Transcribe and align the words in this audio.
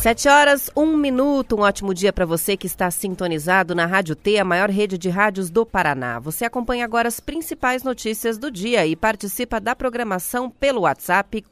Sete 0.00 0.28
horas, 0.30 0.70
um 0.74 0.96
minuto. 0.96 1.56
Um 1.56 1.60
ótimo 1.60 1.92
dia 1.92 2.10
para 2.10 2.24
você 2.24 2.56
que 2.56 2.66
está 2.66 2.90
sintonizado 2.90 3.74
na 3.74 3.84
Rádio 3.84 4.16
T, 4.16 4.38
a 4.38 4.44
maior 4.44 4.70
rede 4.70 4.96
de 4.96 5.10
rádios 5.10 5.50
do 5.50 5.66
Paraná. 5.66 6.18
Você 6.18 6.46
acompanha 6.46 6.86
agora 6.86 7.06
as 7.06 7.20
principais 7.20 7.82
notícias 7.82 8.38
do 8.38 8.50
dia 8.50 8.86
e 8.86 8.96
participa 8.96 9.60
da 9.60 9.76
programação 9.76 10.48
pelo 10.48 10.80
WhatsApp 10.80 11.44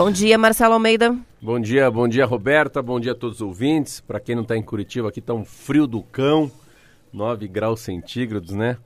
Bom 0.00 0.10
dia, 0.10 0.38
Marcelo 0.38 0.72
Almeida. 0.72 1.14
Bom 1.42 1.60
dia, 1.60 1.90
bom 1.90 2.08
dia, 2.08 2.24
Roberta. 2.24 2.80
Bom 2.80 2.98
dia 2.98 3.12
a 3.12 3.14
todos 3.14 3.36
os 3.36 3.42
ouvintes. 3.42 4.00
Para 4.00 4.18
quem 4.18 4.34
não 4.34 4.44
está 4.44 4.56
em 4.56 4.62
Curitiba, 4.62 5.10
aqui 5.10 5.18
está 5.20 5.34
um 5.34 5.44
frio 5.44 5.86
do 5.86 6.02
cão, 6.02 6.50
9 7.12 7.46
graus 7.46 7.80
centígrados, 7.80 8.52
né? 8.52 8.78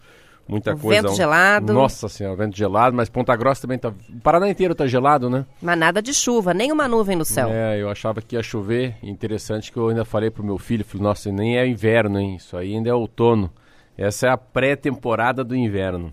Muita 0.48 0.74
coisa. 0.74 1.02
vento 1.02 1.14
gelado. 1.14 1.72
Nossa 1.72 2.08
senhora, 2.08 2.34
vento 2.34 2.56
gelado, 2.56 2.96
mas 2.96 3.08
Ponta 3.08 3.36
Grossa 3.36 3.62
também 3.62 3.78
tá. 3.78 3.90
O 3.90 4.20
Paraná 4.24 4.50
inteiro 4.50 4.74
tá 4.74 4.88
gelado, 4.88 5.30
né? 5.30 5.46
Mas 5.62 5.78
nada 5.78 6.02
de 6.02 6.12
chuva, 6.12 6.52
nem 6.52 6.72
uma 6.72 6.88
nuvem 6.88 7.14
no 7.14 7.24
céu. 7.24 7.48
É, 7.48 7.80
eu 7.80 7.88
achava 7.88 8.20
que 8.20 8.34
ia 8.34 8.42
chover. 8.42 8.96
Interessante 9.00 9.70
que 9.70 9.78
eu 9.78 9.90
ainda 9.90 10.04
falei 10.04 10.30
pro 10.30 10.42
meu 10.42 10.58
filho, 10.58 10.84
falei, 10.84 11.04
nossa, 11.04 11.30
nem 11.30 11.56
é 11.56 11.64
inverno, 11.64 12.18
hein? 12.18 12.34
Isso 12.34 12.56
aí 12.56 12.74
ainda 12.74 12.90
é 12.90 12.92
outono. 12.92 13.52
Essa 13.96 14.26
é 14.26 14.30
a 14.30 14.36
pré-temporada 14.36 15.44
do 15.44 15.54
inverno. 15.54 16.12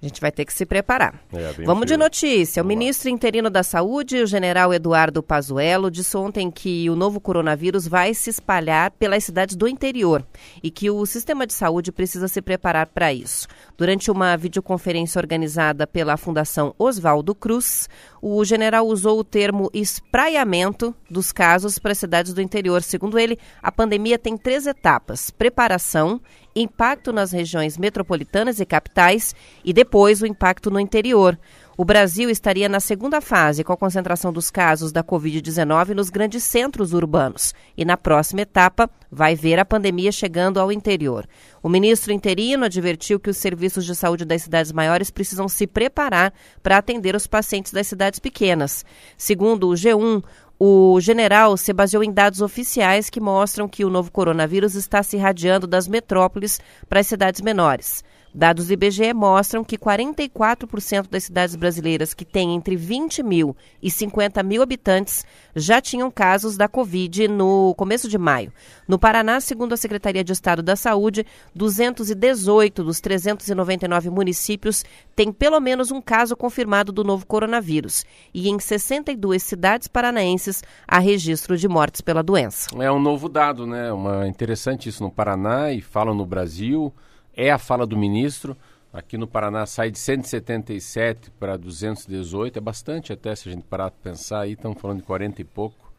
A 0.00 0.06
gente 0.06 0.20
vai 0.20 0.30
ter 0.30 0.44
que 0.44 0.52
se 0.52 0.64
preparar. 0.64 1.20
É, 1.32 1.64
Vamos 1.64 1.86
de 1.86 1.96
notícia. 1.96 2.60
O 2.60 2.64
Vamos 2.64 2.74
lá. 2.74 2.78
ministro 2.78 3.08
interino 3.08 3.50
da 3.50 3.64
Saúde, 3.64 4.22
o 4.22 4.26
general 4.26 4.72
Eduardo 4.72 5.22
Pazuello, 5.22 5.90
disse 5.90 6.16
ontem 6.16 6.50
que 6.52 6.88
o 6.88 6.94
novo 6.94 7.20
coronavírus 7.20 7.88
vai 7.88 8.14
se 8.14 8.30
espalhar 8.30 8.92
pelas 8.92 9.24
cidades 9.24 9.56
do 9.56 9.66
interior 9.66 10.24
e 10.62 10.70
que 10.70 10.88
o 10.88 11.04
sistema 11.04 11.46
de 11.46 11.52
saúde 11.52 11.90
precisa 11.90 12.28
se 12.28 12.40
preparar 12.40 12.86
para 12.86 13.12
isso. 13.12 13.48
Durante 13.78 14.10
uma 14.10 14.36
videoconferência 14.36 15.20
organizada 15.20 15.86
pela 15.86 16.16
Fundação 16.16 16.74
Oswaldo 16.76 17.32
Cruz, 17.32 17.88
o 18.20 18.44
general 18.44 18.84
usou 18.84 19.20
o 19.20 19.22
termo 19.22 19.70
espraiamento 19.72 20.92
dos 21.08 21.30
casos 21.30 21.78
para 21.78 21.92
as 21.92 21.98
cidades 21.98 22.34
do 22.34 22.42
interior. 22.42 22.82
Segundo 22.82 23.16
ele, 23.16 23.38
a 23.62 23.70
pandemia 23.70 24.18
tem 24.18 24.36
três 24.36 24.66
etapas: 24.66 25.30
preparação, 25.30 26.20
impacto 26.56 27.12
nas 27.12 27.30
regiões 27.30 27.78
metropolitanas 27.78 28.58
e 28.58 28.66
capitais 28.66 29.32
e 29.64 29.72
depois 29.72 30.20
o 30.22 30.26
impacto 30.26 30.72
no 30.72 30.80
interior. 30.80 31.38
O 31.80 31.84
Brasil 31.84 32.28
estaria 32.28 32.68
na 32.68 32.80
segunda 32.80 33.20
fase, 33.20 33.62
com 33.62 33.72
a 33.72 33.76
concentração 33.76 34.32
dos 34.32 34.50
casos 34.50 34.90
da 34.90 35.04
Covid-19 35.04 35.94
nos 35.94 36.10
grandes 36.10 36.42
centros 36.42 36.92
urbanos. 36.92 37.54
E 37.76 37.84
na 37.84 37.96
próxima 37.96 38.40
etapa, 38.40 38.90
vai 39.08 39.36
ver 39.36 39.60
a 39.60 39.64
pandemia 39.64 40.10
chegando 40.10 40.58
ao 40.58 40.72
interior. 40.72 41.24
O 41.62 41.68
ministro 41.68 42.12
interino 42.12 42.64
advertiu 42.64 43.20
que 43.20 43.30
os 43.30 43.36
serviços 43.36 43.84
de 43.84 43.94
saúde 43.94 44.24
das 44.24 44.42
cidades 44.42 44.72
maiores 44.72 45.08
precisam 45.08 45.48
se 45.48 45.68
preparar 45.68 46.34
para 46.64 46.78
atender 46.78 47.14
os 47.14 47.28
pacientes 47.28 47.72
das 47.72 47.86
cidades 47.86 48.18
pequenas. 48.18 48.84
Segundo 49.16 49.68
o 49.68 49.74
G1, 49.74 50.24
o 50.58 51.00
general 51.00 51.56
se 51.56 51.72
baseou 51.72 52.02
em 52.02 52.12
dados 52.12 52.40
oficiais 52.40 53.08
que 53.08 53.20
mostram 53.20 53.68
que 53.68 53.84
o 53.84 53.90
novo 53.90 54.10
coronavírus 54.10 54.74
está 54.74 55.00
se 55.04 55.16
irradiando 55.16 55.64
das 55.64 55.86
metrópoles 55.86 56.60
para 56.88 56.98
as 56.98 57.06
cidades 57.06 57.40
menores. 57.40 58.02
Dados 58.38 58.68
do 58.68 58.72
IBGE 58.72 59.12
mostram 59.12 59.64
que 59.64 59.76
44% 59.76 61.08
das 61.10 61.24
cidades 61.24 61.56
brasileiras 61.56 62.14
que 62.14 62.24
têm 62.24 62.54
entre 62.54 62.76
20 62.76 63.20
mil 63.20 63.56
e 63.82 63.90
50 63.90 64.44
mil 64.44 64.62
habitantes 64.62 65.26
já 65.56 65.80
tinham 65.80 66.08
casos 66.08 66.56
da 66.56 66.68
Covid 66.68 67.26
no 67.26 67.74
começo 67.74 68.08
de 68.08 68.16
maio. 68.16 68.52
No 68.86 68.96
Paraná, 68.96 69.40
segundo 69.40 69.72
a 69.72 69.76
Secretaria 69.76 70.22
de 70.22 70.32
Estado 70.32 70.62
da 70.62 70.76
Saúde, 70.76 71.26
218 71.52 72.84
dos 72.84 73.00
399 73.00 74.08
municípios 74.08 74.84
têm 75.16 75.32
pelo 75.32 75.58
menos 75.58 75.90
um 75.90 76.00
caso 76.00 76.36
confirmado 76.36 76.92
do 76.92 77.02
novo 77.02 77.26
coronavírus. 77.26 78.06
E 78.32 78.48
em 78.48 78.60
62 78.60 79.42
cidades 79.42 79.88
paranaenses 79.88 80.62
há 80.86 81.00
registro 81.00 81.56
de 81.56 81.66
mortes 81.66 82.00
pela 82.00 82.22
doença. 82.22 82.68
É 82.80 82.92
um 82.92 83.00
novo 83.00 83.28
dado, 83.28 83.66
né? 83.66 83.92
Uma 83.92 84.28
interessante 84.28 84.88
isso 84.88 85.02
no 85.02 85.10
Paraná 85.10 85.72
e 85.72 85.80
falam 85.80 86.14
no 86.14 86.24
Brasil. 86.24 86.94
É 87.40 87.52
a 87.52 87.56
fala 87.56 87.86
do 87.86 87.96
ministro. 87.96 88.56
Aqui 88.92 89.16
no 89.16 89.28
Paraná 89.28 89.64
sai 89.64 89.92
de 89.92 89.98
177 90.00 91.30
para 91.38 91.56
218, 91.56 92.56
é 92.56 92.60
bastante 92.60 93.12
até 93.12 93.32
se 93.36 93.48
a 93.48 93.52
gente 93.52 93.62
parar 93.62 93.92
para 93.92 94.10
pensar 94.10 94.40
aí, 94.40 94.54
estamos 94.54 94.80
falando 94.80 94.96
de 94.96 95.04
40 95.04 95.40
e 95.40 95.44
pouco. 95.44 95.92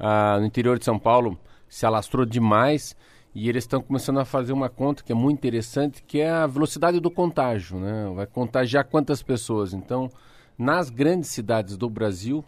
Ah, 0.00 0.36
no 0.40 0.46
interior 0.46 0.80
de 0.80 0.84
São 0.84 0.98
Paulo 0.98 1.38
se 1.68 1.86
alastrou 1.86 2.26
demais 2.26 2.96
e 3.32 3.48
eles 3.48 3.62
estão 3.62 3.80
começando 3.80 4.18
a 4.18 4.24
fazer 4.24 4.52
uma 4.52 4.68
conta 4.68 5.04
que 5.04 5.12
é 5.12 5.14
muito 5.14 5.38
interessante, 5.38 6.02
que 6.02 6.18
é 6.18 6.28
a 6.28 6.48
velocidade 6.48 6.98
do 6.98 7.08
contágio, 7.08 7.78
né? 7.78 8.10
Vai 8.12 8.26
contagiar 8.26 8.84
quantas 8.84 9.22
pessoas? 9.22 9.72
Então, 9.72 10.10
nas 10.58 10.90
grandes 10.90 11.30
cidades 11.30 11.76
do 11.76 11.88
Brasil, 11.88 12.44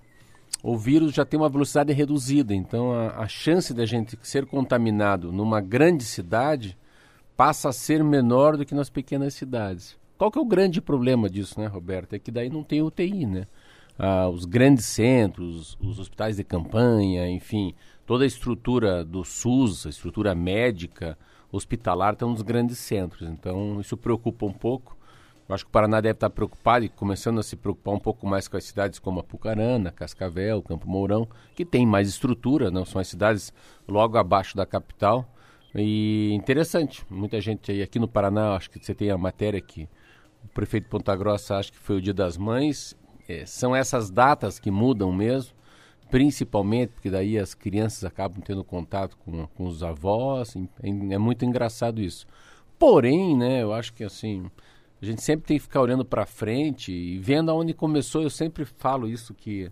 o 0.64 0.76
vírus 0.76 1.14
já 1.14 1.24
tem 1.24 1.38
uma 1.38 1.48
velocidade 1.48 1.92
reduzida, 1.92 2.52
então 2.52 2.92
a, 2.92 3.22
a 3.22 3.28
chance 3.28 3.72
da 3.72 3.86
gente 3.86 4.18
ser 4.20 4.46
contaminado 4.46 5.30
numa 5.30 5.60
grande 5.60 6.02
cidade 6.02 6.76
passa 7.36 7.68
a 7.68 7.72
ser 7.72 8.02
menor 8.02 8.56
do 8.56 8.64
que 8.64 8.74
nas 8.74 8.90
pequenas 8.90 9.34
cidades. 9.34 9.96
Qual 10.18 10.30
que 10.30 10.38
é 10.38 10.42
o 10.42 10.46
grande 10.46 10.80
problema 10.80 11.28
disso, 11.28 11.58
né, 11.58 11.66
Roberto? 11.66 12.14
É 12.14 12.18
que 12.18 12.30
daí 12.30 12.48
não 12.48 12.62
tem 12.62 12.82
UTI, 12.82 13.26
né? 13.26 13.46
Ah, 13.98 14.28
os 14.28 14.44
grandes 14.44 14.86
centros, 14.86 15.76
os 15.80 15.98
hospitais 15.98 16.36
de 16.36 16.44
campanha, 16.44 17.28
enfim, 17.28 17.74
toda 18.06 18.24
a 18.24 18.26
estrutura 18.26 19.04
do 19.04 19.24
SUS, 19.24 19.86
a 19.86 19.90
estrutura 19.90 20.34
médica, 20.34 21.18
hospitalar, 21.50 22.14
estão 22.14 22.30
nos 22.30 22.42
grandes 22.42 22.78
centros. 22.78 23.28
Então, 23.28 23.80
isso 23.80 23.96
preocupa 23.96 24.46
um 24.46 24.52
pouco. 24.52 24.96
Eu 25.48 25.54
acho 25.54 25.64
que 25.64 25.70
o 25.70 25.72
Paraná 25.72 26.00
deve 26.00 26.14
estar 26.14 26.30
preocupado 26.30 26.84
e 26.84 26.88
começando 26.88 27.38
a 27.38 27.42
se 27.42 27.56
preocupar 27.56 27.94
um 27.94 27.98
pouco 27.98 28.26
mais 28.26 28.48
com 28.48 28.56
as 28.56 28.64
cidades 28.64 28.98
como 28.98 29.20
Apucarana, 29.20 29.90
Cascavel, 29.90 30.62
Campo 30.62 30.88
Mourão, 30.88 31.28
que 31.54 31.64
tem 31.64 31.84
mais 31.84 32.08
estrutura, 32.08 32.70
não 32.70 32.84
são 32.84 33.00
as 33.00 33.08
cidades 33.08 33.52
logo 33.86 34.16
abaixo 34.16 34.56
da 34.56 34.64
capital. 34.64 35.28
E 35.74 36.32
interessante, 36.34 37.04
muita 37.08 37.40
gente 37.40 37.72
aí 37.72 37.82
aqui 37.82 37.98
no 37.98 38.06
Paraná, 38.06 38.54
acho 38.54 38.70
que 38.70 38.78
você 38.78 38.94
tem 38.94 39.10
a 39.10 39.16
matéria 39.16 39.60
que 39.60 39.88
o 40.44 40.48
prefeito 40.48 40.84
de 40.84 40.90
Ponta 40.90 41.14
Grossa 41.16 41.56
acha 41.56 41.72
que 41.72 41.78
foi 41.78 41.96
o 41.96 42.00
Dia 42.00 42.12
das 42.12 42.36
Mães. 42.36 42.94
É, 43.28 43.46
são 43.46 43.74
essas 43.74 44.10
datas 44.10 44.58
que 44.58 44.70
mudam 44.70 45.12
mesmo, 45.12 45.54
principalmente 46.10 46.90
porque 46.90 47.08
daí 47.08 47.38
as 47.38 47.54
crianças 47.54 48.04
acabam 48.04 48.42
tendo 48.42 48.62
contato 48.62 49.16
com, 49.18 49.46
com 49.46 49.64
os 49.64 49.82
avós. 49.82 50.54
É, 50.82 51.18
muito 51.18 51.44
engraçado 51.44 52.02
isso. 52.02 52.26
Porém, 52.78 53.36
né, 53.36 53.62
eu 53.62 53.72
acho 53.72 53.94
que 53.94 54.04
assim, 54.04 54.50
a 55.00 55.06
gente 55.06 55.22
sempre 55.22 55.46
tem 55.46 55.56
que 55.56 55.62
ficar 55.62 55.80
olhando 55.80 56.04
para 56.04 56.26
frente 56.26 56.92
e 56.92 57.18
vendo 57.18 57.50
aonde 57.50 57.72
começou. 57.72 58.22
Eu 58.22 58.30
sempre 58.30 58.64
falo 58.64 59.08
isso 59.08 59.32
que 59.32 59.70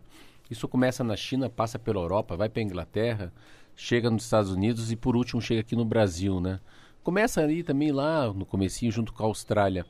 isso 0.51 0.67
começa 0.67 1.05
na 1.05 1.17
China, 1.17 1.51
passa 1.51 1.79
pela 1.79 2.01
Europa, 2.01 2.37
vai 2.37 2.49
para 2.49 2.63
Inglaterra, 2.63 3.33
chega 3.81 4.11
nos 4.11 4.25
Estados 4.25 4.51
Unidos 4.51 4.93
e 4.93 4.97
por 4.97 5.17
último 5.17 5.41
chega 5.41 5.63
aqui 5.63 5.75
no 5.75 5.87
Brasil, 5.87 6.39
né? 6.39 6.61
Começa 7.03 7.41
ali 7.41 7.63
também 7.63 7.91
lá 7.91 8.31
no 8.31 8.45
comecinho 8.45 8.93
junto 8.93 9.13
com 9.13 9.23
a 9.23 9.27
Austrália. 9.27 9.87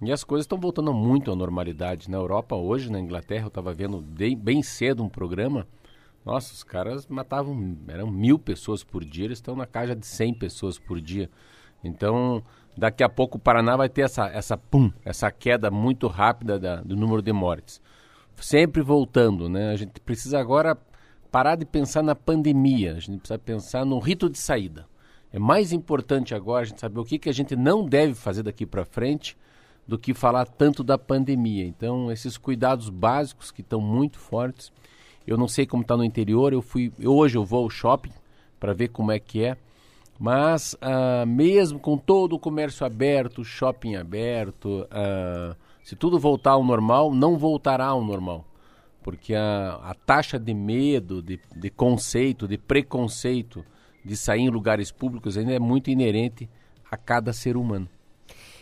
E 0.00 0.10
as 0.10 0.24
coisas 0.24 0.44
estão 0.44 0.58
voltando 0.58 0.94
muito 0.94 1.30
à 1.30 1.36
normalidade. 1.36 2.10
Na 2.10 2.16
Europa 2.16 2.56
hoje, 2.56 2.90
na 2.90 2.98
Inglaterra, 2.98 3.44
eu 3.44 3.48
estava 3.48 3.74
vendo 3.74 4.00
bem, 4.00 4.34
bem 4.34 4.62
cedo 4.62 5.04
um 5.04 5.10
programa. 5.10 5.66
Nossa, 6.24 6.54
os 6.54 6.64
caras 6.64 7.06
matavam, 7.06 7.76
eram 7.86 8.10
mil 8.10 8.38
pessoas 8.38 8.82
por 8.82 9.04
dia, 9.04 9.26
eles 9.26 9.38
estão 9.38 9.54
na 9.54 9.66
casa 9.66 9.94
de 9.94 10.06
100 10.06 10.34
pessoas 10.34 10.78
por 10.78 11.00
dia. 11.00 11.28
Então, 11.84 12.42
daqui 12.76 13.02
a 13.02 13.08
pouco 13.08 13.36
o 13.36 13.40
Paraná 13.40 13.76
vai 13.76 13.88
ter 13.90 14.02
essa, 14.02 14.26
essa 14.28 14.56
pum, 14.56 14.90
essa 15.04 15.30
queda 15.30 15.70
muito 15.70 16.06
rápida 16.06 16.58
da, 16.58 16.76
do 16.76 16.96
número 16.96 17.20
de 17.20 17.32
mortes. 17.32 17.80
Sempre 18.36 18.80
voltando, 18.80 19.48
né? 19.48 19.70
A 19.70 19.76
gente 19.76 20.00
precisa 20.00 20.38
agora 20.38 20.78
parar 21.30 21.56
de 21.56 21.64
pensar 21.64 22.02
na 22.02 22.14
pandemia, 22.14 22.92
a 22.92 23.00
gente 23.00 23.18
precisa 23.18 23.38
pensar 23.38 23.84
no 23.84 23.98
rito 23.98 24.28
de 24.28 24.38
saída. 24.38 24.86
É 25.32 25.38
mais 25.38 25.72
importante 25.72 26.34
agora 26.34 26.62
a 26.62 26.66
gente 26.66 26.80
saber 26.80 27.00
o 27.00 27.04
que, 27.04 27.18
que 27.18 27.28
a 27.28 27.34
gente 27.34 27.54
não 27.54 27.84
deve 27.84 28.14
fazer 28.14 28.42
daqui 28.42 28.64
para 28.64 28.84
frente 28.84 29.36
do 29.86 29.98
que 29.98 30.14
falar 30.14 30.46
tanto 30.46 30.82
da 30.82 30.98
pandemia. 30.98 31.64
Então, 31.64 32.10
esses 32.10 32.36
cuidados 32.36 32.88
básicos 32.88 33.50
que 33.50 33.62
estão 33.62 33.80
muito 33.80 34.18
fortes. 34.18 34.70
Eu 35.26 35.36
não 35.36 35.48
sei 35.48 35.66
como 35.66 35.82
está 35.82 35.96
no 35.96 36.04
interior. 36.04 36.52
Eu 36.52 36.62
fui 36.62 36.92
hoje 37.02 37.36
eu 37.36 37.44
vou 37.44 37.64
ao 37.64 37.70
shopping 37.70 38.12
para 38.58 38.72
ver 38.72 38.88
como 38.88 39.12
é 39.12 39.18
que 39.18 39.44
é. 39.44 39.56
Mas 40.18 40.74
uh, 40.74 41.26
mesmo 41.26 41.78
com 41.78 41.96
todo 41.96 42.34
o 42.34 42.38
comércio 42.38 42.84
aberto, 42.84 43.44
shopping 43.44 43.96
aberto, 43.96 44.86
uh, 44.86 45.54
se 45.82 45.94
tudo 45.94 46.18
voltar 46.18 46.52
ao 46.52 46.64
normal, 46.64 47.12
não 47.12 47.38
voltará 47.38 47.86
ao 47.86 48.02
normal. 48.02 48.44
Porque 49.02 49.34
a, 49.34 49.78
a 49.82 49.94
taxa 49.94 50.38
de 50.38 50.52
medo, 50.52 51.22
de, 51.22 51.40
de 51.54 51.70
conceito, 51.70 52.46
de 52.46 52.58
preconceito 52.58 53.64
de 54.04 54.16
sair 54.16 54.42
em 54.42 54.50
lugares 54.50 54.90
públicos 54.90 55.36
ainda 55.36 55.52
é 55.52 55.58
muito 55.58 55.90
inerente 55.90 56.48
a 56.90 56.96
cada 56.96 57.32
ser 57.32 57.56
humano. 57.56 57.88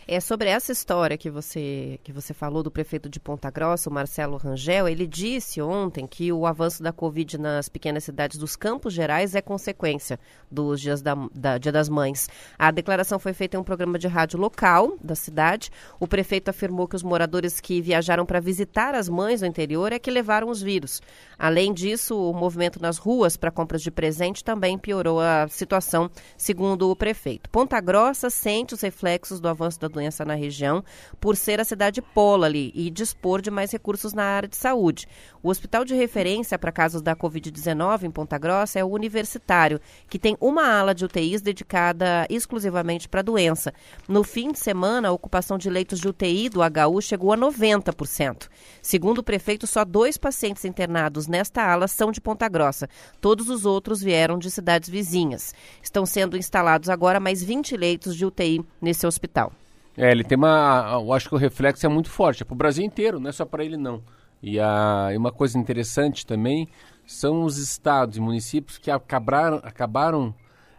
É 0.09 0.21
sobre 0.21 0.47
essa 0.47 0.71
história 0.71 1.17
que 1.17 1.29
você 1.29 1.99
que 2.01 2.13
você 2.13 2.33
falou 2.33 2.63
do 2.63 2.71
prefeito 2.71 3.09
de 3.09 3.19
Ponta 3.19 3.51
Grossa, 3.51 3.89
o 3.89 3.93
Marcelo 3.93 4.37
Rangel. 4.37 4.87
Ele 4.87 5.05
disse 5.05 5.61
ontem 5.61 6.07
que 6.07 6.31
o 6.31 6.45
avanço 6.45 6.81
da 6.81 6.93
Covid 6.93 7.37
nas 7.37 7.67
pequenas 7.67 8.05
cidades 8.05 8.37
dos 8.37 8.55
Campos 8.55 8.93
Gerais 8.93 9.35
é 9.35 9.41
consequência 9.41 10.17
dos 10.49 10.79
dias 10.79 11.01
da, 11.01 11.13
da 11.35 11.57
Dia 11.57 11.73
das 11.73 11.89
Mães. 11.89 12.29
A 12.57 12.71
declaração 12.71 13.19
foi 13.19 13.33
feita 13.33 13.57
em 13.57 13.59
um 13.59 13.65
programa 13.65 13.99
de 13.99 14.07
rádio 14.07 14.39
local 14.39 14.97
da 15.03 15.13
cidade. 15.13 15.69
O 15.99 16.07
prefeito 16.07 16.47
afirmou 16.47 16.87
que 16.87 16.95
os 16.95 17.03
moradores 17.03 17.59
que 17.59 17.81
viajaram 17.81 18.25
para 18.25 18.39
visitar 18.39 18.95
as 18.95 19.09
mães 19.09 19.41
no 19.41 19.47
interior 19.47 19.91
é 19.91 19.99
que 19.99 20.09
levaram 20.09 20.47
os 20.47 20.61
vírus. 20.61 21.01
Além 21.37 21.73
disso, 21.73 22.17
o 22.17 22.33
movimento 22.33 22.81
nas 22.81 22.97
ruas 22.97 23.35
para 23.35 23.51
compras 23.51 23.81
de 23.81 23.91
presente 23.91 24.41
também 24.41 24.77
piorou 24.77 25.19
a 25.19 25.49
situação, 25.49 26.09
segundo 26.37 26.89
o 26.89 26.95
prefeito. 26.95 27.49
Ponta 27.49 27.81
Grossa 27.81 28.29
sente 28.29 28.73
os 28.73 28.79
reflexos 28.79 29.41
do 29.41 29.49
avanço 29.49 29.81
da 29.81 29.96
doença 29.97 30.23
na 30.23 30.35
região 30.35 30.83
por 31.19 31.35
ser 31.35 31.59
a 31.59 31.65
cidade 31.65 32.01
polo 32.01 32.43
ali 32.43 32.71
e 32.75 32.89
dispor 32.89 33.41
de 33.41 33.49
mais 33.49 33.71
recursos 33.71 34.13
na 34.13 34.23
área 34.23 34.47
de 34.47 34.55
saúde. 34.55 35.07
O 35.41 35.49
hospital 35.49 35.83
de 35.83 35.95
referência 35.95 36.59
para 36.59 36.71
casos 36.71 37.01
da 37.01 37.15
Covid-19 37.15 38.03
em 38.03 38.11
Ponta 38.11 38.37
Grossa 38.37 38.79
é 38.79 38.83
o 38.83 38.89
Universitário, 38.89 39.81
que 40.07 40.19
tem 40.19 40.37
uma 40.39 40.67
ala 40.67 40.93
de 40.93 41.05
UTIs 41.05 41.41
dedicada 41.41 42.27
exclusivamente 42.29 43.09
para 43.09 43.21
a 43.21 43.23
doença. 43.23 43.73
No 44.07 44.23
fim 44.23 44.51
de 44.51 44.59
semana, 44.59 45.07
a 45.07 45.11
ocupação 45.11 45.57
de 45.57 45.69
leitos 45.69 45.99
de 45.99 46.07
UTI 46.07 46.49
do 46.49 46.59
HU 46.61 47.01
chegou 47.01 47.33
a 47.33 47.37
90%. 47.37 48.47
Segundo 48.81 49.19
o 49.19 49.23
prefeito, 49.23 49.65
só 49.65 49.83
dois 49.83 50.17
pacientes 50.17 50.63
internados 50.65 51.27
nesta 51.27 51.63
ala 51.63 51.87
são 51.87 52.11
de 52.11 52.21
Ponta 52.21 52.47
Grossa. 52.47 52.87
Todos 53.19 53.49
os 53.49 53.65
outros 53.65 54.01
vieram 54.01 54.37
de 54.37 54.51
cidades 54.51 54.89
vizinhas. 54.89 55.53
Estão 55.81 56.05
sendo 56.05 56.37
instalados 56.37 56.89
agora 56.89 57.19
mais 57.19 57.43
20 57.43 57.75
leitos 57.75 58.15
de 58.15 58.25
UTI 58.25 58.63
nesse 58.81 59.07
hospital. 59.07 59.51
É, 59.97 60.11
ele 60.11 60.23
tem 60.23 60.37
uma. 60.37 60.91
Eu 60.93 61.11
acho 61.11 61.27
que 61.27 61.33
o 61.33 61.39
reflexo 61.39 61.85
é 61.85 61.89
muito 61.89 62.09
forte. 62.09 62.43
É 62.43 62.45
para 62.45 62.53
o 62.53 62.57
Brasil 62.57 62.85
inteiro, 62.85 63.19
não 63.19 63.29
é 63.29 63.33
só 63.33 63.43
para 63.43 63.65
ele, 63.65 63.75
não. 63.75 64.03
E, 64.41 64.59
a, 64.59 65.09
uma 65.17 65.31
coisa 65.31 65.57
interessante 65.57 66.23
também 66.23 66.69
são 67.05 67.43
os 67.43 67.57
estados 67.57 68.17
e 68.17 68.21
municípios 68.21 68.77
que 68.77 68.91
acabaram, 68.91 69.57
acabaram 69.63 70.35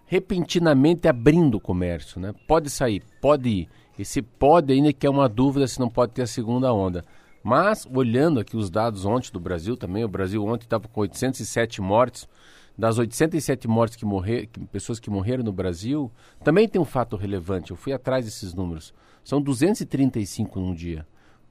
repentinamente 0.06 1.08
abrindo 1.08 1.56
o 1.56 1.60
comércio. 1.60 2.20
Né? 2.20 2.32
Pode 2.46 2.70
sair, 2.70 3.02
pode 3.20 3.48
ir. 3.48 3.68
Esse 3.98 4.22
pode 4.22 4.72
ainda 4.72 4.92
que 4.92 5.06
é 5.06 5.10
uma 5.10 5.28
dúvida 5.28 5.66
se 5.66 5.80
não 5.80 5.88
pode 5.88 6.12
ter 6.12 6.22
a 6.22 6.26
segunda 6.26 6.72
onda. 6.72 7.04
Mas, 7.42 7.86
olhando 7.92 8.38
aqui 8.38 8.56
os 8.56 8.70
dados 8.70 9.04
ontem 9.04 9.32
do 9.32 9.40
Brasil 9.40 9.76
também, 9.76 10.04
o 10.04 10.08
Brasil 10.08 10.44
ontem 10.44 10.64
estava 10.64 10.86
com 10.86 11.00
807 11.00 11.80
mortes. 11.80 12.28
Das 12.76 12.96
807 12.96 13.66
mortes 13.66 13.96
que 13.96 14.04
morreram, 14.04 14.46
pessoas 14.70 15.00
que 15.00 15.10
morreram 15.10 15.42
no 15.42 15.52
Brasil, 15.52 16.12
também 16.44 16.68
tem 16.68 16.80
um 16.80 16.84
fato 16.84 17.16
relevante. 17.16 17.72
Eu 17.72 17.76
fui 17.76 17.92
atrás 17.92 18.24
desses 18.24 18.54
números. 18.54 18.94
São 19.28 19.42
235 19.42 20.58
num 20.58 20.72
dia. 20.72 21.06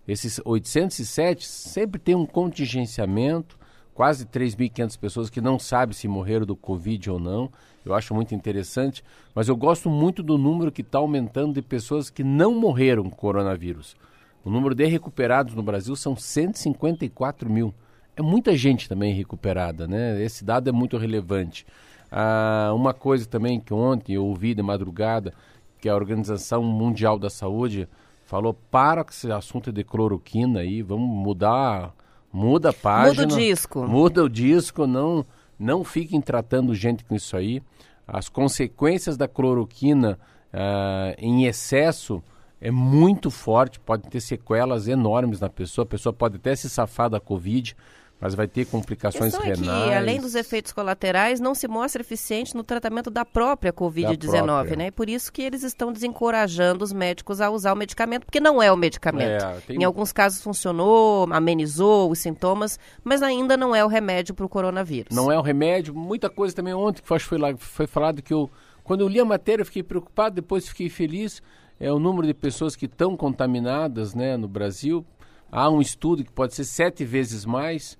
Esses 0.07 0.41
807 0.43 1.45
sempre 1.45 2.01
tem 2.01 2.15
um 2.15 2.25
contingenciamento, 2.25 3.55
quase 3.93 4.25
3.500 4.25 4.97
pessoas 4.97 5.29
que 5.29 5.39
não 5.39 5.59
sabem 5.59 5.93
se 5.93 6.07
morreram 6.07 6.43
do 6.43 6.55
Covid 6.55 7.11
ou 7.11 7.19
não. 7.19 7.51
Eu 7.85 7.93
acho 7.93 8.15
muito 8.15 8.33
interessante, 8.33 9.03
mas 9.35 9.47
eu 9.47 9.55
gosto 9.55 9.91
muito 9.91 10.23
do 10.23 10.39
número 10.39 10.71
que 10.71 10.81
está 10.81 10.97
aumentando 10.97 11.53
de 11.53 11.61
pessoas 11.61 12.09
que 12.09 12.23
não 12.23 12.59
morreram 12.59 13.03
com 13.03 13.15
coronavírus. 13.15 13.95
O 14.43 14.49
número 14.49 14.73
de 14.73 14.87
recuperados 14.87 15.53
no 15.53 15.61
Brasil 15.61 15.95
são 15.95 16.15
154 16.15 17.47
mil. 17.47 17.71
É 18.15 18.23
muita 18.23 18.57
gente 18.57 18.89
também 18.89 19.13
recuperada, 19.13 19.87
né? 19.87 20.19
Esse 20.19 20.43
dado 20.43 20.67
é 20.67 20.71
muito 20.71 20.97
relevante. 20.97 21.63
Ah, 22.11 22.71
uma 22.73 22.93
coisa 22.93 23.27
também 23.27 23.59
que 23.59 23.73
ontem 23.73 24.13
eu 24.13 24.25
ouvi 24.25 24.55
de 24.55 24.63
madrugada, 24.63 25.33
que 25.79 25.89
a 25.89 25.95
Organização 25.95 26.63
Mundial 26.63 27.17
da 27.17 27.29
Saúde 27.29 27.87
falou 28.25 28.53
para 28.53 29.03
com 29.03 29.11
esse 29.11 29.31
assunto 29.31 29.71
de 29.71 29.83
cloroquina 29.83 30.59
aí, 30.59 30.81
vamos 30.81 31.09
mudar, 31.09 31.93
muda 32.31 32.69
a 32.69 32.73
página. 32.73 33.25
Muda 33.25 33.33
o 33.33 33.37
disco. 33.37 33.87
Muda 33.87 34.23
o 34.23 34.29
disco, 34.29 34.85
não, 34.85 35.25
não 35.57 35.83
fiquem 35.83 36.19
tratando 36.19 36.75
gente 36.75 37.05
com 37.05 37.15
isso 37.15 37.37
aí. 37.37 37.61
As 38.07 38.29
consequências 38.29 39.17
da 39.17 39.27
cloroquina 39.27 40.19
uh, 40.53 41.15
em 41.17 41.45
excesso 41.45 42.21
é 42.59 42.71
muito 42.71 43.29
forte, 43.29 43.79
pode 43.79 44.09
ter 44.09 44.19
sequelas 44.19 44.87
enormes 44.87 45.39
na 45.39 45.49
pessoa, 45.49 45.83
a 45.83 45.87
pessoa 45.87 46.11
pode 46.11 46.37
até 46.37 46.55
se 46.55 46.69
safar 46.69 47.09
da 47.09 47.19
Covid, 47.19 47.75
mas 48.19 48.33
vai 48.33 48.47
ter 48.47 48.65
complicações 48.65 49.33
a 49.35 49.39
renais. 49.39 49.59
É 49.59 49.87
que, 49.89 49.93
além 49.93 50.19
dos 50.19 50.33
efeitos 50.33 50.71
colaterais, 50.71 51.39
não 51.39 51.53
se 51.53 51.67
mostra 51.67 52.01
eficiente 52.01 52.55
no 52.55 52.63
tratamento 52.63 53.11
da 53.11 53.23
própria 53.23 53.71
Covid-19, 53.71 54.75
né? 54.75 54.87
E 54.87 54.91
por 54.91 55.07
isso 55.07 55.31
que 55.31 55.41
eles 55.41 55.61
estão 55.61 55.93
desencorajando 55.93 56.83
os 56.83 56.91
médicos 56.91 57.39
a 57.41 57.49
usar 57.49 57.73
o 57.73 57.75
medicamento, 57.75 58.25
porque 58.25 58.39
não 58.39 58.61
é 58.61 58.71
o 58.71 58.77
medicamento. 58.77 59.43
É, 59.43 59.59
tem... 59.67 59.77
Em 59.77 59.83
alguns 59.83 60.11
casos 60.11 60.41
funcionou, 60.41 61.27
amenizou 61.31 62.09
os 62.09 62.19
sintomas, 62.19 62.79
mas 63.03 63.21
ainda 63.21 63.55
não 63.55 63.75
é 63.75 63.85
o 63.85 63.87
remédio 63.87 64.33
para 64.33 64.45
o 64.45 64.49
coronavírus. 64.49 65.15
Não 65.15 65.31
é 65.31 65.37
o 65.37 65.41
remédio. 65.41 65.93
Muita 65.93 66.29
coisa 66.29 66.55
também 66.55 66.73
ontem 66.73 67.01
que 67.01 67.07
foi, 67.07 67.37
lá, 67.37 67.55
foi 67.55 67.85
falado 67.85 68.21
que 68.23 68.33
eu, 68.33 68.49
quando 68.83 69.01
eu 69.01 69.07
li 69.07 69.19
a 69.19 69.25
matéria, 69.25 69.61
eu 69.61 69.65
fiquei 69.65 69.83
preocupado, 69.83 70.35
depois 70.35 70.67
fiquei 70.67 70.89
feliz. 70.89 71.41
É 71.79 71.91
o 71.91 71.99
número 71.99 72.25
de 72.25 72.33
pessoas 72.33 72.75
que 72.75 72.85
estão 72.85 73.15
contaminadas, 73.15 74.15
né, 74.15 74.35
no 74.35 74.47
Brasil. 74.47 75.05
Há 75.51 75.69
um 75.69 75.79
estudo 75.79 76.23
que 76.23 76.31
pode 76.31 76.55
ser 76.55 76.63
sete 76.63 77.05
vezes 77.05 77.45
mais. 77.45 77.95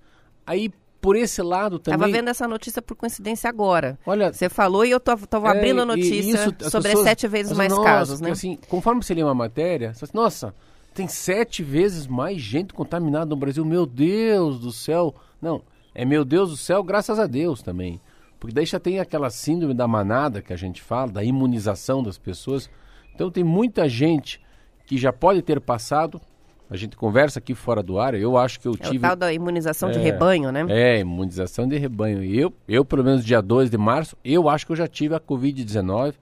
Aí, 0.47 0.71
por 1.01 1.15
esse 1.15 1.41
lado 1.41 1.77
também. 1.77 1.97
Estava 1.97 2.11
vendo 2.11 2.29
essa 2.29 2.47
notícia 2.47 2.81
por 2.81 2.95
coincidência 2.95 3.49
agora. 3.49 3.99
Olha, 4.05 4.31
você 4.31 4.47
falou 4.47 4.85
e 4.85 4.91
eu 4.91 4.97
estava 4.97 5.47
é, 5.49 5.51
abrindo 5.51 5.81
a 5.81 5.85
notícia 5.85 6.15
isso, 6.15 6.69
sobre 6.69 6.89
pessoas, 6.89 7.03
sete 7.03 7.27
vezes 7.27 7.51
mais 7.51 7.69
nossa, 7.69 7.83
casos, 7.83 8.21
né? 8.21 8.31
Assim, 8.31 8.57
conforme 8.69 9.03
você 9.03 9.13
lê 9.13 9.21
uma 9.21 9.35
matéria, 9.35 9.93
você 9.93 10.07
fala, 10.07 10.23
nossa, 10.23 10.55
tem 10.93 11.07
sete 11.07 11.61
vezes 11.61 12.07
mais 12.07 12.41
gente 12.41 12.73
contaminada 12.73 13.25
no 13.25 13.35
Brasil. 13.35 13.63
Meu 13.65 13.85
Deus 13.85 14.59
do 14.59 14.71
céu! 14.71 15.13
Não, 15.41 15.61
é 15.93 16.05
meu 16.05 16.23
Deus 16.23 16.49
do 16.49 16.57
céu, 16.57 16.81
graças 16.81 17.19
a 17.19 17.27
Deus 17.27 17.61
também. 17.61 17.99
Porque 18.39 18.53
daí 18.53 18.65
já 18.65 18.79
tem 18.79 18.99
aquela 18.99 19.29
síndrome 19.29 19.73
da 19.73 19.87
manada 19.87 20.41
que 20.41 20.53
a 20.53 20.57
gente 20.57 20.81
fala, 20.81 21.11
da 21.11 21.23
imunização 21.23 22.01
das 22.01 22.17
pessoas. 22.17 22.69
Então 23.13 23.29
tem 23.29 23.43
muita 23.43 23.89
gente 23.89 24.41
que 24.85 24.97
já 24.97 25.11
pode 25.11 25.41
ter 25.41 25.59
passado, 25.59 26.21
a 26.69 26.75
gente 26.75 26.97
conversa 26.97 27.39
aqui 27.39 27.55
fora 27.55 27.81
do 27.81 27.97
ar, 27.97 28.13
eu 28.13 28.37
acho 28.37 28.59
que 28.59 28.67
eu 28.67 28.75
tive... 28.75 28.97
É 28.97 28.99
o 28.99 29.01
tal 29.01 29.15
da 29.15 29.31
imunização 29.31 29.89
é, 29.89 29.93
de 29.93 29.99
rebanho, 29.99 30.51
né? 30.51 30.65
É, 30.67 30.99
imunização 30.99 31.67
de 31.67 31.77
rebanho. 31.77 32.23
Eu, 32.23 32.53
eu, 32.67 32.83
pelo 32.83 33.03
menos 33.03 33.23
dia 33.23 33.41
2 33.41 33.69
de 33.69 33.77
março, 33.77 34.17
eu 34.23 34.49
acho 34.49 34.65
que 34.65 34.73
eu 34.73 34.75
já 34.75 34.87
tive 34.87 35.15
a 35.15 35.19
Covid-19. 35.19 36.15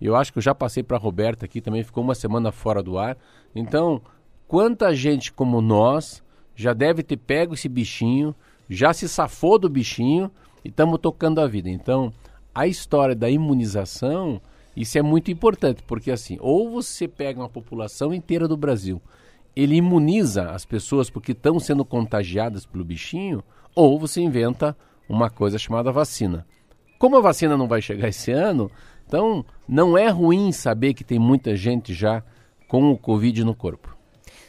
Eu 0.00 0.16
acho 0.16 0.32
que 0.32 0.38
eu 0.38 0.42
já 0.42 0.54
passei 0.54 0.82
para 0.82 0.96
a 0.96 1.00
Roberta 1.00 1.44
aqui, 1.44 1.60
também 1.60 1.84
ficou 1.84 2.02
uma 2.02 2.16
semana 2.16 2.50
fora 2.50 2.82
do 2.82 2.98
ar. 2.98 3.16
Então, 3.54 4.02
quanta 4.48 4.92
gente 4.92 5.32
como 5.32 5.60
nós 5.60 6.20
já 6.56 6.72
deve 6.72 7.04
ter 7.04 7.16
pego 7.16 7.54
esse 7.54 7.68
bichinho, 7.68 8.34
já 8.68 8.92
se 8.92 9.08
safou 9.08 9.58
do 9.58 9.68
bichinho 9.68 10.30
e 10.64 10.68
estamos 10.68 10.98
tocando 10.98 11.40
a 11.40 11.46
vida. 11.46 11.70
Então, 11.70 12.12
a 12.52 12.66
história 12.66 13.14
da 13.14 13.30
imunização, 13.30 14.40
isso 14.76 14.98
é 14.98 15.02
muito 15.02 15.30
importante, 15.30 15.82
porque 15.86 16.10
assim, 16.10 16.38
ou 16.40 16.70
você 16.70 17.06
pega 17.06 17.40
uma 17.40 17.48
população 17.48 18.12
inteira 18.12 18.48
do 18.48 18.56
Brasil 18.56 19.00
ele 19.54 19.76
imuniza 19.76 20.50
as 20.50 20.64
pessoas 20.64 21.10
porque 21.10 21.32
estão 21.32 21.60
sendo 21.60 21.84
contagiadas 21.84 22.64
pelo 22.64 22.84
bichinho, 22.84 23.42
ou 23.74 23.98
você 23.98 24.20
inventa 24.20 24.76
uma 25.08 25.28
coisa 25.30 25.58
chamada 25.58 25.92
vacina. 25.92 26.46
Como 26.98 27.16
a 27.16 27.20
vacina 27.20 27.56
não 27.56 27.68
vai 27.68 27.82
chegar 27.82 28.08
esse 28.08 28.30
ano, 28.30 28.70
então 29.06 29.44
não 29.68 29.96
é 29.98 30.08
ruim 30.08 30.52
saber 30.52 30.94
que 30.94 31.04
tem 31.04 31.18
muita 31.18 31.54
gente 31.56 31.92
já 31.92 32.22
com 32.68 32.90
o 32.90 32.96
Covid 32.96 33.44
no 33.44 33.54
corpo. 33.54 33.91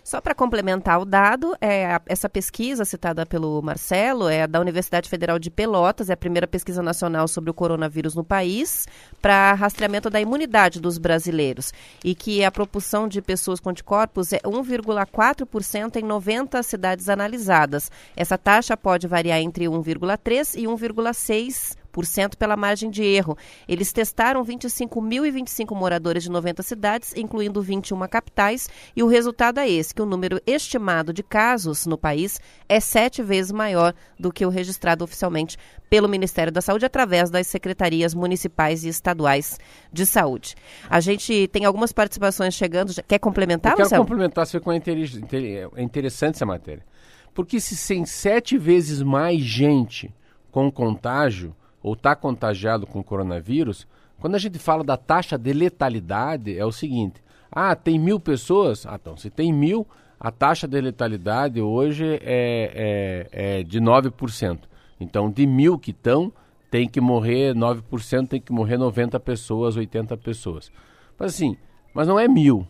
Só 0.04 0.20
para 0.20 0.36
complementar 0.36 1.00
o 1.00 1.06
dado, 1.06 1.56
é, 1.62 1.98
essa 2.08 2.28
pesquisa 2.28 2.84
citada 2.84 3.26
pelo 3.26 3.62
Marcelo 3.62 4.28
é 4.28 4.46
da 4.46 4.60
Universidade 4.60 5.10
Federal 5.10 5.40
de 5.40 5.50
Pelotas, 5.50 6.10
é 6.10 6.14
a 6.14 6.18
primeira 6.18 6.46
pesquisa 6.46 6.84
nacional 6.84 7.26
sobre 7.26 7.50
o 7.50 7.54
coronavírus 7.54 8.14
no 8.14 8.24
país, 8.24 8.86
para 9.22 9.54
rastreamento 9.54 10.10
da 10.10 10.20
imunidade 10.20 10.82
dos 10.82 10.98
brasileiros. 10.98 11.72
E 12.04 12.14
que 12.14 12.44
a 12.44 12.52
proporção 12.52 13.08
de 13.08 13.22
pessoas 13.22 13.62
com 13.62 13.70
anticorpos 13.70 14.34
é 14.34 14.40
1,4% 14.40 15.96
em 15.96 16.04
90 16.04 16.62
cidades 16.64 17.08
analisadas. 17.08 17.90
Essa 18.14 18.38
taxa 18.38 18.76
pode 18.76 19.08
variar 19.08 19.40
entre 19.40 19.66
1,3% 19.66 20.56
e 20.60 20.64
1,6%. 20.64 21.83
1,5% 21.94 22.36
pela 22.36 22.58
margem 22.58 22.90
de 22.90 23.04
erro. 23.04 23.38
Eles 23.68 23.94
testaram 23.94 24.44
25.025 24.44 25.76
moradores 25.76 26.24
de 26.24 26.32
90 26.32 26.64
cidades, 26.64 27.14
incluindo 27.16 27.62
21 27.62 28.08
capitais, 28.08 28.70
e 28.96 29.04
o 29.04 29.08
resultado 29.08 29.60
é 29.60 29.70
esse, 29.70 29.94
que 29.94 30.02
o 30.02 30.06
número 30.06 30.42
estimado 30.46 31.14
de 31.14 31.24
casos 31.24 31.86
no 31.86 31.98
país 31.98 32.40
é 32.68 32.80
sete 32.80 33.22
vezes 33.22 33.52
maior 33.52 33.94
do 34.20 34.32
que 34.32 34.46
o 34.46 34.50
registrado 34.50 35.04
oficialmente 35.04 35.58
pelo 35.90 36.10
Ministério 36.10 36.52
da 36.52 36.62
Saúde 36.62 36.86
através 36.86 37.30
das 37.30 37.46
secretarias 37.48 38.16
municipais 38.16 38.84
e 38.84 38.90
estaduais 38.90 39.60
de 39.92 40.06
saúde. 40.06 40.56
A 40.90 41.00
gente 41.00 41.48
tem 41.50 41.66
algumas 41.66 41.92
participações 41.92 42.56
chegando. 42.56 42.94
Quer 43.08 43.20
complementar, 43.20 43.74
Eu 43.74 43.88
quero 43.88 44.02
complementar, 44.02 44.48
você 44.48 44.60
com 44.60 44.72
é 44.72 44.78
interessante 45.78 46.36
essa 46.36 46.46
matéria. 46.46 46.84
Porque 47.34 47.60
se 47.60 47.88
tem 47.88 48.06
sete 48.06 48.58
vezes 48.58 49.02
mais 49.02 49.42
gente 49.42 50.14
com 50.52 50.72
contágio 50.72 51.56
ou 51.84 51.94
está 51.94 52.16
contagiado 52.16 52.88
com 52.88 53.04
coronavírus, 53.04 53.86
quando 54.20 54.36
a 54.36 54.40
gente 54.40 54.58
fala 54.58 54.84
da 54.84 54.96
taxa 54.96 55.38
de 55.38 55.52
letalidade, 55.52 56.58
é 56.58 56.66
o 56.66 56.72
seguinte: 56.72 57.22
ah, 57.52 57.76
tem 57.76 58.00
mil 58.00 58.20
pessoas? 58.20 58.86
Ah, 58.86 58.98
então, 59.00 59.18
se 59.18 59.30
tem 59.30 59.52
mil, 59.52 59.86
a 60.20 60.32
taxa 60.32 60.66
de 60.66 60.80
letalidade 60.80 61.62
hoje 61.62 62.20
é, 62.24 63.28
é, 63.34 63.60
é 63.60 63.64
de 63.64 63.82
9%. 63.82 64.60
Então, 65.00 65.30
de 65.30 65.46
mil 65.46 65.78
que 65.78 65.92
estão, 65.92 66.32
tem 66.72 66.88
que 66.88 67.02
morrer 67.02 67.54
9%, 67.54 68.30
tem 68.30 68.40
que 68.40 68.54
morrer 68.54 68.78
90 68.78 69.20
pessoas, 69.20 69.76
80 69.76 70.16
pessoas. 70.18 70.72
Mas 71.20 71.36
assim, 71.36 71.58
mas 71.94 72.08
não 72.08 72.18
é 72.20 72.28
mil, 72.28 72.66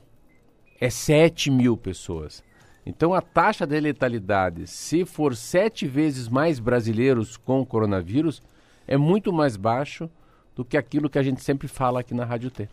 é 0.82 0.90
7 0.90 1.52
mil 1.52 1.78
pessoas. 1.78 2.44
Então 2.86 3.14
a 3.14 3.22
taxa 3.22 3.66
de 3.66 3.80
letalidade, 3.80 4.68
se 4.68 5.06
for 5.06 5.36
sete 5.36 5.88
vezes 5.88 6.28
mais 6.28 6.60
brasileiros 6.60 7.38
com 7.38 7.66
coronavírus, 7.66 8.42
é 8.88 8.98
muito 8.98 9.32
mais 9.32 9.56
baixo 9.56 10.10
do 10.56 10.64
que 10.64 10.78
aquilo 10.78 11.10
que 11.10 11.18
a 11.18 11.24
gente 11.24 11.42
sempre 11.42 11.68
fala 11.68 12.00
aqui 12.00 12.14
na 12.14 12.26
Rádio 12.26 12.52
T. 12.52 12.70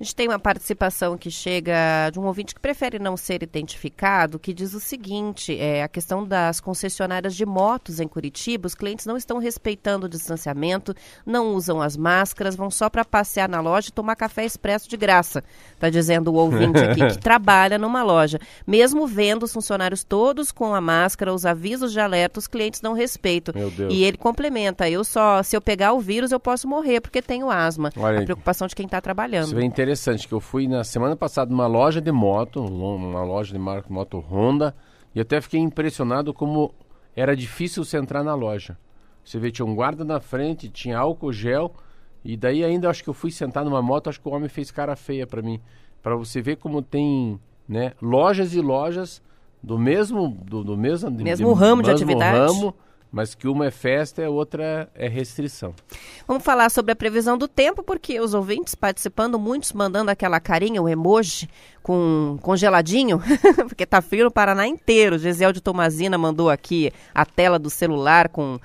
A 0.00 0.02
gente 0.02 0.16
tem 0.16 0.28
uma 0.28 0.38
participação 0.38 1.18
que 1.18 1.30
chega 1.30 2.08
de 2.10 2.18
um 2.18 2.24
ouvinte 2.24 2.54
que 2.54 2.60
prefere 2.60 2.98
não 2.98 3.18
ser 3.18 3.42
identificado, 3.42 4.38
que 4.38 4.54
diz 4.54 4.72
o 4.72 4.80
seguinte: 4.80 5.54
é, 5.58 5.82
a 5.82 5.88
questão 5.88 6.26
das 6.26 6.58
concessionárias 6.58 7.36
de 7.36 7.44
motos 7.44 8.00
em 8.00 8.08
Curitiba, 8.08 8.66
os 8.66 8.74
clientes 8.74 9.04
não 9.04 9.14
estão 9.14 9.36
respeitando 9.36 10.06
o 10.06 10.08
distanciamento, 10.08 10.94
não 11.26 11.54
usam 11.54 11.82
as 11.82 11.98
máscaras, 11.98 12.56
vão 12.56 12.70
só 12.70 12.88
para 12.88 13.04
passear 13.04 13.46
na 13.46 13.60
loja 13.60 13.90
e 13.90 13.92
tomar 13.92 14.16
café 14.16 14.42
expresso 14.42 14.88
de 14.88 14.96
graça. 14.96 15.44
Está 15.74 15.90
dizendo 15.90 16.32
o 16.32 16.34
ouvinte 16.34 16.78
aqui 16.78 17.06
que 17.06 17.18
trabalha 17.20 17.76
numa 17.76 18.02
loja. 18.02 18.38
Mesmo 18.66 19.06
vendo 19.06 19.42
os 19.42 19.52
funcionários 19.52 20.02
todos 20.02 20.50
com 20.50 20.74
a 20.74 20.80
máscara, 20.80 21.34
os 21.34 21.44
avisos 21.44 21.92
de 21.92 22.00
alerta, 22.00 22.38
os 22.38 22.46
clientes 22.46 22.80
não 22.80 22.94
respeitam. 22.94 23.52
E 23.90 24.02
ele 24.04 24.16
complementa: 24.16 24.88
eu 24.88 25.04
só, 25.04 25.42
se 25.42 25.54
eu 25.54 25.60
pegar 25.60 25.92
o 25.92 26.00
vírus, 26.00 26.32
eu 26.32 26.40
posso 26.40 26.66
morrer 26.66 27.02
porque 27.02 27.20
tenho 27.20 27.50
asma. 27.50 27.92
Olha, 27.98 28.20
a 28.20 28.24
preocupação 28.24 28.66
de 28.66 28.74
quem 28.74 28.86
está 28.86 28.98
trabalhando. 28.98 29.48
Isso 29.48 29.58
é 29.58 29.64
interessante, 29.64 29.89
que 30.26 30.32
eu 30.32 30.40
fui 30.40 30.68
na 30.68 30.84
semana 30.84 31.16
passada 31.16 31.50
numa 31.50 31.66
loja 31.66 32.00
de 32.00 32.12
moto, 32.12 32.60
uma 32.60 33.22
loja 33.24 33.52
de 33.52 33.58
marca 33.58 33.92
moto 33.92 34.18
Honda, 34.18 34.74
e 35.14 35.20
até 35.20 35.40
fiquei 35.40 35.60
impressionado 35.60 36.32
como 36.32 36.72
era 37.16 37.36
difícil 37.36 37.84
você 37.84 37.96
entrar 37.96 38.22
na 38.22 38.34
loja. 38.34 38.78
Você 39.24 39.38
vê, 39.38 39.50
tinha 39.50 39.66
um 39.66 39.74
guarda 39.74 40.04
na 40.04 40.20
frente, 40.20 40.68
tinha 40.68 40.98
álcool 40.98 41.32
gel, 41.32 41.72
e 42.24 42.36
daí 42.36 42.64
ainda 42.64 42.88
acho 42.88 43.02
que 43.02 43.10
eu 43.10 43.14
fui 43.14 43.30
sentar 43.30 43.64
numa 43.64 43.82
moto, 43.82 44.08
acho 44.08 44.20
que 44.20 44.28
o 44.28 44.32
homem 44.32 44.48
fez 44.48 44.70
cara 44.70 44.96
feia 44.96 45.26
para 45.26 45.42
mim. 45.42 45.60
Para 46.02 46.16
você 46.16 46.40
ver 46.40 46.56
como 46.56 46.82
tem 46.82 47.38
né, 47.68 47.92
lojas 48.00 48.54
e 48.54 48.60
lojas 48.60 49.22
do 49.62 49.78
mesmo 49.78 50.28
do, 50.44 50.64
do 50.64 50.76
mesmo, 50.76 51.10
mesmo 51.10 51.54
de, 51.54 51.60
ramo 51.60 51.82
de 51.82 51.90
mesmo 51.90 52.04
atividade. 52.04 52.38
Ramo, 52.38 52.74
mas 53.10 53.34
que 53.34 53.48
uma 53.48 53.66
é 53.66 53.70
festa 53.70 54.22
e 54.22 54.24
a 54.24 54.30
outra 54.30 54.88
é 54.94 55.08
restrição. 55.08 55.74
Vamos 56.26 56.44
falar 56.44 56.70
sobre 56.70 56.92
a 56.92 56.96
previsão 56.96 57.36
do 57.36 57.48
tempo, 57.48 57.82
porque 57.82 58.20
os 58.20 58.34
ouvintes 58.34 58.74
participando, 58.74 59.38
muitos 59.38 59.72
mandando 59.72 60.10
aquela 60.10 60.38
carinha, 60.38 60.82
o 60.82 60.88
emoji, 60.88 61.48
com 61.82 62.38
congeladinho, 62.42 63.20
porque 63.66 63.84
tá 63.86 64.00
frio 64.00 64.24
no 64.24 64.30
Paraná 64.30 64.66
inteiro. 64.66 65.18
Gisel 65.18 65.52
de 65.52 65.60
Tomazina 65.60 66.16
mandou 66.16 66.50
aqui 66.50 66.92
a 67.14 67.24
tela 67.24 67.58
do 67.58 67.70
celular 67.70 68.28
com 68.28 68.58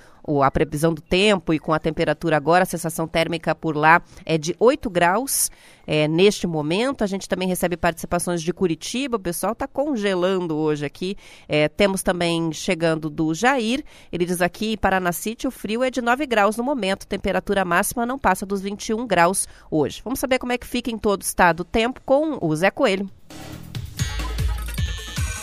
a 0.44 0.52
previsão 0.52 0.94
do 0.94 1.02
tempo 1.02 1.54
e 1.54 1.60
com 1.60 1.74
a 1.74 1.80
temperatura 1.80 2.38
agora, 2.38 2.64
a 2.64 2.66
sensação 2.66 3.08
térmica 3.08 3.54
por 3.54 3.76
lá 3.76 4.02
é 4.26 4.38
de 4.38 4.56
8 4.60 4.90
graus 4.90 5.50
é, 5.88 6.08
neste 6.08 6.48
momento. 6.48 7.04
A 7.04 7.08
gente 7.08 7.30
também 7.30 7.48
recebe 7.48 7.78
participações 7.78 8.42
de 8.42 8.54
Curitiba, 8.54 9.18
o 9.18 9.20
pessoal 9.20 9.54
está 9.54 9.68
congelando 9.68 10.56
hoje 10.56 10.86
aqui. 10.86 11.16
É, 11.48 11.68
temos 11.68 12.02
também 12.02 12.52
chegando 12.52 13.10
do 13.10 13.34
Jair, 13.34 13.84
ele 14.12 14.26
diz 14.26 14.42
aqui, 14.42 14.78
Paraná 14.78 15.12
City, 15.12 15.48
o 15.48 15.52
frio 15.52 15.84
é 15.84 15.92
de 15.92 16.02
9 16.02 16.26
graus 16.26 16.58
no 16.58 16.64
momento, 16.64 17.08
temperatura 17.08 17.64
máxima 17.64 18.06
não 18.06 18.18
passa 18.18 18.46
dos 18.46 18.62
21 18.62 19.06
graus 19.06 19.48
hoje. 19.70 20.02
Vamos 20.04 20.20
saber 20.20 20.40
como 20.40 20.52
é 20.52 20.58
que 20.58 20.68
fica 20.68 20.90
em 20.90 20.98
todo 20.98 21.22
o 21.22 21.26
estado 21.26 21.62
o 21.62 21.66
tempo 21.66 22.02
com 22.06 22.38
o 22.42 22.56
Zé 22.56 22.72
Coelho. 22.72 23.10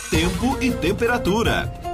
Tempo 0.09 0.57
e 0.61 0.71
temperatura. 0.71 1.92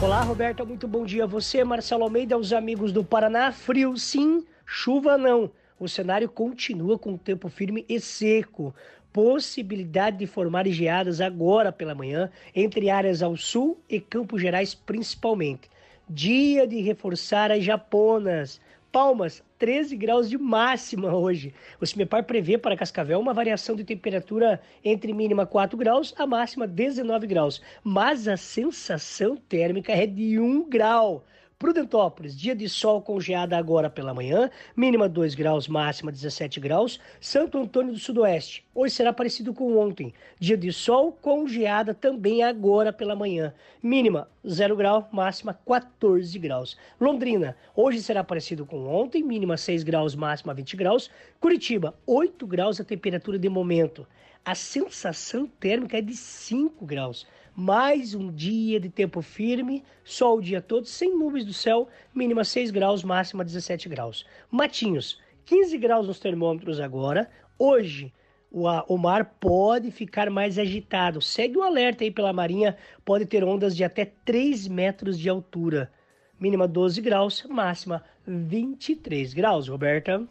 Olá, 0.00 0.22
Roberta, 0.22 0.64
muito 0.64 0.86
bom 0.86 1.04
dia 1.04 1.24
a 1.24 1.26
você, 1.26 1.64
Marcelo 1.64 2.04
Almeida, 2.04 2.38
os 2.38 2.52
amigos 2.52 2.92
do 2.92 3.02
Paraná. 3.02 3.50
Frio 3.50 3.96
sim, 3.96 4.44
chuva 4.64 5.18
não. 5.18 5.50
O 5.76 5.88
cenário 5.88 6.28
continua 6.28 6.96
com 6.96 7.16
tempo 7.16 7.48
firme 7.48 7.84
e 7.88 7.98
seco. 7.98 8.72
Possibilidade 9.12 10.18
de 10.18 10.26
formar 10.28 10.68
geadas 10.68 11.20
agora 11.20 11.72
pela 11.72 11.96
manhã 11.96 12.30
entre 12.54 12.88
áreas 12.88 13.24
ao 13.24 13.36
sul 13.36 13.76
e 13.88 13.98
Campos 13.98 14.40
Gerais 14.40 14.72
principalmente. 14.72 15.68
Dia 16.08 16.64
de 16.64 16.80
reforçar 16.80 17.50
as 17.50 17.64
japonas. 17.64 18.60
Palmas, 18.92 19.42
13 19.58 19.96
graus 19.96 20.30
de 20.30 20.38
máxima 20.38 21.14
hoje. 21.14 21.52
O 21.80 21.86
CIMEPAR 21.86 22.24
prevê 22.24 22.56
para 22.56 22.76
Cascavel 22.76 23.18
uma 23.18 23.34
variação 23.34 23.74
de 23.74 23.84
temperatura 23.84 24.60
entre 24.84 25.12
mínima 25.12 25.44
4 25.44 25.76
graus 25.76 26.14
a 26.16 26.26
máxima 26.26 26.66
19 26.66 27.26
graus, 27.26 27.60
mas 27.82 28.28
a 28.28 28.36
sensação 28.36 29.36
térmica 29.36 29.92
é 29.92 30.06
de 30.06 30.38
1 30.38 30.68
grau. 30.68 31.24
Prudentópolis, 31.60 32.36
dia 32.38 32.54
de 32.54 32.68
sol 32.68 33.02
com 33.02 33.18
geada 33.18 33.58
agora 33.58 33.90
pela 33.90 34.14
manhã, 34.14 34.48
mínima 34.76 35.08
2 35.08 35.34
graus, 35.34 35.66
máxima 35.66 36.12
17 36.12 36.60
graus. 36.60 37.00
Santo 37.20 37.58
Antônio 37.58 37.92
do 37.92 37.98
Sudoeste, 37.98 38.64
hoje 38.72 38.94
será 38.94 39.12
parecido 39.12 39.52
com 39.52 39.76
ontem, 39.76 40.14
dia 40.38 40.56
de 40.56 40.72
sol 40.72 41.10
com 41.10 41.48
geada 41.48 41.92
também 41.92 42.44
agora 42.44 42.92
pela 42.92 43.16
manhã, 43.16 43.52
mínima 43.82 44.28
0 44.48 44.76
grau, 44.76 45.08
máxima 45.10 45.52
14 45.66 46.38
graus. 46.38 46.76
Londrina, 47.00 47.56
hoje 47.74 48.00
será 48.02 48.22
parecido 48.22 48.64
com 48.64 48.86
ontem, 48.86 49.24
mínima 49.24 49.56
6 49.56 49.82
graus, 49.82 50.14
máxima 50.14 50.54
20 50.54 50.76
graus. 50.76 51.10
Curitiba, 51.40 51.92
8 52.06 52.46
graus 52.46 52.80
a 52.80 52.84
temperatura 52.84 53.36
de 53.36 53.48
momento. 53.48 54.06
A 54.44 54.54
sensação 54.54 55.48
térmica 55.58 55.98
é 55.98 56.00
de 56.00 56.14
5 56.14 56.86
graus. 56.86 57.26
Mais 57.60 58.14
um 58.14 58.30
dia 58.30 58.78
de 58.78 58.88
tempo 58.88 59.20
firme, 59.20 59.82
sol 60.04 60.38
o 60.38 60.40
dia 60.40 60.62
todo, 60.62 60.86
sem 60.86 61.18
nuvens 61.18 61.44
do 61.44 61.52
céu, 61.52 61.88
mínima 62.14 62.44
6 62.44 62.70
graus, 62.70 63.02
máxima 63.02 63.44
17 63.44 63.88
graus. 63.88 64.24
Matinhos, 64.48 65.20
15 65.44 65.76
graus 65.76 66.06
nos 66.06 66.20
termômetros 66.20 66.78
agora. 66.78 67.28
Hoje, 67.58 68.12
o, 68.48 68.96
mar 68.96 69.24
pode 69.40 69.90
ficar 69.90 70.30
mais 70.30 70.56
agitado. 70.56 71.20
Segue 71.20 71.58
o 71.58 71.62
alerta 71.64 72.04
aí 72.04 72.12
pela 72.12 72.32
Marinha, 72.32 72.76
pode 73.04 73.26
ter 73.26 73.42
ondas 73.42 73.74
de 73.74 73.82
até 73.82 74.04
3 74.04 74.68
metros 74.68 75.18
de 75.18 75.28
altura. 75.28 75.90
Mínima 76.38 76.68
12 76.68 77.00
graus, 77.00 77.44
máxima 77.50 78.04
23 78.24 79.34
graus, 79.34 79.66
Roberta. 79.66 80.24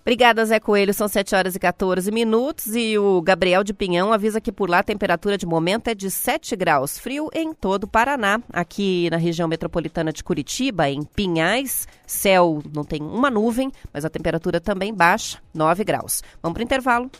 Obrigada, 0.00 0.44
Zé 0.44 0.58
Coelho. 0.58 0.94
São 0.94 1.08
7 1.08 1.34
horas 1.34 1.54
e 1.54 1.58
14 1.58 2.10
minutos 2.10 2.74
e 2.74 2.98
o 2.98 3.20
Gabriel 3.22 3.62
de 3.62 3.72
Pinhão 3.72 4.12
avisa 4.12 4.40
que 4.40 4.50
por 4.50 4.68
lá 4.68 4.78
a 4.80 4.82
temperatura 4.82 5.36
de 5.36 5.46
momento 5.46 5.88
é 5.88 5.94
de 5.94 6.10
7 6.10 6.56
graus. 6.56 6.98
Frio 6.98 7.28
em 7.32 7.52
todo 7.52 7.84
o 7.84 7.88
Paraná. 7.88 8.40
Aqui 8.52 9.08
na 9.10 9.16
região 9.16 9.48
metropolitana 9.48 10.12
de 10.12 10.24
Curitiba, 10.24 10.88
em 10.88 11.02
Pinhais, 11.02 11.86
céu 12.06 12.62
não 12.74 12.84
tem 12.84 13.02
uma 13.02 13.30
nuvem, 13.30 13.70
mas 13.92 14.04
a 14.04 14.10
temperatura 14.10 14.60
também 14.60 14.92
baixa, 14.94 15.38
9 15.54 15.84
graus. 15.84 16.22
Vamos 16.42 16.54
para 16.54 16.60
o 16.60 16.64
intervalo. 16.64 17.10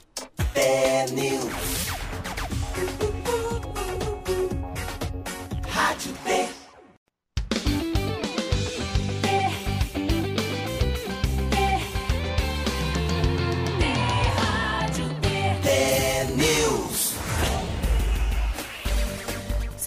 É 0.55 1.07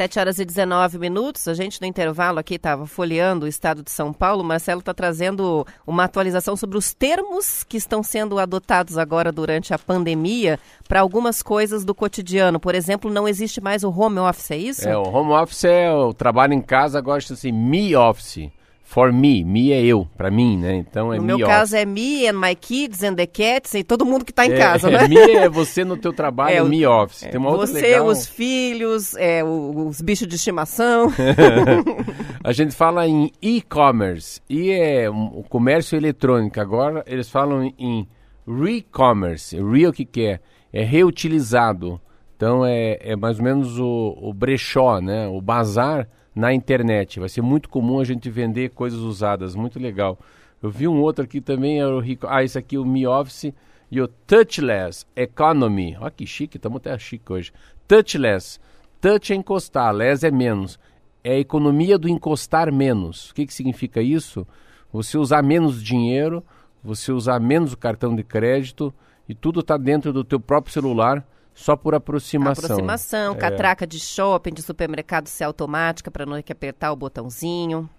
Sete 0.04 0.20
horas 0.20 0.38
e 0.38 0.44
19 0.44 1.00
minutos. 1.00 1.48
A 1.48 1.54
gente 1.54 1.80
no 1.80 1.88
intervalo 1.88 2.38
aqui 2.38 2.56
estava 2.56 2.86
folheando 2.86 3.46
o 3.46 3.48
estado 3.48 3.82
de 3.82 3.90
São 3.90 4.12
Paulo. 4.12 4.44
Marcelo 4.44 4.82
está 4.82 4.94
trazendo 4.94 5.66
uma 5.88 6.04
atualização 6.04 6.58
sobre 6.58 6.78
os 6.78 6.94
termos 6.94 7.64
que 7.64 7.78
estão 7.78 8.04
sendo 8.04 8.38
adotados 8.38 8.98
agora 8.98 9.32
durante 9.32 9.74
a 9.74 9.80
pandemia 9.80 10.60
para 10.90 11.00
algumas 11.00 11.42
coisas 11.42 11.86
do 11.86 11.96
cotidiano. 11.96 12.60
Por 12.60 12.76
exemplo, 12.76 13.10
não 13.10 13.30
existe 13.30 13.62
mais 13.62 13.82
o 13.82 13.98
home 13.98 14.20
office, 14.20 14.52
é 14.52 14.58
isso? 14.58 14.90
É, 14.90 14.98
o 14.98 15.04
home 15.04 15.32
office 15.32 15.64
é 15.64 15.90
o 15.90 16.14
trabalho 16.14 16.52
em 16.52 16.62
casa, 16.62 16.98
agora 16.98 17.20
assim, 17.20 17.54
me 17.54 17.96
office. 17.96 18.52
For 18.86 19.12
me, 19.12 19.44
me 19.44 19.72
é 19.72 19.82
eu, 19.84 20.08
para 20.16 20.30
mim, 20.30 20.58
né? 20.58 20.76
Então 20.76 21.12
é 21.12 21.18
no 21.18 21.24
me 21.24 21.36
meu 21.36 21.48
caso 21.48 21.76
é 21.76 21.84
me 21.86 22.28
and 22.28 22.40
my 22.40 22.54
kids 22.56 23.02
and 23.04 23.16
the 23.16 23.26
cats 23.26 23.74
e 23.74 23.84
todo 23.84 24.06
mundo 24.06 24.24
que 24.24 24.32
está 24.32 24.46
em 24.46 24.52
É, 24.52 24.58
casa, 24.58 24.88
é, 24.92 24.92
né? 24.92 25.08
me 25.08 25.18
é 25.18 25.50
você 25.50 25.84
no 25.84 25.98
teu 25.98 26.14
trabalho, 26.14 26.56
É, 26.56 26.62
o- 26.62 26.68
me 26.68 26.86
office. 26.86 27.22
Tem 27.22 27.40
uma 27.40 27.50
outra 27.50 27.66
Você, 27.68 27.82
legal. 27.82 28.06
os 28.06 28.28
filhos, 28.28 29.16
é, 29.16 29.44
os 29.44 30.00
bichos 30.02 30.28
de 30.28 30.36
estimação. 30.36 31.12
A 32.44 32.52
gente 32.52 32.76
fala 32.76 33.08
em 33.08 33.32
e-commerce 33.42 34.42
e 34.50 34.70
é 34.72 35.10
o 35.10 35.44
comércio 35.50 35.96
eletrônico. 35.96 36.60
Agora 36.60 37.04
eles 37.08 37.30
falam 37.30 37.64
em 37.80 38.08
re-commerce. 38.48 39.56
Re 39.62 39.88
o 39.88 39.94
que, 39.94 40.06
que 40.06 40.26
é? 40.26 40.40
É 40.72 40.84
reutilizado. 40.84 42.00
Então 42.36 42.66
é, 42.66 42.98
é 43.02 43.16
mais 43.16 43.38
ou 43.40 43.44
menos 43.46 43.80
o, 43.80 44.18
o 44.22 44.34
brechó, 44.34 45.00
né? 45.00 45.28
O 45.28 45.40
bazar 45.42 46.08
na 46.36 46.54
internet. 46.54 47.20
Vai 47.20 47.30
ser 47.30 47.42
muito 47.42 47.70
comum 47.70 48.00
a 48.00 48.04
gente 48.04 48.30
vender 48.30 48.70
coisas 48.72 49.00
usadas. 49.00 49.56
Muito 49.56 49.80
legal. 49.80 50.20
Eu 50.62 50.70
vi 50.70 50.88
um 50.88 51.02
outro 51.02 51.24
aqui 51.24 51.42
também, 51.42 51.82
era 51.82 51.96
o 51.96 52.00
Rico. 52.00 52.28
Ah, 52.30 52.44
esse 52.44 52.58
aqui, 52.58 52.78
o 52.78 52.86
Mi 52.86 53.06
Office 53.06 53.54
e 53.92 54.02
o 54.02 54.08
Touchless 54.08 55.06
Economy. 55.16 55.96
Olha 56.00 56.12
que 56.12 56.26
chique, 56.26 56.58
estamos 56.58 56.78
até 56.78 56.98
chique 56.98 57.32
hoje. 57.32 57.52
Touchless. 57.88 58.60
Touch 59.04 59.34
é 59.34 59.36
encostar, 59.36 59.94
less 59.94 60.26
é 60.26 60.32
menos. 60.32 60.80
É 61.24 61.34
a 61.34 61.40
economia 61.40 61.98
do 61.98 62.08
encostar 62.08 62.72
menos. 62.72 63.32
O 63.32 63.36
que, 63.36 63.46
que 63.46 63.54
significa 63.54 64.02
isso? 64.02 64.48
Você 64.94 65.18
usar 65.18 65.44
menos 65.44 65.84
dinheiro, 65.84 66.42
você 66.82 67.12
usar 67.12 67.40
menos 67.40 67.74
o 67.74 67.78
cartão 67.78 68.16
de 68.16 68.24
crédito 68.24 68.94
e 69.28 69.36
tudo 69.36 69.60
está 69.60 69.76
dentro 69.76 70.14
do 70.14 70.24
teu 70.24 70.40
próprio 70.40 70.74
celular 70.74 71.28
só 71.54 71.76
por 71.76 71.94
aproximação. 71.96 72.64
Aproximação, 72.66 73.34
É. 73.34 73.38
catraca 73.38 73.86
de 73.88 74.00
shopping, 74.00 74.54
de 74.54 74.62
supermercado 74.62 75.28
ser 75.28 75.44
automática 75.44 76.10
para 76.10 76.26
não 76.26 76.36
ter 76.38 76.44
que 76.44 76.52
apertar 76.52 76.92
o 76.92 76.96
botãozinho. 76.96 77.90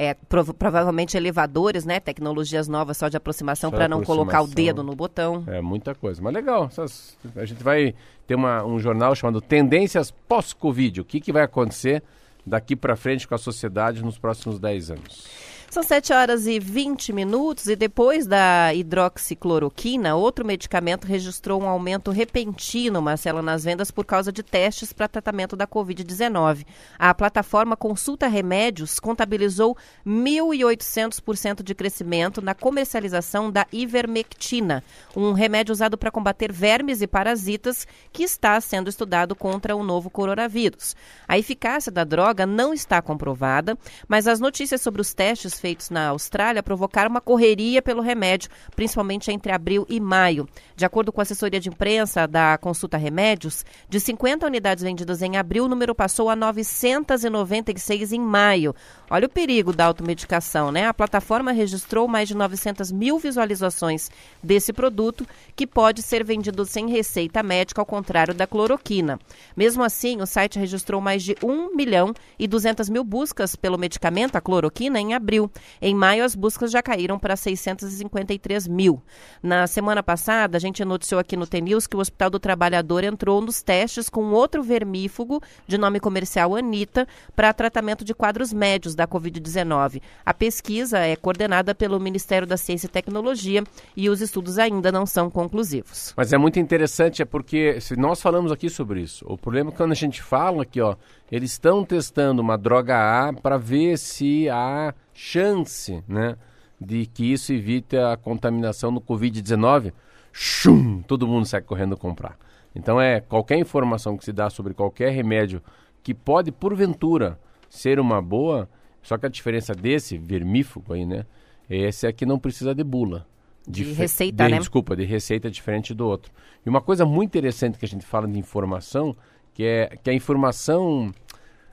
É, 0.00 0.14
prov- 0.14 0.52
provavelmente 0.52 1.16
elevadores, 1.16 1.84
né? 1.84 1.98
Tecnologias 1.98 2.68
novas 2.68 2.96
só 2.98 3.08
de 3.08 3.16
aproximação 3.16 3.68
para 3.72 3.88
não 3.88 4.00
colocar 4.04 4.42
o 4.42 4.46
dedo 4.46 4.84
no 4.84 4.94
botão. 4.94 5.42
É 5.48 5.60
muita 5.60 5.92
coisa, 5.92 6.22
mas 6.22 6.32
legal. 6.32 6.66
essas- 6.66 7.16
a 7.34 7.44
gente 7.44 7.64
vai 7.64 7.94
ter 8.24 8.36
uma- 8.36 8.64
um 8.64 8.78
jornal 8.78 9.12
chamado 9.16 9.40
Tendências 9.40 10.12
Pós-Covid. 10.28 11.00
O 11.00 11.04
que, 11.04 11.20
que 11.20 11.32
vai 11.32 11.42
acontecer 11.42 12.00
daqui 12.46 12.76
para 12.76 12.94
frente 12.94 13.26
com 13.26 13.34
a 13.34 13.38
sociedade 13.38 14.00
nos 14.04 14.16
próximos 14.18 14.60
10 14.60 14.90
anos? 14.92 15.26
São 15.70 15.82
7 15.82 16.14
horas 16.14 16.46
e 16.46 16.58
20 16.58 17.12
minutos 17.12 17.66
e 17.66 17.76
depois 17.76 18.26
da 18.26 18.72
hidroxicloroquina, 18.72 20.16
outro 20.16 20.42
medicamento 20.42 21.06
registrou 21.06 21.60
um 21.60 21.68
aumento 21.68 22.10
repentino, 22.10 23.02
Marcelo, 23.02 23.42
nas 23.42 23.64
vendas 23.64 23.90
por 23.90 24.06
causa 24.06 24.32
de 24.32 24.42
testes 24.42 24.94
para 24.94 25.06
tratamento 25.06 25.54
da 25.54 25.66
Covid-19. 25.66 26.64
A 26.98 27.12
plataforma 27.12 27.76
Consulta 27.76 28.26
Remédios 28.28 28.98
contabilizou 28.98 29.76
1.800% 30.06 31.62
de 31.62 31.74
crescimento 31.74 32.40
na 32.40 32.54
comercialização 32.54 33.50
da 33.50 33.66
ivermectina, 33.70 34.82
um 35.14 35.32
remédio 35.32 35.72
usado 35.72 35.98
para 35.98 36.10
combater 36.10 36.50
vermes 36.50 37.02
e 37.02 37.06
parasitas 37.06 37.86
que 38.10 38.22
está 38.22 38.58
sendo 38.62 38.88
estudado 38.88 39.36
contra 39.36 39.76
o 39.76 39.84
novo 39.84 40.08
coronavírus. 40.08 40.96
A 41.28 41.38
eficácia 41.38 41.92
da 41.92 42.04
droga 42.04 42.46
não 42.46 42.72
está 42.72 43.02
comprovada, 43.02 43.76
mas 44.08 44.26
as 44.26 44.40
notícias 44.40 44.80
sobre 44.80 45.02
os 45.02 45.12
testes 45.12 45.57
feitos 45.58 45.90
na 45.90 46.08
Austrália 46.08 46.62
provocaram 46.62 47.10
uma 47.10 47.20
correria 47.20 47.82
pelo 47.82 48.02
remédio, 48.02 48.50
principalmente 48.74 49.30
entre 49.30 49.52
abril 49.52 49.86
e 49.88 50.00
maio. 50.00 50.48
De 50.76 50.84
acordo 50.84 51.12
com 51.12 51.20
a 51.20 51.22
assessoria 51.22 51.60
de 51.60 51.68
imprensa 51.68 52.26
da 52.26 52.56
Consulta 52.58 52.96
Remédios, 52.96 53.64
de 53.88 53.98
50 53.98 54.46
unidades 54.46 54.84
vendidas 54.84 55.22
em 55.22 55.36
abril, 55.36 55.64
o 55.64 55.68
número 55.68 55.94
passou 55.94 56.30
a 56.30 56.36
996 56.36 58.12
em 58.12 58.20
maio. 58.20 58.74
Olha 59.10 59.26
o 59.26 59.30
perigo 59.30 59.72
da 59.72 59.86
automedicação, 59.86 60.70
né? 60.70 60.86
A 60.86 60.94
plataforma 60.94 61.52
registrou 61.52 62.06
mais 62.06 62.28
de 62.28 62.34
900 62.34 62.92
mil 62.92 63.18
visualizações 63.18 64.10
desse 64.42 64.72
produto, 64.72 65.26
que 65.56 65.66
pode 65.66 66.02
ser 66.02 66.24
vendido 66.24 66.64
sem 66.64 66.88
receita 66.88 67.42
médica, 67.42 67.80
ao 67.80 67.86
contrário 67.86 68.34
da 68.34 68.46
cloroquina. 68.46 69.18
Mesmo 69.56 69.82
assim, 69.82 70.20
o 70.20 70.26
site 70.26 70.58
registrou 70.58 71.00
mais 71.00 71.22
de 71.22 71.36
1 71.42 71.74
milhão 71.74 72.12
e 72.38 72.46
200 72.46 72.88
mil 72.88 73.02
buscas 73.02 73.56
pelo 73.56 73.78
medicamento, 73.78 74.36
a 74.36 74.40
cloroquina, 74.40 75.00
em 75.00 75.14
abril. 75.14 75.47
Em 75.80 75.94
maio, 75.94 76.24
as 76.24 76.34
buscas 76.34 76.70
já 76.70 76.82
caíram 76.82 77.18
para 77.18 77.36
653 77.36 78.66
mil. 78.68 79.02
Na 79.42 79.66
semana 79.66 80.02
passada, 80.02 80.56
a 80.56 80.60
gente 80.60 80.84
noticiou 80.84 81.20
aqui 81.20 81.36
no 81.36 81.46
T-News 81.46 81.86
que 81.86 81.96
o 81.96 82.00
Hospital 82.00 82.30
do 82.30 82.38
Trabalhador 82.38 83.04
entrou 83.04 83.40
nos 83.40 83.62
testes 83.62 84.08
com 84.08 84.30
outro 84.32 84.62
vermífugo, 84.62 85.40
de 85.66 85.78
nome 85.78 86.00
comercial 86.00 86.54
Anita, 86.54 87.06
para 87.34 87.52
tratamento 87.52 88.04
de 88.04 88.14
quadros 88.14 88.52
médios 88.52 88.94
da 88.94 89.06
Covid-19. 89.06 90.00
A 90.24 90.34
pesquisa 90.34 90.98
é 90.98 91.16
coordenada 91.16 91.74
pelo 91.74 92.00
Ministério 92.00 92.46
da 92.46 92.56
Ciência 92.56 92.86
e 92.86 92.90
Tecnologia 92.90 93.64
e 93.96 94.08
os 94.08 94.20
estudos 94.20 94.58
ainda 94.58 94.90
não 94.90 95.06
são 95.06 95.30
conclusivos. 95.30 96.12
Mas 96.16 96.32
é 96.32 96.38
muito 96.38 96.58
interessante, 96.58 97.22
é 97.22 97.24
porque 97.24 97.80
se 97.80 97.96
nós 97.96 98.20
falamos 98.20 98.52
aqui 98.52 98.68
sobre 98.68 99.00
isso, 99.00 99.24
o 99.28 99.36
problema 99.36 99.70
é 99.70 99.72
que 99.72 99.76
quando 99.76 99.92
a 99.92 99.96
gente 99.96 100.22
fala 100.22 100.62
aqui, 100.62 100.80
ó, 100.80 100.96
eles 101.30 101.52
estão 101.52 101.84
testando 101.84 102.40
uma 102.40 102.56
droga 102.56 102.96
A 102.96 103.32
para 103.32 103.58
ver 103.58 103.98
se 103.98 104.48
há 104.48 104.94
chance, 105.22 106.00
né, 106.06 106.36
de 106.80 107.04
que 107.06 107.32
isso 107.32 107.52
evite 107.52 107.96
a 107.96 108.16
contaminação 108.16 108.92
no 108.92 109.00
Covid-19. 109.00 109.92
Chum, 110.32 111.02
todo 111.02 111.26
mundo 111.26 111.44
sai 111.44 111.60
correndo 111.60 111.96
comprar. 111.96 112.38
Então 112.72 113.00
é 113.00 113.20
qualquer 113.20 113.58
informação 113.58 114.16
que 114.16 114.24
se 114.24 114.32
dá 114.32 114.48
sobre 114.48 114.74
qualquer 114.74 115.10
remédio 115.10 115.60
que 116.04 116.14
pode 116.14 116.52
porventura 116.52 117.36
ser 117.68 117.98
uma 117.98 118.22
boa, 118.22 118.68
só 119.02 119.18
que 119.18 119.26
a 119.26 119.28
diferença 119.28 119.74
desse 119.74 120.16
vermífugo 120.16 120.92
aí, 120.94 121.04
né, 121.04 121.26
esse 121.68 122.06
é 122.06 122.12
que 122.12 122.24
não 122.24 122.38
precisa 122.38 122.72
de 122.72 122.84
bula. 122.84 123.26
De 123.66 123.82
Dife- 123.84 123.94
receita, 124.00 124.44
de- 124.44 124.50
né? 124.52 124.58
Desculpa, 124.58 124.94
de 124.94 125.04
receita 125.04 125.50
diferente 125.50 125.92
do 125.92 126.06
outro. 126.06 126.30
E 126.64 126.68
uma 126.68 126.80
coisa 126.80 127.04
muito 127.04 127.28
interessante 127.30 127.76
que 127.76 127.84
a 127.84 127.88
gente 127.88 128.06
fala 128.06 128.28
de 128.28 128.38
informação, 128.38 129.14
que 129.52 129.64
é 129.64 129.98
que 130.02 130.08
a 130.08 130.14
informação 130.14 131.12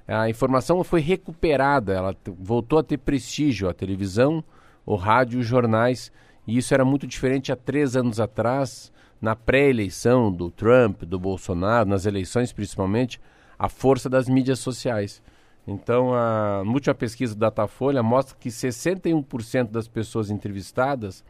a 0.08 0.30
informação 0.30 0.84
foi 0.84 1.02
recuperada, 1.02 1.94
ela 1.94 2.16
voltou 2.40 2.78
a 2.78 2.84
ter 2.84 2.98
prestígio, 2.98 3.68
a 3.68 3.74
televisão, 3.74 4.44
o 4.86 4.96
rádio, 4.96 5.40
os 5.40 5.46
jornais, 5.46 6.12
e 6.46 6.58
isso 6.58 6.74
era 6.74 6.86
muito 6.86 7.08
diferente 7.08 7.52
há 7.52 7.56
três 7.56 7.96
anos 7.96 8.20
atrás, 8.20 8.92
na 9.20 9.36
pré-eleição 9.36 10.32
do 10.32 10.52
Trump, 10.52 11.04
do 11.04 11.20
Bolsonaro, 11.20 11.90
nas 11.90 12.06
eleições 12.06 12.54
principalmente, 12.54 13.20
a 13.58 13.68
força 13.68 14.08
das 14.08 14.28
mídias 14.30 14.60
sociais. 14.60 15.24
Então, 15.68 16.14
a 16.14 16.62
última 16.62 16.94
pesquisa 16.94 17.34
do 17.34 17.40
Datafolha 17.40 18.04
mostra 18.04 18.38
que 18.40 18.50
61% 18.50 19.72
das 19.72 19.88
pessoas 19.88 20.30
entrevistadas 20.30 21.24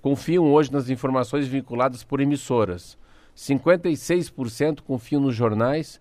confiam 0.00 0.52
hoje 0.52 0.72
nas 0.72 0.88
informações 0.88 1.48
vinculadas 1.48 2.04
por 2.04 2.20
emissoras. 2.20 2.96
56% 3.36 4.82
confiam 4.82 5.22
nos 5.22 5.34
jornais 5.34 6.00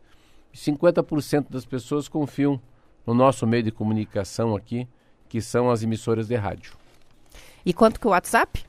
50% 0.54 1.48
das 1.50 1.66
pessoas 1.66 2.08
confiam 2.08 2.60
no 3.06 3.14
nosso 3.14 3.48
meio 3.48 3.64
de 3.64 3.72
comunicação 3.72 4.56
aqui, 4.56 4.88
que 5.28 5.42
são 5.42 5.70
as 5.70 5.82
emissoras 5.84 6.28
de 6.28 6.36
rádio. 6.36 6.74
E 7.66 7.74
quanto 7.74 8.00
que 8.00 8.08
o 8.08 8.12
WhatsApp? 8.12 8.64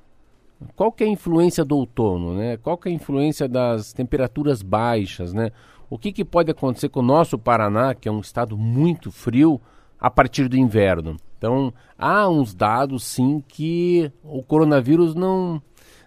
Qual 0.75 0.95
é 0.99 1.05
a 1.05 1.09
influência 1.09 1.65
do 1.65 1.77
outono? 1.77 2.35
Né? 2.35 2.57
Qual 2.57 2.79
é 2.85 2.89
a 2.89 2.93
influência 2.93 3.49
das 3.49 3.93
temperaturas 3.93 4.63
baixas? 4.63 5.33
Né? 5.33 5.51
O 5.89 5.99
que, 5.99 6.13
que 6.13 6.25
pode 6.25 6.51
acontecer 6.51 6.89
com 6.89 7.01
o 7.01 7.05
nosso 7.05 7.39
Paraná, 7.39 7.95
que 7.95 8.09
é 8.09 8.13
um 8.13 8.21
estado 8.21 8.57
muito 8.57 9.13
frio, 9.13 9.61
a 10.01 10.11
partir 10.11 10.49
do 10.49 10.57
inverno? 10.57 11.17
Então, 11.45 11.75
há 11.99 12.27
uns 12.27 12.55
dados, 12.55 13.05
sim, 13.05 13.45
que 13.47 14.11
o 14.23 14.43
coronavírus 14.43 15.15
não, 15.15 15.61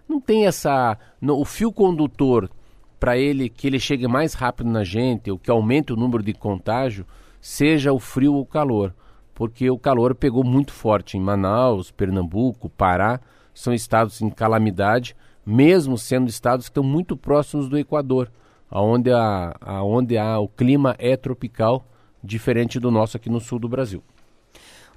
não 0.10 0.20
tem 0.20 0.48
essa... 0.48 0.98
o 1.22 1.46
fio 1.46 1.72
condutor 1.72 2.50
para 3.00 3.20
ele 3.20 3.48
que 3.48 3.68
ele 3.68 3.80
chegue 3.80 4.08
mais 4.08 4.34
rápido 4.34 4.68
na 4.68 4.84
gente, 4.84 5.30
ou 5.30 5.38
que 5.38 5.52
aumente 5.52 5.94
o 5.94 5.96
número 5.96 6.24
de 6.24 6.34
contágio, 6.34 7.06
seja 7.40 7.94
o 7.94 8.00
frio 8.00 8.34
ou 8.34 8.42
o 8.42 8.46
calor. 8.48 8.96
Porque 9.36 9.70
o 9.70 9.78
calor 9.78 10.16
pegou 10.16 10.44
muito 10.44 10.74
forte 10.74 11.18
em 11.18 11.22
Manaus, 11.22 11.92
Pernambuco, 11.92 12.68
Pará, 12.68 13.22
são 13.54 13.72
estados 13.72 14.24
em 14.24 14.32
calamidade, 14.32 15.16
mesmo 15.46 16.00
sendo 16.00 16.28
estados 16.30 16.66
que 16.66 16.72
estão 16.72 16.84
muito 16.84 17.16
próximos 17.16 17.70
do 17.70 17.78
Equador, 17.78 18.32
onde, 18.72 19.12
a, 19.12 19.56
aonde 19.62 20.18
a, 20.18 20.40
o 20.40 20.48
clima 20.48 20.96
é 20.98 21.16
tropical, 21.16 21.86
diferente 22.24 22.80
do 22.80 22.90
nosso 22.90 23.18
aqui 23.18 23.30
no 23.30 23.40
sul 23.40 23.60
do 23.60 23.70
Brasil. 23.70 24.02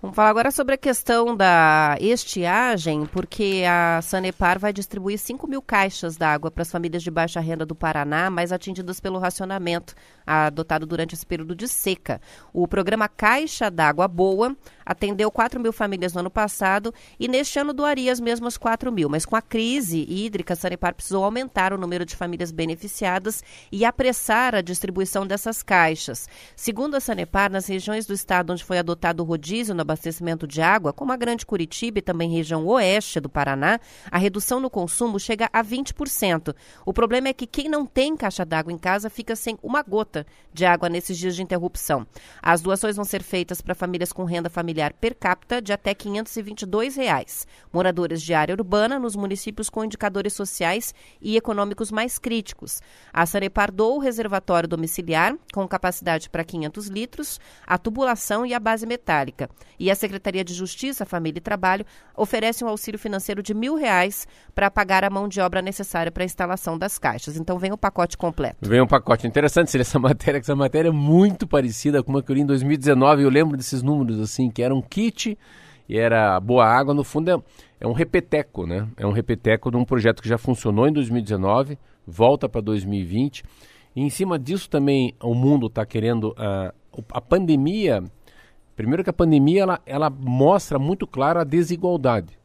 Vamos 0.03 0.17
falar 0.17 0.31
agora 0.31 0.51
sobre 0.51 0.75
a 0.75 0.79
questão 0.79 1.37
da 1.37 1.95
estiagem, 2.01 3.05
porque 3.05 3.65
a 3.69 4.01
Sanepar 4.01 4.59
vai 4.59 4.73
distribuir 4.73 5.19
5 5.19 5.47
mil 5.47 5.61
caixas 5.61 6.17
d'água 6.17 6.51
para 6.51 6.63
as 6.63 6.71
famílias 6.71 7.03
de 7.03 7.11
baixa 7.11 7.39
renda 7.39 7.67
do 7.67 7.75
Paraná, 7.75 8.31
mais 8.31 8.51
atingidas 8.51 8.99
pelo 8.99 9.19
racionamento 9.19 9.95
adotado 10.31 10.87
durante 10.87 11.15
esse 11.15 11.27
período 11.27 11.55
de 11.55 11.67
seca. 11.67 12.21
O 12.53 12.69
programa 12.69 13.09
Caixa 13.09 13.71
d'Água 13.71 14.07
Boa 14.07 14.57
atendeu 14.87 15.31
4 15.31 15.61
mil 15.61 15.73
famílias 15.73 16.13
no 16.15 16.21
ano 16.21 16.31
passado 16.31 16.93
e 17.19 17.29
neste 17.29 17.59
ano 17.59 17.73
doaria 17.73 18.13
as 18.13 18.21
mesmas 18.21 18.57
4 18.57 18.93
mil. 18.93 19.09
Mas 19.09 19.25
com 19.25 19.37
a 19.37 19.43
crise 19.43 20.05
hídrica, 20.09 20.55
a 20.55 20.57
Sanepar 20.57 20.95
precisou 20.95 21.25
aumentar 21.25 21.73
o 21.73 21.79
número 21.79 22.05
de 22.05 22.17
famílias 22.17 22.51
beneficiadas 22.51 23.43
e 23.71 23.85
apressar 23.85 24.55
a 24.55 24.61
distribuição 24.61 25.27
dessas 25.27 25.63
caixas. 25.63 26.29
Segundo 26.55 26.97
a 26.97 27.01
Sanepar, 27.01 27.51
nas 27.51 27.67
regiões 27.67 28.07
do 28.07 28.13
estado 28.13 28.53
onde 28.53 28.65
foi 28.65 28.79
adotado 28.79 29.23
o 29.23 29.27
rodízio 29.27 29.75
no 29.75 29.83
abastecimento 29.83 30.47
de 30.47 30.61
água, 30.61 30.93
como 30.93 31.13
a 31.13 31.17
Grande 31.17 31.47
Curitiba 31.47 31.99
e 31.99 32.03
também 32.03 32.31
região 32.31 32.67
oeste 32.67 33.21
do 33.21 33.29
Paraná, 33.29 33.81
a 34.11 34.19
redução 34.19 34.61
no 34.61 34.71
consumo 34.71 35.19
chega 35.19 35.49
a 35.53 35.63
20%. 35.63 36.55
O 36.85 36.93
problema 36.93 37.29
é 37.29 37.33
que 37.33 37.47
quem 37.47 37.69
não 37.69 37.87
tem 37.87 38.17
caixa 38.17 38.45
d'água 38.45 38.73
em 38.73 38.79
casa 38.79 39.11
fica 39.11 39.37
sem 39.37 39.59
uma 39.63 39.83
gota 39.83 40.20
de 40.53 40.65
água 40.65 40.89
nesses 40.89 41.17
dias 41.17 41.37
de 41.37 41.43
interrupção. 41.43 42.07
As 42.43 42.61
doações 42.61 42.97
vão 42.97 43.05
ser 43.05 43.23
feitas 43.23 43.61
para 43.61 43.75
famílias 43.75 44.13
com 44.13 44.25
renda 44.25 44.51
familiar 44.51 44.93
per 44.93 45.15
capita 45.15 45.61
de 45.61 45.73
até 45.73 45.95
522 45.95 46.97
reais, 46.97 47.47
moradores 47.73 48.23
de 48.23 48.35
área 48.35 48.55
urbana 48.55 48.99
nos 48.99 49.17
municípios 49.17 49.71
com 49.71 49.85
indicadores 49.85 50.33
sociais 50.33 50.95
e 51.21 51.37
econômicos 51.37 51.91
mais 51.91 52.19
críticos. 52.19 52.81
A 53.13 53.27
Sanepar 53.27 53.73
doou 53.73 53.97
o 53.97 54.01
reservatório 54.01 54.69
domiciliar, 54.69 55.35
com 55.53 55.67
capacidade 55.67 56.29
para 56.29 56.45
500 56.45 56.89
litros, 56.89 57.41
a 57.67 57.79
tubulação 57.79 58.45
e 58.45 58.55
a 58.55 58.61
base 58.61 58.87
metálica. 58.87 59.49
E 59.79 59.91
a 59.91 59.95
Secretaria 59.95 60.45
de 60.45 60.55
Justiça, 60.55 61.07
Família 61.07 61.39
e 61.39 61.43
Trabalho 61.43 61.87
oferece 62.17 62.65
um 62.65 62.69
auxílio 62.69 62.99
financeiro 62.99 63.43
de 63.43 63.55
mil 63.55 63.77
reais 63.77 64.27
para 64.55 64.71
pagar 64.71 65.05
a 65.05 65.11
mão 65.11 65.29
de 65.29 65.41
obra 65.41 65.63
necessária 65.63 66.13
para 66.13 66.23
a 66.23 66.27
instalação 66.27 66.77
das 66.79 66.99
caixas. 66.99 67.37
Então 67.37 67.59
vem 67.59 67.73
o 67.73 67.79
pacote 67.79 68.17
completo. 68.17 68.57
Vem 68.61 68.81
um 68.81 68.87
pacote 68.87 69.27
interessante 69.27 69.79
essa 69.81 69.99
matéria, 70.11 70.41
que 70.41 70.45
essa 70.45 70.57
matéria 70.57 70.89
é 70.89 70.93
muito 70.93 71.47
parecida 71.47 72.03
com 72.03 72.11
uma 72.11 72.23
que 72.23 72.31
eu 72.31 72.35
li 72.35 72.43
em 72.43 72.47
2019. 72.47 73.23
Eu 73.23 73.31
lembro 73.31 73.57
desses 73.57 73.83
números 73.83 74.21
assim, 74.21 74.51
que 74.51 74.63
era 74.63 74.75
um 74.75 74.83
kit 74.83 75.39
e 75.89 75.97
era 75.97 76.39
boa 76.41 76.67
água. 76.67 76.93
No 76.93 77.05
fundo, 77.05 77.31
é, 77.31 77.43
é 77.81 77.87
um 77.87 77.93
repeteco, 77.93 78.67
né? 78.67 78.89
É 78.97 79.07
um 79.07 79.13
repeteco 79.13 79.71
de 79.71 79.77
um 79.77 79.85
projeto 79.85 80.23
que 80.23 80.29
já 80.29 80.37
funcionou 80.37 80.89
em 80.89 80.93
2019, 80.93 81.79
volta 82.07 82.49
para 82.49 82.61
2020. 82.61 83.45
E 83.95 84.03
em 84.03 84.11
cima 84.11 84.39
disso 84.39 84.69
também 84.69 85.15
o 85.21 85.35
mundo 85.35 85.67
está 85.67 85.87
querendo. 85.87 86.31
Uh, 86.31 87.05
a 87.13 87.21
pandemia. 87.21 88.03
Primeiro 88.75 89.05
que 89.05 89.11
a 89.11 89.13
pandemia 89.13 89.63
ela, 89.63 89.81
ela 89.85 90.11
mostra 90.11 90.79
muito 90.79 91.07
claro 91.07 91.39
a 91.39 91.45
desigualdade. 91.45 92.39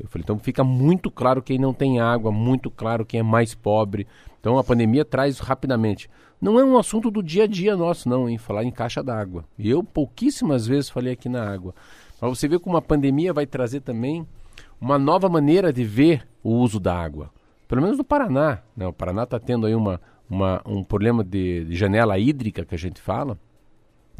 Eu 0.00 0.08
falei, 0.08 0.22
então 0.24 0.38
fica 0.38 0.64
muito 0.64 1.10
claro 1.10 1.42
quem 1.42 1.58
não 1.58 1.74
tem 1.74 2.00
água, 2.00 2.32
muito 2.32 2.70
claro 2.70 3.04
quem 3.04 3.20
é 3.20 3.22
mais 3.22 3.54
pobre. 3.54 4.06
Então 4.42 4.58
a 4.58 4.64
pandemia 4.64 5.04
traz 5.04 5.38
rapidamente. 5.38 6.10
Não 6.40 6.58
é 6.58 6.64
um 6.64 6.76
assunto 6.76 7.12
do 7.12 7.22
dia 7.22 7.44
a 7.44 7.46
dia 7.46 7.76
nosso, 7.76 8.08
não, 8.08 8.28
em 8.28 8.36
falar 8.36 8.64
em 8.64 8.72
caixa 8.72 9.00
d'água. 9.00 9.44
E 9.56 9.70
eu 9.70 9.84
pouquíssimas 9.84 10.66
vezes 10.66 10.90
falei 10.90 11.12
aqui 11.12 11.28
na 11.28 11.48
água. 11.48 11.72
Mas 12.20 12.36
você 12.36 12.48
vê 12.48 12.58
como 12.58 12.76
a 12.76 12.82
pandemia 12.82 13.32
vai 13.32 13.46
trazer 13.46 13.82
também 13.82 14.26
uma 14.80 14.98
nova 14.98 15.28
maneira 15.28 15.72
de 15.72 15.84
ver 15.84 16.26
o 16.42 16.56
uso 16.56 16.80
da 16.80 16.92
água. 16.92 17.30
Pelo 17.68 17.82
menos 17.82 17.96
no 17.96 18.02
Paraná. 18.02 18.58
Né? 18.76 18.84
O 18.84 18.92
Paraná 18.92 19.22
está 19.22 19.38
tendo 19.38 19.64
aí 19.64 19.76
uma, 19.76 20.00
uma, 20.28 20.60
um 20.66 20.82
problema 20.82 21.22
de, 21.22 21.64
de 21.64 21.76
janela 21.76 22.18
hídrica 22.18 22.64
que 22.64 22.74
a 22.74 22.78
gente 22.78 23.00
fala, 23.00 23.38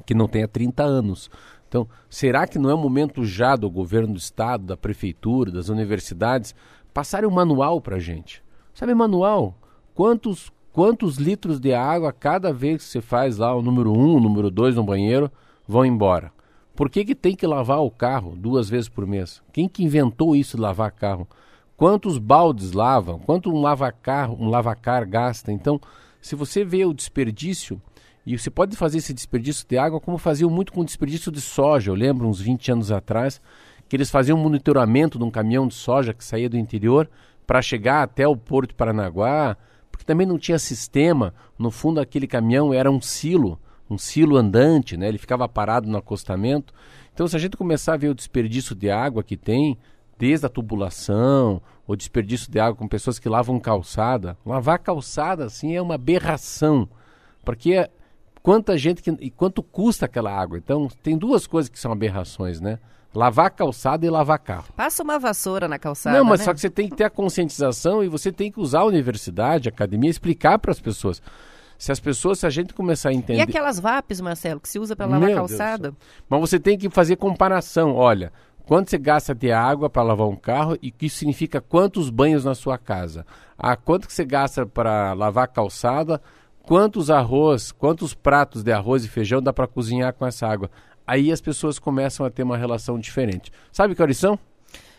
que 0.07 0.15
não 0.15 0.29
tem 0.29 0.45
há 0.45 0.49
30 0.49 0.85
anos. 0.85 1.29
Então, 1.69 1.89
será 2.09 2.47
que 2.47 2.61
não 2.61 2.71
é 2.71 2.75
o 2.75 2.79
momento 2.79 3.25
já 3.25 3.57
do 3.57 3.69
governo 3.69 4.13
do 4.13 4.19
estado, 4.19 4.67
da 4.67 4.77
prefeitura, 4.77 5.51
das 5.51 5.69
universidades, 5.69 6.55
passarem 6.95 7.29
um 7.29 7.33
manual 7.33 7.81
para 7.81 7.97
a 7.97 8.01
gente? 8.01 8.41
Sabe, 8.73 8.95
manual? 8.95 9.59
Quantos, 9.95 10.51
quantos 10.73 11.17
litros 11.17 11.61
de 11.61 11.75
água 11.75 12.13
cada 12.13 12.53
vez 12.53 12.85
que 12.85 12.89
você 12.89 13.01
faz 13.01 13.37
lá 13.37 13.55
o 13.55 13.63
número 13.63 13.93
1, 13.93 13.99
um, 13.99 14.17
o 14.17 14.21
número 14.21 14.51
2 14.51 14.77
no 14.77 14.85
banheiro 14.85 15.31
vão 15.67 15.85
embora. 15.85 16.33
Por 16.75 16.89
que, 16.89 17.05
que 17.05 17.15
tem 17.15 17.37
que 17.37 17.47
lavar 17.47 17.81
o 17.83 17.91
carro 17.91 18.35
duas 18.35 18.69
vezes 18.71 18.89
por 18.89 19.07
mês? 19.07 19.43
Quem 19.53 19.69
que 19.69 19.85
inventou 19.85 20.35
isso 20.35 20.57
de 20.57 20.63
lavar 20.63 20.91
carro? 20.93 21.29
Quantos 21.77 22.17
baldes 22.19 22.73
lavam? 22.73 23.19
Quanto 23.19 23.51
um 23.51 23.61
lavacar, 23.61 24.31
um 24.31 24.49
lavacar 24.49 25.07
gasta? 25.07 25.53
Então, 25.53 25.81
se 26.21 26.35
você 26.35 26.65
vê 26.65 26.85
o 26.85 26.95
desperdício, 26.95 27.81
e 28.25 28.39
você 28.39 28.51
pode 28.51 28.77
fazer 28.77 28.99
esse 28.99 29.13
desperdício 29.13 29.67
de 29.69 29.77
água 29.77 30.01
como 30.01 30.17
faziam 30.17 30.49
muito 30.49 30.73
com 30.73 30.81
o 30.81 30.85
desperdício 30.85 31.33
de 31.33 31.41
soja. 31.41 31.91
Eu 31.91 31.95
lembro 31.95 32.29
uns 32.29 32.41
20 32.41 32.73
anos 32.73 32.93
atrás 32.93 33.41
que 33.89 33.97
eles 33.97 34.11
faziam 34.11 34.39
um 34.39 34.43
monitoramento 34.43 35.19
de 35.19 35.25
um 35.25 35.31
caminhão 35.31 35.67
de 35.67 35.75
soja 35.75 36.15
que 36.15 36.25
saía 36.25 36.49
do 36.49 36.57
interior 36.57 37.11
para 37.47 37.61
chegar 37.61 38.03
até 38.03 38.27
o 38.27 38.37
porto 38.37 38.71
de 38.71 38.75
Paranaguá, 38.77 39.57
porque 39.93 40.05
também 40.05 40.27
não 40.27 40.39
tinha 40.39 40.59
sistema. 40.59 41.33
No 41.57 41.71
fundo, 41.71 42.01
aquele 42.01 42.27
caminhão 42.27 42.75
era 42.75 42.91
um 42.91 43.01
silo, 43.01 43.61
um 43.89 43.97
silo 43.97 44.37
andante, 44.37 44.97
né? 44.97 45.07
ele 45.07 45.19
ficava 45.19 45.47
parado 45.47 45.89
no 45.89 45.99
acostamento. 45.99 46.75
Então, 47.15 47.29
se 47.29 47.37
a 47.37 47.39
gente 47.39 47.57
começar 47.57 47.93
a 47.93 47.99
ver 47.99 48.09
o 48.09 48.15
desperdício 48.15 48.75
de 48.75 48.91
água 48.91 49.23
que 49.23 49.37
tem, 49.37 49.79
desde 50.19 50.47
a 50.47 50.49
tubulação, 50.49 51.61
o 51.87 51.95
desperdício 51.95 52.51
de 52.51 52.59
água 52.59 52.75
com 52.75 52.89
pessoas 52.89 53.19
que 53.19 53.29
lavam 53.29 53.61
calçada, 53.61 54.37
lavar 54.45 54.79
calçada 54.79 55.45
assim 55.45 55.77
é 55.77 55.83
uma 55.83 55.97
aberração, 55.97 56.89
porque 57.45 57.89
quanta 58.43 58.77
gente 58.79 59.03
que, 59.03 59.11
e 59.21 59.31
quanto 59.31 59.63
custa 59.63 60.07
aquela 60.07 60.33
água. 60.33 60.59
Então, 60.59 60.89
tem 61.03 61.17
duas 61.17 61.47
coisas 61.47 61.69
que 61.69 61.79
são 61.79 61.93
aberrações, 61.93 62.61
né? 62.61 62.79
Lavar 63.15 63.51
calçada 63.51 64.07
e 64.07 64.11
lavar 64.11 64.39
carro. 64.39 64.65
Passa 64.75 65.03
uma 65.03 65.19
vassoura 65.19 65.69
na 65.69 65.79
calçada. 65.79 66.17
Não, 66.17 66.25
mas 66.25 66.41
né? 66.41 66.47
só 66.47 66.55
que 66.55 66.61
você 66.61 66.71
tem 66.71 66.89
que 66.89 66.97
ter 66.97 67.05
a 67.05 67.11
conscientização 67.11 68.03
e 68.03 68.09
você 68.09 68.33
tem 68.33 68.51
que 68.51 68.59
usar 68.59 68.81
a 68.81 68.85
universidade, 68.87 69.69
a 69.69 69.73
academia, 69.73 70.11
explicar 70.11 70.59
para 70.59 70.71
as 70.71 70.81
pessoas. 70.81 71.21
Se 71.77 71.91
as 71.91 72.01
pessoas, 72.01 72.39
se 72.39 72.47
a 72.47 72.51
gente 72.51 72.73
começar 72.73 73.11
a 73.11 73.13
entender. 73.13 73.41
E 73.41 73.43
aquelas 73.43 73.79
VAPs, 73.79 74.21
Marcelo, 74.21 74.61
que 74.61 74.69
se 74.69 74.79
usa 74.79 74.95
para 74.97 75.07
lavar 75.07 75.29
Meu 75.29 75.37
calçada? 75.37 75.93
Mas 76.29 76.41
você 76.41 76.59
tem 76.59 76.79
que 76.79 76.89
fazer 76.89 77.17
comparação. 77.17 77.95
Olha, 77.97 78.33
quanto 78.65 78.89
você 78.89 78.99
gasta 78.99 79.35
de 79.35 79.53
água 79.53 79.91
para 79.91 80.03
lavar 80.03 80.29
um 80.29 80.37
carro 80.37 80.79
e 80.81 80.91
que 80.91 81.11
significa 81.11 81.61
quantos 81.61 82.09
banhos 82.09 82.45
na 82.45 82.55
sua 82.55 82.79
casa. 82.79 83.27
Ah, 83.59 83.77
quanto 83.77 84.07
que 84.07 84.15
você 84.15 84.25
gasta 84.25 84.65
para 84.65 85.13
lavar 85.13 85.49
calçada, 85.49 86.23
quantos 86.63 87.11
arroz, 87.11 87.73
quantos 87.73 88.15
pratos 88.15 88.63
de 88.63 88.73
arroz 88.73 89.05
e 89.05 89.09
feijão 89.09 89.43
dá 89.43 89.53
para 89.53 89.67
cozinhar 89.67 90.13
com 90.15 90.25
essa 90.25 90.47
água. 90.47 90.71
Aí 91.07 91.33
as 91.33 91.41
pessoas 91.41 91.79
começam 91.79 92.25
a 92.25 92.31
ter 92.31 92.43
uma 92.43 92.57
relação 92.57 92.99
diferente. 92.99 93.51
Sabe 93.71 93.95
horas 94.03 94.17
são? 94.17 94.39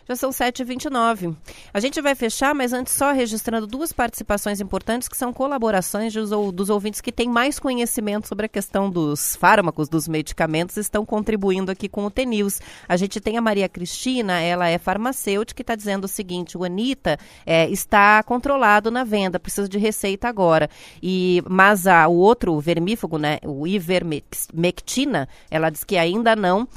Já 0.07 0.15
são 0.15 0.31
7h29. 0.31 1.35
A 1.73 1.79
gente 1.79 2.01
vai 2.01 2.13
fechar, 2.13 2.53
mas 2.53 2.73
antes 2.73 2.93
só 2.93 3.13
registrando 3.13 3.65
duas 3.65 3.93
participações 3.93 4.59
importantes 4.59 5.07
que 5.07 5.15
são 5.15 5.31
colaborações 5.31 6.13
dos, 6.13 6.29
dos 6.53 6.69
ouvintes 6.69 6.99
que 6.99 7.11
têm 7.11 7.29
mais 7.29 7.57
conhecimento 7.57 8.27
sobre 8.27 8.45
a 8.45 8.49
questão 8.49 8.89
dos 8.89 9.35
fármacos, 9.35 9.87
dos 9.87 10.07
medicamentos, 10.07 10.75
estão 10.75 11.05
contribuindo 11.05 11.71
aqui 11.71 11.87
com 11.87 12.05
o 12.05 12.11
TNews. 12.11 12.59
A 12.87 12.97
gente 12.97 13.21
tem 13.21 13.37
a 13.37 13.41
Maria 13.41 13.69
Cristina, 13.69 14.39
ela 14.41 14.67
é 14.67 14.77
farmacêutica 14.77 15.61
e 15.61 15.63
está 15.63 15.75
dizendo 15.75 16.05
o 16.05 16.09
seguinte: 16.09 16.57
o 16.57 16.63
Anitta 16.63 17.17
é, 17.45 17.69
está 17.69 18.21
controlado 18.23 18.91
na 18.91 19.03
venda, 19.03 19.39
precisa 19.39 19.69
de 19.69 19.77
receita 19.77 20.27
agora. 20.27 20.69
E, 21.01 21.41
mas 21.49 21.87
a, 21.87 22.07
o 22.07 22.15
outro 22.15 22.59
vermífugo, 22.59 23.17
né, 23.17 23.39
o 23.43 23.65
ivermectina, 23.65 25.29
ela 25.49 25.69
diz 25.69 25.83
que 25.83 25.97
ainda 25.97 26.35
não, 26.35 26.67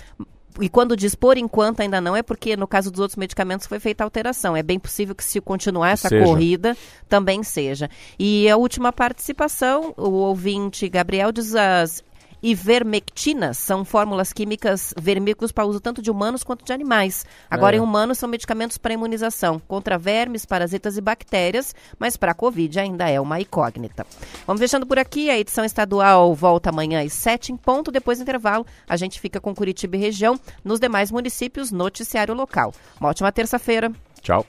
e 0.61 0.69
quando 0.69 0.97
diz 0.97 1.15
por 1.15 1.37
enquanto 1.37 1.81
ainda 1.81 2.01
não, 2.01 2.17
é 2.17 2.23
porque 2.23 2.57
no 2.57 2.67
caso 2.67 2.91
dos 2.91 3.01
outros 3.01 3.17
medicamentos 3.17 3.67
foi 3.67 3.79
feita 3.79 4.05
alteração. 4.05 4.57
É 4.57 4.63
bem 4.63 4.79
possível 4.79 5.15
que 5.15 5.25
se 5.25 5.41
continuar 5.41 5.91
essa 5.91 6.09
seja. 6.09 6.25
corrida, 6.25 6.77
também 7.09 7.43
seja. 7.43 7.91
E 8.19 8.49
a 8.49 8.57
última 8.57 8.93
participação, 8.93 9.95
o 9.97 10.11
ouvinte 10.11 10.89
Gabriel 10.89 11.33
diz 11.33 11.55
as 11.55 12.03
ivermectinas 12.47 13.59
são 13.59 13.85
fórmulas 13.85 14.33
químicas 14.33 14.95
vermículos 14.97 15.51
para 15.51 15.67
uso 15.67 15.81
tanto 15.81 16.01
de 16.01 16.13
humanos 16.13 16.45
quanto 16.45 16.65
de 16.65 16.73
animais. 16.73 17.27
Agora, 17.51 17.75
é. 17.75 17.79
em 17.79 17.83
humanos, 17.83 18.19
são 18.19 18.29
medicamentos 18.29 18.79
para 18.79 18.95
imunização 18.95 19.59
contra 19.59 19.99
vermes, 19.99 20.47
parasitas 20.47 20.97
e 20.97 21.01
bactérias, 21.01 21.75
mas 21.99 22.17
para 22.17 22.31
a 22.31 22.35
Covid 22.35 22.79
ainda 22.79 23.11
é 23.11 23.21
uma 23.21 23.41
incógnita. 23.41 24.07
Vamos 24.47 24.61
fechando 24.61 24.87
por 24.87 24.97
aqui. 24.97 25.29
A 25.29 25.37
edição 25.37 25.65
estadual 25.65 26.33
volta 26.37 26.71
amanhã 26.71 27.05
às 27.05 27.15
7 27.15 27.51
em 27.53 27.57
ponto. 27.57 27.91
Depois 27.91 28.19
do 28.19 28.23
intervalo, 28.23 28.65
a 28.89 28.97
gente 28.97 29.21
fica 29.21 29.41
com 29.41 29.53
Curitiba 29.53 29.97
e 29.97 29.99
região. 29.99 30.39
Nos 30.65 30.79
demais 30.79 31.11
municípios, 31.11 31.73
noticiário 31.73 32.33
local. 32.33 32.73
Uma 33.01 33.09
ótima 33.09 33.33
terça-feira. 33.33 33.91
Tchau. 34.23 34.47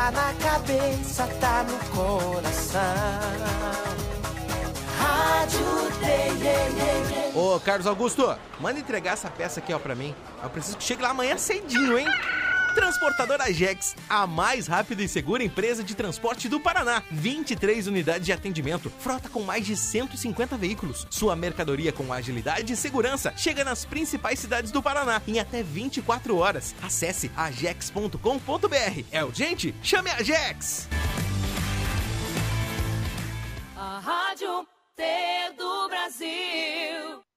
Tá 0.00 0.10
na 0.12 0.32
cabeça, 0.32 1.26
tá 1.42 1.62
no 1.62 1.78
coração. 1.90 2.80
Rádio 4.98 5.60
T, 6.00 7.38
Ô, 7.38 7.60
Carlos 7.60 7.86
Augusto, 7.86 8.34
manda 8.58 8.80
entregar 8.80 9.12
essa 9.12 9.28
peça 9.28 9.60
aqui, 9.60 9.74
ó, 9.74 9.78
pra 9.78 9.94
mim. 9.94 10.14
Eu 10.42 10.48
preciso 10.48 10.78
que 10.78 10.84
chegue 10.84 11.02
lá 11.02 11.10
amanhã 11.10 11.36
cedinho, 11.36 11.98
hein? 11.98 12.06
Transportadora 12.70 13.44
Ajex, 13.44 13.96
a 14.08 14.26
mais 14.26 14.66
rápida 14.66 15.02
e 15.02 15.08
segura 15.08 15.42
empresa 15.42 15.82
de 15.82 15.94
transporte 15.94 16.48
do 16.48 16.60
Paraná. 16.60 17.02
23 17.10 17.86
unidades 17.86 18.26
de 18.26 18.32
atendimento, 18.32 18.90
frota 18.98 19.28
com 19.28 19.42
mais 19.42 19.66
de 19.66 19.76
150 19.76 20.56
veículos. 20.56 21.06
Sua 21.10 21.34
mercadoria 21.34 21.92
com 21.92 22.12
agilidade 22.12 22.72
e 22.72 22.76
segurança 22.76 23.32
chega 23.36 23.64
nas 23.64 23.84
principais 23.84 24.38
cidades 24.38 24.70
do 24.70 24.82
Paraná 24.82 25.20
em 25.26 25.38
até 25.38 25.62
24 25.62 26.36
horas. 26.36 26.74
Acesse 26.82 27.30
ajex.com.br. 27.36 29.04
É 29.10 29.24
urgente? 29.24 29.74
Chame 29.82 30.10
a 30.10 30.16
Ajex! 30.16 30.88
A 33.76 33.98
Rádio 33.98 34.66
T 34.94 35.02
do 35.56 35.88
Brasil. 35.88 37.29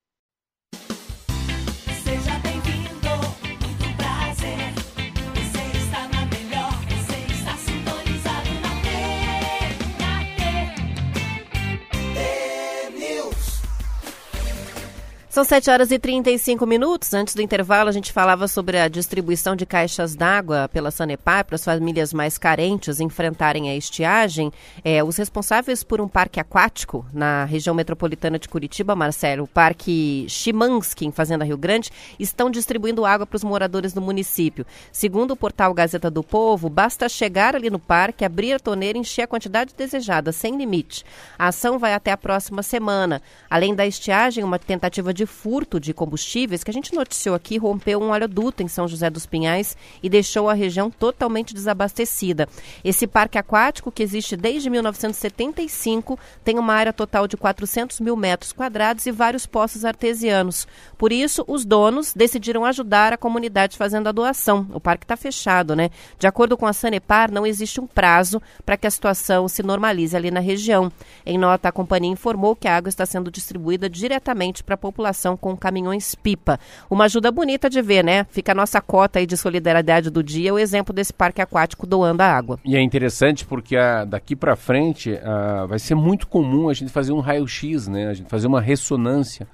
São 15.33 15.43
7 15.43 15.71
horas 15.71 15.89
e 15.89 15.97
35 15.97 16.63
minutos. 16.63 17.11
Antes 17.11 17.33
do 17.33 17.41
intervalo, 17.41 17.89
a 17.89 17.91
gente 17.91 18.13
falava 18.13 18.47
sobre 18.47 18.77
a 18.77 18.87
distribuição 18.87 19.55
de 19.55 19.65
caixas 19.65 20.13
d'água 20.15 20.69
pela 20.71 20.91
Sanepar 20.91 21.43
para 21.43 21.55
as 21.55 21.65
famílias 21.65 22.13
mais 22.13 22.37
carentes 22.37 22.99
enfrentarem 22.99 23.67
a 23.67 23.75
estiagem. 23.75 24.51
É, 24.85 25.03
os 25.03 25.17
responsáveis 25.17 25.83
por 25.83 25.99
um 25.99 26.07
parque 26.07 26.39
aquático 26.39 27.03
na 27.11 27.45
região 27.45 27.73
metropolitana 27.73 28.37
de 28.37 28.47
Curitiba, 28.47 28.95
Marcelo, 28.95 29.45
o 29.45 29.47
Parque 29.47 30.27
Chimansky, 30.29 31.07
em 31.07 31.11
Fazenda 31.11 31.43
Rio 31.43 31.57
Grande, 31.57 31.89
estão 32.19 32.51
distribuindo 32.51 33.03
água 33.03 33.25
para 33.25 33.37
os 33.37 33.43
moradores 33.43 33.91
do 33.91 34.01
município. 34.01 34.67
Segundo 34.91 35.31
o 35.31 35.35
portal 35.35 35.73
Gazeta 35.73 36.11
do 36.11 36.21
Povo, 36.21 36.69
basta 36.69 37.09
chegar 37.09 37.55
ali 37.55 37.71
no 37.71 37.79
parque, 37.79 38.23
abrir 38.23 38.53
a 38.53 38.59
torneira 38.59 38.99
e 38.99 39.01
encher 39.01 39.23
a 39.23 39.27
quantidade 39.27 39.73
desejada, 39.75 40.31
sem 40.31 40.55
limite. 40.55 41.03
A 41.39 41.47
ação 41.47 41.79
vai 41.79 41.95
até 41.95 42.11
a 42.11 42.17
próxima 42.17 42.61
semana. 42.61 43.19
Além 43.49 43.73
da 43.73 43.87
estiagem, 43.87 44.43
uma 44.43 44.59
tentativa 44.59 45.11
de 45.11 45.22
de 45.23 45.25
furto 45.25 45.79
de 45.79 45.93
combustíveis 45.93 46.65
que 46.65 46.69
a 46.69 46.73
gente 46.73 46.93
noticiou 46.93 47.33
aqui 47.33 47.57
rompeu 47.57 48.01
um 48.01 48.11
oleoduto 48.11 48.61
em 48.61 48.67
São 48.67 48.89
José 48.89 49.09
dos 49.09 49.25
Pinhais 49.25 49.77
e 50.01 50.09
deixou 50.09 50.49
a 50.49 50.53
região 50.53 50.91
totalmente 50.91 51.53
desabastecida. 51.53 52.47
Esse 52.83 53.07
parque 53.07 53.37
aquático, 53.37 53.89
que 53.89 54.03
existe 54.03 54.35
desde 54.35 54.69
1975, 54.69 56.19
tem 56.43 56.59
uma 56.59 56.73
área 56.73 56.91
total 56.91 57.25
de 57.25 57.37
400 57.37 58.01
mil 58.01 58.17
metros 58.17 58.51
quadrados 58.51 59.05
e 59.05 59.11
vários 59.11 59.45
poços 59.45 59.85
artesianos. 59.85 60.67
Por 60.97 61.13
isso, 61.13 61.45
os 61.47 61.63
donos 61.63 62.13
decidiram 62.13 62.65
ajudar 62.65 63.13
a 63.13 63.17
comunidade 63.17 63.77
fazendo 63.77 64.07
a 64.07 64.11
doação. 64.11 64.67
O 64.73 64.79
parque 64.79 65.05
está 65.05 65.15
fechado, 65.15 65.73
né? 65.73 65.89
De 66.19 66.27
acordo 66.27 66.57
com 66.57 66.67
a 66.67 66.73
Sanepar, 66.73 67.31
não 67.31 67.45
existe 67.45 67.79
um 67.79 67.87
prazo 67.87 68.41
para 68.65 68.75
que 68.75 68.87
a 68.87 68.91
situação 68.91 69.47
se 69.47 69.63
normalize 69.63 70.17
ali 70.17 70.29
na 70.29 70.41
região. 70.41 70.91
Em 71.25 71.37
nota, 71.37 71.69
a 71.69 71.71
companhia 71.71 72.11
informou 72.11 72.57
que 72.57 72.67
a 72.67 72.75
água 72.75 72.89
está 72.89 73.05
sendo 73.05 73.31
distribuída 73.31 73.89
diretamente 73.89 74.61
para 74.63 74.75
a 74.75 74.77
população 74.77 75.12
com 75.37 75.55
caminhões-pipa. 75.55 76.59
Uma 76.89 77.05
ajuda 77.05 77.31
bonita 77.31 77.69
de 77.69 77.81
ver, 77.81 78.03
né? 78.03 78.25
Fica 78.29 78.51
a 78.51 78.55
nossa 78.55 78.81
cota 78.81 79.19
aí 79.19 79.25
de 79.25 79.37
solidariedade 79.37 80.09
do 80.09 80.23
dia, 80.23 80.53
o 80.53 80.59
exemplo 80.59 80.93
desse 80.93 81.13
parque 81.13 81.41
aquático 81.41 81.85
doando 81.85 82.21
a 82.21 82.27
água. 82.27 82.59
E 82.65 82.75
é 82.75 82.81
interessante 82.81 83.45
porque 83.45 83.75
a, 83.75 84.01
ah, 84.01 84.05
daqui 84.05 84.35
para 84.35 84.55
frente 84.55 85.15
a, 85.17 85.63
ah, 85.63 85.65
vai 85.65 85.79
ser 85.79 85.95
muito 85.95 86.27
comum 86.27 86.69
a 86.69 86.73
gente 86.73 86.91
fazer 86.91 87.13
um 87.13 87.19
raio-x, 87.19 87.87
né? 87.87 88.07
A 88.07 88.13
gente 88.13 88.29
fazer 88.29 88.47
uma 88.47 88.61
ressonância 88.61 89.47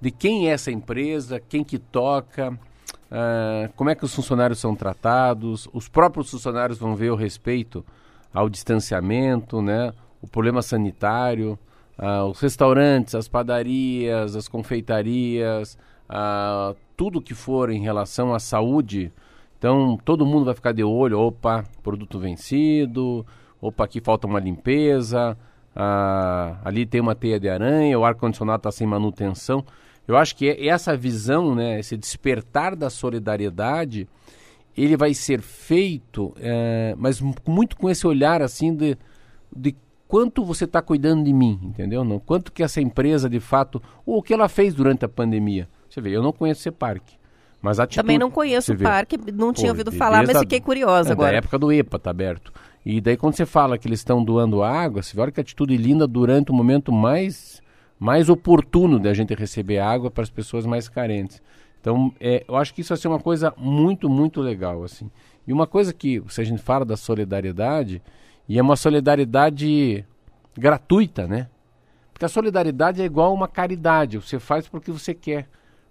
de 0.00 0.10
quem 0.10 0.48
é 0.48 0.52
essa 0.52 0.70
empresa, 0.70 1.40
quem 1.40 1.64
que 1.64 1.78
toca, 1.78 2.50
uh, 2.50 3.72
como 3.74 3.90
é 3.90 3.94
que 3.94 4.04
os 4.04 4.14
funcionários 4.14 4.58
são 4.58 4.74
tratados, 4.74 5.68
os 5.72 5.88
próprios 5.88 6.30
funcionários 6.30 6.78
vão 6.78 6.94
ver 6.94 7.10
o 7.10 7.16
respeito 7.16 7.84
ao 8.32 8.48
distanciamento, 8.48 9.60
né? 9.60 9.92
O 10.20 10.28
problema 10.28 10.62
sanitário 10.62 11.58
ah, 11.98 12.24
os 12.24 12.40
restaurantes, 12.40 13.14
as 13.14 13.26
padarias, 13.26 14.36
as 14.36 14.46
confeitarias, 14.46 15.76
ah, 16.08 16.74
tudo 16.96 17.20
que 17.20 17.34
for 17.34 17.70
em 17.70 17.82
relação 17.82 18.32
à 18.32 18.38
saúde. 18.38 19.12
Então, 19.58 19.98
todo 20.04 20.24
mundo 20.24 20.44
vai 20.44 20.54
ficar 20.54 20.72
de 20.72 20.84
olho: 20.84 21.18
opa, 21.18 21.64
produto 21.82 22.18
vencido, 22.18 23.26
opa, 23.60 23.84
aqui 23.84 24.00
falta 24.00 24.28
uma 24.28 24.38
limpeza, 24.38 25.36
ah, 25.74 26.60
ali 26.64 26.86
tem 26.86 27.00
uma 27.00 27.16
teia 27.16 27.40
de 27.40 27.48
aranha, 27.48 27.98
o 27.98 28.04
ar-condicionado 28.04 28.60
está 28.60 28.70
sem 28.70 28.86
manutenção. 28.86 29.64
Eu 30.06 30.16
acho 30.16 30.34
que 30.36 30.48
essa 30.66 30.96
visão, 30.96 31.54
né, 31.54 31.80
esse 31.80 31.96
despertar 31.96 32.74
da 32.74 32.88
solidariedade, 32.88 34.08
ele 34.74 34.96
vai 34.96 35.12
ser 35.12 35.42
feito, 35.42 36.32
é, 36.38 36.94
mas 36.96 37.20
muito 37.46 37.76
com 37.76 37.90
esse 37.90 38.06
olhar 38.06 38.40
assim 38.40 38.74
de, 38.74 38.96
de 39.54 39.76
quanto 40.08 40.42
você 40.44 40.64
está 40.64 40.80
cuidando 40.80 41.22
de 41.22 41.32
mim, 41.32 41.60
entendeu? 41.62 42.02
Não, 42.02 42.18
quanto 42.18 42.50
que 42.50 42.62
essa 42.62 42.80
empresa 42.80 43.28
de 43.28 43.38
fato, 43.38 43.80
ou 44.04 44.18
o 44.18 44.22
que 44.22 44.32
ela 44.32 44.48
fez 44.48 44.74
durante 44.74 45.04
a 45.04 45.08
pandemia. 45.08 45.68
Você 45.88 46.00
vê, 46.00 46.10
eu 46.10 46.22
não 46.22 46.32
conheço 46.32 46.62
esse 46.62 46.70
parque. 46.70 47.16
Mas 47.60 47.78
atitude, 47.78 48.02
Também 48.02 48.18
não 48.18 48.30
conheço 48.30 48.72
o 48.72 48.78
parque, 48.78 49.18
não 49.32 49.52
tinha 49.52 49.70
ouvido 49.70 49.92
falar, 49.92 50.26
mas 50.26 50.38
fiquei 50.38 50.60
curiosa 50.60 51.10
é, 51.10 51.12
agora. 51.12 51.32
Da 51.32 51.38
época 51.38 51.58
do 51.58 51.72
EPA 51.72 51.98
tá 51.98 52.10
aberto. 52.10 52.52
E 52.86 53.00
daí 53.00 53.16
quando 53.16 53.34
você 53.34 53.44
fala 53.44 53.76
que 53.76 53.86
eles 53.86 54.00
estão 54.00 54.24
doando 54.24 54.62
água, 54.62 55.02
você 55.02 55.14
vê 55.14 55.22
olha 55.22 55.32
que 55.32 55.40
atitude 55.40 55.76
linda 55.76 56.06
durante 56.06 56.50
o 56.50 56.54
momento 56.54 56.92
mais, 56.92 57.60
mais 57.98 58.28
oportuno 58.28 58.98
da 58.98 59.12
gente 59.12 59.34
receber 59.34 59.78
água 59.78 60.10
para 60.10 60.22
as 60.22 60.30
pessoas 60.30 60.64
mais 60.64 60.88
carentes. 60.88 61.42
Então, 61.80 62.12
é, 62.20 62.44
eu 62.48 62.56
acho 62.56 62.72
que 62.72 62.80
isso 62.80 62.90
vai 62.90 62.98
ser 62.98 63.08
uma 63.08 63.20
coisa 63.20 63.52
muito, 63.56 64.08
muito 64.08 64.40
legal, 64.40 64.84
assim. 64.84 65.10
E 65.46 65.52
uma 65.52 65.66
coisa 65.66 65.92
que, 65.92 66.22
se 66.28 66.40
a 66.40 66.44
gente 66.44 66.62
fala 66.62 66.84
da 66.84 66.96
solidariedade, 66.96 68.02
e 68.48 68.58
é 68.58 68.62
uma 68.62 68.76
solidariedade 68.76 70.04
gratuita, 70.56 71.26
né? 71.26 71.48
Porque 72.12 72.24
a 72.24 72.28
solidariedade 72.28 73.02
é 73.02 73.04
igual 73.04 73.32
uma 73.32 73.46
caridade. 73.46 74.18
Você 74.18 74.38
faz 74.38 74.66
porque 74.66 74.90
você 74.90 75.14
quer, 75.14 75.48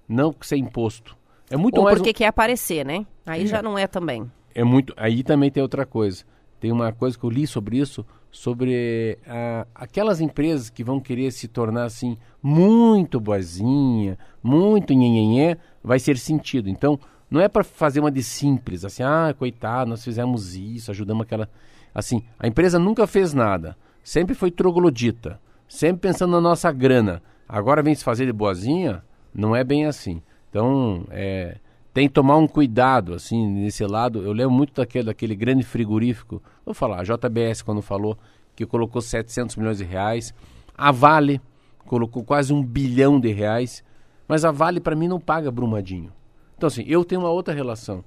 não 0.07 0.31
porque 0.33 0.47
você 0.47 0.55
é 0.55 0.57
imposto. 0.57 1.15
É 1.49 1.55
muito 1.55 1.77
Ou 1.77 1.83
mais 1.83 1.97
porque 1.97 2.09
um... 2.09 2.13
quer 2.13 2.27
aparecer, 2.27 2.85
né? 2.85 3.05
Aí 3.25 3.43
é. 3.43 3.47
já 3.47 3.61
não 3.61 3.77
é 3.77 3.87
também. 3.87 4.29
É 4.53 4.63
muito. 4.63 4.93
Aí 4.97 5.23
também 5.23 5.51
tem 5.51 5.61
outra 5.61 5.85
coisa. 5.85 6.25
Tem 6.59 6.71
uma 6.71 6.91
coisa 6.91 7.17
que 7.17 7.23
eu 7.23 7.29
li 7.29 7.45
sobre 7.45 7.77
isso, 7.77 8.03
sobre 8.31 9.19
ah, 9.27 9.67
aquelas 9.75 10.19
empresas 10.19 10.69
que 10.69 10.83
vão 10.83 10.99
querer 10.99 11.31
se 11.31 11.47
tornar 11.47 11.83
assim 11.83 12.17
muito 12.41 13.19
boazinha, 13.19 14.17
muito 14.41 14.93
nhenhenhé, 14.93 15.57
vai 15.83 15.99
ser 15.99 16.17
sentido. 16.17 16.67
Então, 16.67 16.99
não 17.29 17.39
é 17.39 17.47
para 17.47 17.63
fazer 17.63 17.99
uma 17.99 18.11
de 18.11 18.23
simples, 18.23 18.83
assim, 18.83 19.03
ah, 19.03 19.33
coitado, 19.37 19.89
nós 19.89 20.03
fizemos 20.03 20.55
isso, 20.55 20.89
ajudamos 20.89 21.23
aquela. 21.23 21.49
Assim, 21.97 22.21
a 22.37 22.47
empresa 22.47 22.77
nunca 22.77 23.07
fez 23.07 23.33
nada, 23.33 23.75
sempre 24.03 24.35
foi 24.35 24.51
troglodita, 24.51 25.41
sempre 25.67 26.01
pensando 26.01 26.29
na 26.29 26.39
nossa 26.39 26.71
grana. 26.71 27.23
Agora 27.49 27.81
vem 27.81 27.95
se 27.95 28.03
fazer 28.03 28.27
de 28.27 28.31
boazinha? 28.31 29.03
Não 29.33 29.55
é 29.55 29.63
bem 29.63 29.87
assim. 29.87 30.21
Então, 30.47 31.07
é, 31.09 31.57
tem 31.95 32.07
que 32.07 32.13
tomar 32.13 32.37
um 32.37 32.47
cuidado, 32.47 33.15
assim, 33.15 33.47
nesse 33.47 33.83
lado. 33.83 34.21
Eu 34.21 34.31
lembro 34.31 34.51
muito 34.51 34.75
daquele, 34.75 35.05
daquele 35.05 35.35
grande 35.35 35.63
frigorífico, 35.63 36.39
vou 36.63 36.75
falar, 36.75 36.99
a 36.99 37.03
JBS 37.03 37.63
quando 37.63 37.81
falou 37.81 38.15
que 38.55 38.63
colocou 38.63 39.01
700 39.01 39.55
milhões 39.55 39.79
de 39.79 39.83
reais, 39.83 40.35
a 40.77 40.91
Vale 40.91 41.41
colocou 41.87 42.23
quase 42.23 42.53
um 42.53 42.63
bilhão 42.63 43.19
de 43.19 43.33
reais, 43.33 43.83
mas 44.27 44.45
a 44.45 44.51
Vale 44.51 44.79
para 44.79 44.95
mim 44.95 45.07
não 45.07 45.19
paga 45.19 45.49
Brumadinho. 45.49 46.13
Então, 46.55 46.67
assim, 46.67 46.83
eu 46.85 47.03
tenho 47.03 47.21
uma 47.21 47.31
outra 47.31 47.55
relação. 47.55 48.03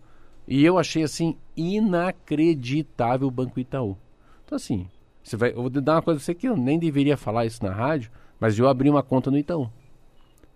E 0.51 0.65
eu 0.65 0.77
achei, 0.79 1.05
assim, 1.05 1.37
inacreditável 1.57 3.29
o 3.29 3.31
Banco 3.31 3.59
Itaú. 3.61 3.97
Então, 4.45 4.57
assim, 4.57 4.89
você 5.23 5.37
vai, 5.37 5.51
eu 5.53 5.57
vou 5.63 5.71
dar 5.71 5.95
uma 5.95 6.03
coisa 6.03 6.19
pra 6.19 6.25
você 6.25 6.35
que 6.35 6.49
eu 6.49 6.57
nem 6.57 6.79
deveria 6.79 7.17
falar 7.17 7.47
isso 7.47 7.65
na 7.65 7.71
rádio, 7.73 8.11
mas 8.39 8.59
eu 8.59 8.69
abri 8.69 8.91
uma 8.91 9.03
conta 9.03 9.31
no 9.31 9.39
Itaú. 9.39 9.71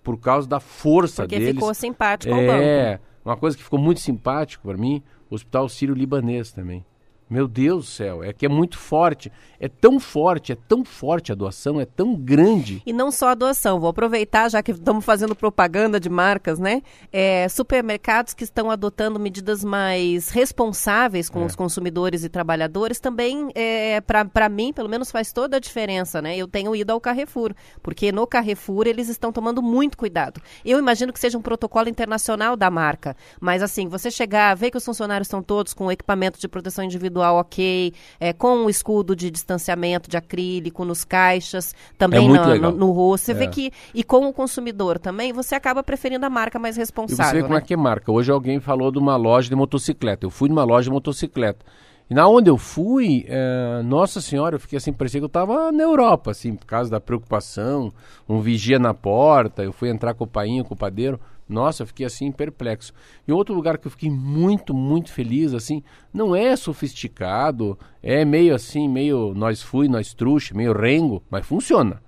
Por 0.03 0.19
causa 0.19 0.49
da 0.49 0.59
força 0.61 1.23
Porque 1.23 1.39
deles. 1.39 1.55
ficou 1.55 1.73
simpático 1.73 2.35
ao 2.35 2.41
É, 2.41 2.93
banco. 2.93 3.05
uma 3.25 3.37
coisa 3.37 3.57
que 3.57 3.63
ficou 3.63 3.79
muito 3.79 4.01
simpático 4.01 4.67
para 4.67 4.77
mim, 4.77 5.03
o 5.31 5.35
Hospital 5.35 5.69
Sírio-Libanês 5.69 6.53
também. 6.53 6.85
Meu 7.29 7.49
Deus 7.49 7.87
do 7.87 7.91
céu, 7.91 8.23
é 8.23 8.33
que 8.33 8.45
é 8.45 8.49
muito 8.49 8.77
forte. 8.79 9.33
É 9.59 9.67
tão 9.69 9.99
forte, 9.99 10.53
é 10.53 10.57
tão 10.69 10.85
forte 10.85 11.33
a 11.33 11.35
doação, 11.35 11.81
é 11.81 11.87
tão 11.87 12.15
grande. 12.15 12.83
E 12.85 12.93
não 12.93 13.11
só 13.11 13.29
a 13.31 13.35
doação, 13.35 13.81
vou 13.81 13.89
aproveitar, 13.89 14.51
já 14.51 14.63
que 14.63 14.73
estamos 14.73 15.03
fazendo 15.05 15.35
propaganda 15.35 15.99
de 15.99 16.11
marcas, 16.11 16.59
né? 16.59 16.83
É, 17.11 17.49
supermercados 17.49 18.35
que 18.35 18.45
estão 18.45 18.71
adotando 18.71 19.19
medidas 19.19 19.65
mais 19.65 20.29
responsáveis 20.29 21.31
com 21.31 21.41
É. 21.43 21.47
os 21.47 21.57
consumidores 21.57 22.25
e 22.25 22.29
trabalhadores 22.29 23.01
também, 23.01 23.49
é, 23.55 24.03
para 24.03 24.49
mim, 24.51 24.71
pelo 24.73 24.89
menos 24.89 25.11
faz 25.11 25.33
toda 25.33 25.57
a 25.57 25.61
diferença, 25.61 26.21
né? 26.21 26.37
Eu 26.37 26.47
tenho 26.47 26.77
ido 26.77 26.93
ao 26.93 27.01
Carrefour, 27.01 27.55
porque 27.83 28.13
no 28.13 28.27
Carrefour 28.27 28.87
eles 28.87 29.09
estão 29.09 29.33
tomando 29.33 29.63
muito 29.63 29.97
cuidado. 29.97 30.43
Eu 30.63 30.79
imagino 30.79 31.11
que 31.13 31.19
seja 31.19 31.39
um 31.39 31.43
protocolo 31.43 31.89
internacional 31.89 32.55
da 32.55 32.71
marca, 32.71 33.17
mas 33.41 33.63
assim, 33.63 33.89
você 33.89 34.11
chegar, 34.11 34.55
ver 34.55 34.71
que 34.71 34.77
os 34.77 34.85
funcionários 34.85 35.27
estão 35.27 35.43
todos 35.43 35.73
com 35.73 35.91
equipamento 35.91 36.39
de 36.39 36.47
proteção 36.49 36.85
individual 36.85 37.14
ok, 37.21 37.93
é, 38.21 38.33
com 38.33 38.65
o 38.65 38.71
escudo 38.71 39.15
de 39.17 39.31
distanciamento 39.31 40.09
de 40.11 40.17
acrílico 40.17 40.85
nos 40.85 41.05
caixas, 41.05 41.75
também 41.99 42.27
É 42.27 42.33
na- 42.33 42.57
no, 42.59 42.71
no 42.73 42.91
rosto. 42.93 43.27
Você 43.27 43.33
É. 43.33 43.35
vê 43.35 43.47
que, 43.49 43.73
e 43.95 44.03
com 44.05 44.27
o 44.29 44.33
consumidor 44.33 44.99
também, 44.99 45.33
você 45.33 45.55
acaba 45.55 45.83
preferindo 45.83 46.25
a 46.27 46.31
marca 46.31 46.59
mais 46.59 46.75
E 46.75 46.77
você 46.77 46.83
responsável. 46.83 47.33
vê 47.35 47.43
como 47.43 47.55
né? 47.55 47.61
é 47.61 47.63
que 47.63 47.75
é 47.75 47.77
marca. 47.77 48.11
Hoje 48.13 48.31
alguém 48.31 48.61
falou 48.61 48.91
de 48.91 48.99
uma 48.99 49.17
loja 49.17 49.49
de 49.49 49.55
motocicleta. 49.57 50.25
Eu 50.27 50.31
fui 50.31 50.49
numa 50.49 50.65
loja 50.65 50.85
de 50.85 50.91
motocicleta. 50.91 51.65
E 52.11 52.13
na 52.15 52.29
onde 52.29 52.51
eu 52.51 52.59
fui, 52.59 53.25
é, 53.27 53.81
nossa 53.83 54.21
senhora, 54.21 54.57
eu 54.57 54.61
fiquei 54.61 54.77
assim, 54.77 54.93
parecia 54.93 55.19
que 55.21 55.25
eu 55.25 55.27
estava 55.29 55.73
na 55.73 55.83
Europa, 55.83 56.33
assim, 56.33 56.55
por 56.55 56.67
causa 56.67 56.91
da 56.91 57.01
preocupação, 57.01 57.91
um 58.29 58.41
vigia 58.41 58.79
na 58.79 58.93
porta, 58.93 59.63
eu 59.63 59.73
fui 59.73 59.89
entrar 59.89 60.13
com 60.13 60.25
o 60.25 60.27
painho, 60.27 60.65
com 60.65 60.75
o 60.75 60.77
padeiro. 60.77 61.19
Nossa, 61.55 61.83
eu 61.83 61.87
fiquei 61.87 62.05
assim, 62.05 62.31
perplexo. 62.31 62.93
E 63.27 63.33
outro 63.33 63.55
lugar 63.55 63.79
que 63.79 63.87
eu 63.87 63.91
fiquei 63.91 64.11
muito, 64.11 64.75
muito 64.75 65.13
feliz, 65.13 65.55
assim, 65.55 65.83
não 66.13 66.37
é 66.37 66.55
sofisticado, 66.57 67.79
é 68.03 68.25
meio 68.25 68.55
assim, 68.55 68.89
meio 68.89 69.33
nós 69.35 69.63
fui, 69.63 69.89
nós 69.89 70.13
trouxa, 70.13 70.55
meio 70.55 70.73
rengo, 70.73 71.23
mas 71.31 71.47
funciona. 71.47 72.03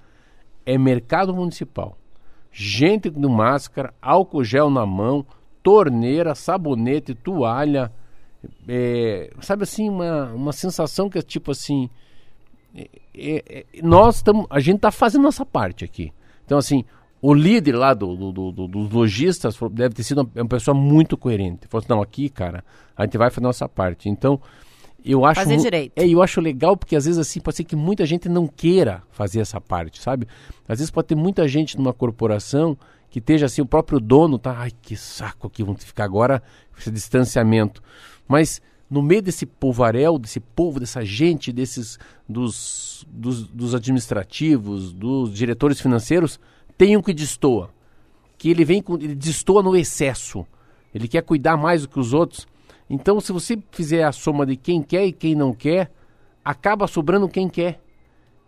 É 0.67 0.77
mercado 0.77 1.35
municipal 1.35 1.97
gente 2.59 3.11
com 3.11 3.29
máscara, 3.29 3.93
álcool 4.01 4.43
gel 4.43 4.71
na 4.71 4.87
mão, 4.87 5.27
torneira, 5.63 6.35
sabonete, 6.35 7.15
toalha. 7.15 7.93
é, 8.67 9.31
sabe 9.41 9.65
assim, 9.65 9.91
uma, 9.91 10.33
uma 10.33 10.53
sensação 10.53 11.11
que 11.11 11.19
é 11.19 11.23
tipo 11.23 11.51
assim. 11.51 11.91
é, 12.75 12.89
é, 13.15 13.59
é, 13.59 13.67
nós 13.83 14.17
estamos. 14.17 14.47
A 14.49 14.59
gente 14.59 14.77
está 14.77 14.91
fazendo 14.91 15.23
nossa 15.23 15.45
parte 15.45 15.85
aqui. 15.85 16.13
Então, 16.47 16.57
assim, 16.57 16.83
o 17.29 17.35
líder 17.35 17.75
lá 17.75 17.93
do, 17.93 18.15
do- 18.15 18.33
do- 18.33 18.53
do- 18.53 18.69
dos 18.69 18.91
lojistas 18.91 19.57
deve 19.73 19.95
ter 19.95 20.05
sido 20.05 20.21
uma, 20.21 20.31
é 20.37 20.43
uma 20.43 20.49
pessoa 20.49 20.75
muito 20.77 21.17
coerente. 21.17 21.67
Falou 21.67 21.83
assim, 21.83 21.93
não, 21.93 22.01
aqui, 22.01 22.29
cara, 22.29 22.65
a 22.97 23.05
gente 23.05 23.19
vai 23.19 23.31
fazer 23.31 23.45
nossa 23.45 23.69
parte. 23.69 24.09
Então, 24.09 24.41
eu 25.05 25.25
acho. 25.25 25.41
Fazer 25.41 25.57
direito. 25.57 25.93
É, 25.97 26.07
eu 26.07 26.23
acho 26.23 26.41
legal 26.41 26.77
porque 26.77 26.95
às 26.95 27.05
vezes 27.05 27.19
assim 27.19 27.41
pode 27.41 27.57
ser 27.57 27.65
que 27.65 27.75
muita 27.75 28.07
gente 28.07 28.29
não 28.29 28.47
queira 28.47 29.03
fazer 29.11 29.41
essa 29.41 29.61
parte, 29.61 30.01
sabe? 30.01 30.29
Às 30.69 30.79
vezes 30.79 30.91
pode 30.91 31.09
ter 31.09 31.17
muita 31.17 31.49
gente 31.49 31.77
numa 31.77 31.93
corporação 31.93 32.79
que 33.11 33.19
esteja 33.19 33.47
assim, 33.47 33.61
o 33.61 33.67
próprio 33.67 33.99
dono 33.99 34.39
tá, 34.39 34.55
ai 34.59 34.71
que 34.83 34.97
saco 34.97 35.49
aqui, 35.49 35.65
vamos 35.65 35.83
ficar 35.83 36.05
agora 36.05 36.41
esse 36.79 36.91
distanciamento. 36.93 37.83
Mas 38.29 38.61
no 38.89 39.03
meio 39.03 39.23
desse 39.23 39.47
polvaréu, 39.47 40.17
desse 40.17 40.39
povo, 40.39 40.79
dessa 40.79 41.05
gente, 41.05 41.53
desses 41.53 41.99
dos, 42.29 43.05
dos, 43.09 43.49
dos 43.49 43.75
administrativos, 43.75 44.93
dos 44.93 45.33
diretores 45.35 45.81
financeiros, 45.81 46.39
tem 46.77 46.97
um 46.97 47.03
que 47.03 47.15
destoa, 47.15 47.71
que 48.39 48.51
ele 48.51 48.65
vem 48.65 48.83
com, 48.83 48.95
ele 48.95 49.15
destoa 49.15 49.63
no 49.63 49.77
excesso. 49.77 50.47
Ele 50.95 51.09
quer 51.09 51.23
cuidar 51.23 51.57
mais 51.57 51.83
do 51.83 51.89
que 51.89 51.99
os 51.99 52.15
outros. 52.15 52.47
Então, 52.89 53.21
se 53.21 53.33
você 53.33 53.59
fizer 53.71 54.05
a 54.05 54.13
soma 54.13 54.47
de 54.47 54.57
quem 54.57 54.83
quer 54.83 55.05
e 55.07 55.13
quem 55.13 55.35
não 55.35 55.53
quer, 55.53 55.91
acaba 56.45 56.87
sobrando 56.87 57.29
quem 57.29 57.49
quer. 57.49 57.81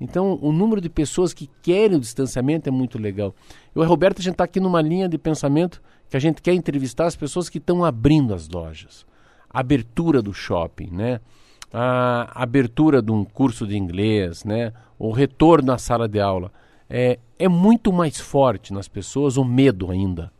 Então, 0.01 0.39
o 0.41 0.53
número 0.53 0.81
de 0.81 0.89
pessoas 0.89 1.35
que 1.35 1.51
querem 1.61 1.97
o 1.97 2.01
distanciamento 2.01 2.69
é 2.69 2.73
muito 2.73 2.99
legal. 2.99 3.35
Eu 3.75 3.83
e 3.83 3.87
a 3.87 3.89
a 3.89 4.23
gente 4.23 4.31
está 4.31 4.45
aqui 4.45 4.61
numa 4.61 4.81
linha 4.81 5.09
de 5.09 5.19
pensamento 5.19 5.83
que 6.09 6.17
a 6.17 6.21
gente 6.21 6.41
quer 6.41 6.55
entrevistar 6.55 7.07
as 7.07 7.17
pessoas 7.17 7.49
que 7.49 7.59
estão 7.59 7.85
abrindo 7.85 8.33
as 8.33 8.49
lojas. 8.49 9.05
Abertura 9.51 10.23
do 10.23 10.33
shopping, 10.33 10.91
né? 10.91 11.21
A 11.73 12.43
abertura 12.43 13.03
de 13.03 13.11
um 13.11 13.25
curso 13.25 13.67
de 13.67 13.77
inglês, 13.77 14.45
né? 14.45 14.73
O 14.99 15.11
retorno 15.11 15.73
à 15.73 15.79
sala 15.79 16.09
de 16.09 16.21
aula. 16.21 16.53
É, 16.89 17.19
é 17.39 17.49
muito 17.49 17.93
mais 17.93 18.19
forte 18.19 18.73
nas 18.73 18.89
pessoas 18.89 19.37
o 19.37 19.45
medo 19.45 19.91
ainda 19.91 20.33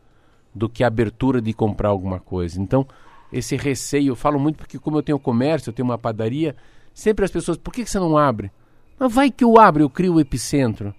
do 0.53 0.67
que 0.67 0.83
a 0.83 0.87
abertura 0.87 1.41
de 1.41 1.53
comprar 1.53 1.89
alguma 1.89 2.19
coisa. 2.19 2.59
Então, 2.61 2.87
esse 3.31 3.55
receio, 3.55 4.11
eu 4.11 4.15
falo 4.15 4.39
muito 4.39 4.57
porque 4.57 4.79
como 4.79 4.97
eu 4.97 5.03
tenho 5.03 5.19
comércio, 5.19 5.69
eu 5.69 5.73
tenho 5.73 5.87
uma 5.87 5.97
padaria, 5.97 6.55
sempre 6.93 7.23
as 7.23 7.31
pessoas, 7.31 7.57
por 7.57 7.71
que, 7.71 7.83
que 7.83 7.89
você 7.89 7.99
não 7.99 8.17
abre? 8.17 8.51
Mas 8.97 9.13
vai 9.13 9.31
que 9.31 9.43
eu 9.43 9.59
abro, 9.59 9.83
eu 9.83 9.89
crio 9.89 10.15
o 10.15 10.19
epicentro. 10.19 10.93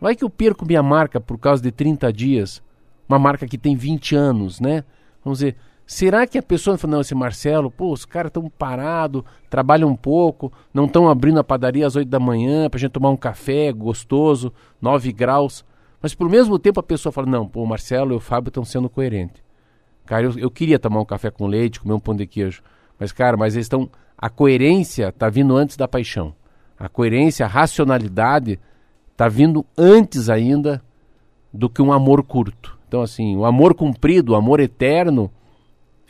Vai 0.00 0.14
que 0.14 0.24
eu 0.24 0.28
perco 0.28 0.66
minha 0.66 0.82
marca 0.82 1.20
por 1.20 1.38
causa 1.38 1.62
de 1.62 1.70
30 1.70 2.12
dias. 2.12 2.62
Uma 3.08 3.18
marca 3.18 3.46
que 3.46 3.56
tem 3.56 3.74
20 3.74 4.14
anos, 4.14 4.60
né? 4.60 4.84
Vamos 5.24 5.38
dizer, 5.38 5.56
será 5.86 6.26
que 6.26 6.36
a 6.36 6.42
pessoa 6.42 6.76
fala, 6.76 6.92
não, 6.92 7.00
esse 7.00 7.14
Marcelo, 7.14 7.70
pô, 7.70 7.92
os 7.92 8.04
caras 8.04 8.30
estão 8.30 8.50
parados, 8.50 9.22
trabalham 9.48 9.88
um 9.88 9.96
pouco, 9.96 10.52
não 10.74 10.86
estão 10.86 11.08
abrindo 11.08 11.38
a 11.38 11.44
padaria 11.44 11.86
às 11.86 11.94
8 11.96 12.08
da 12.08 12.18
manhã 12.18 12.68
pra 12.68 12.80
gente 12.80 12.92
tomar 12.92 13.10
um 13.10 13.16
café 13.16 13.72
gostoso, 13.72 14.52
9 14.80 15.12
graus. 15.12 15.64
Mas 16.02 16.14
por 16.14 16.28
mesmo 16.28 16.58
tempo 16.58 16.80
a 16.80 16.82
pessoa 16.82 17.12
fala, 17.12 17.26
não, 17.26 17.46
pô, 17.46 17.62
o 17.62 17.66
Marcelo 17.66 18.12
e 18.12 18.16
o 18.16 18.20
Fábio 18.20 18.48
estão 18.48 18.64
sendo 18.64 18.88
coerentes. 18.88 19.42
Cara, 20.04 20.24
eu, 20.24 20.38
eu 20.38 20.50
queria 20.50 20.78
tomar 20.78 21.00
um 21.00 21.04
café 21.04 21.30
com 21.30 21.46
leite, 21.46 21.80
comer 21.80 21.94
um 21.94 22.00
pão 22.00 22.14
de 22.14 22.26
queijo. 22.26 22.62
Mas, 22.98 23.12
cara, 23.12 23.36
mas 23.36 23.54
eles 23.54 23.66
estão. 23.66 23.90
A 24.16 24.30
coerência 24.30 25.12
tá 25.12 25.28
vindo 25.28 25.54
antes 25.56 25.76
da 25.76 25.88
paixão. 25.88 26.34
A 26.78 26.88
coerência, 26.88 27.44
a 27.44 27.48
racionalidade 27.48 28.58
tá 29.16 29.28
vindo 29.28 29.66
antes 29.76 30.28
ainda 30.28 30.82
do 31.52 31.68
que 31.68 31.82
um 31.82 31.92
amor 31.92 32.22
curto. 32.22 32.78
Então, 32.86 33.02
assim, 33.02 33.36
o 33.36 33.44
amor 33.44 33.74
cumprido, 33.74 34.32
o 34.32 34.36
amor 34.36 34.60
eterno, 34.60 35.30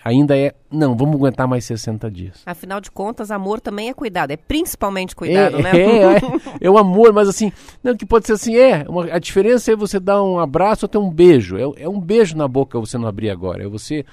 ainda 0.07 0.39
é. 0.39 0.55
Não, 0.71 0.97
vamos 0.97 1.17
aguentar 1.17 1.49
mais 1.49 1.65
60 1.65 2.11
dias. 2.11 2.43
Afinal 2.47 2.81
de 2.81 2.91
contas, 2.91 3.31
amor 3.31 3.61
também 3.61 3.89
é 3.89 3.95
cuidado, 3.95 4.31
é 4.31 4.37
principalmente 4.37 5.17
cuidado, 5.17 5.59
é, 5.59 5.63
né? 5.63 5.71
É, 5.77 6.03
é, 6.17 6.21
é 6.67 6.71
o 6.71 6.79
amor, 6.79 7.13
mas 7.13 7.29
assim, 7.29 7.53
não, 7.83 7.97
que 7.97 8.07
pode 8.07 8.27
ser 8.27 8.35
assim, 8.35 8.57
é, 8.57 8.85
uma- 8.89 9.07
a 9.13 9.19
diferença 9.19 9.73
é 9.73 9.77
você 9.77 9.99
dar 9.99 10.23
um 10.23 10.39
abraço 10.39 10.85
ou 10.85 10.89
ter 10.89 10.99
um 10.99 11.11
beijo. 11.11 11.57
É, 11.57 11.83
é 11.83 11.89
um 11.89 12.01
beijo 12.01 12.37
na 12.37 12.47
boca 12.47 12.79
você 12.79 12.97
não 12.97 13.09
abrir 13.09 13.31
agora, 13.31 13.65
é 13.65 13.69
você 13.69 14.05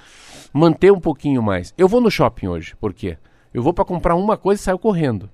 manter 0.52 0.92
um 0.92 1.00
pouquinho 1.00 1.42
mais. 1.42 1.72
Eu 1.78 1.86
vou 1.88 2.00
no 2.00 2.10
shopping 2.10 2.48
hoje, 2.48 2.74
por 2.76 2.92
quê? 2.92 3.16
Eu 3.52 3.62
vou 3.62 3.72
para 3.72 3.84
comprar 3.84 4.16
uma 4.16 4.36
coisa 4.36 4.60
e 4.60 4.64
saio 4.64 4.78
correndo. 4.78 5.30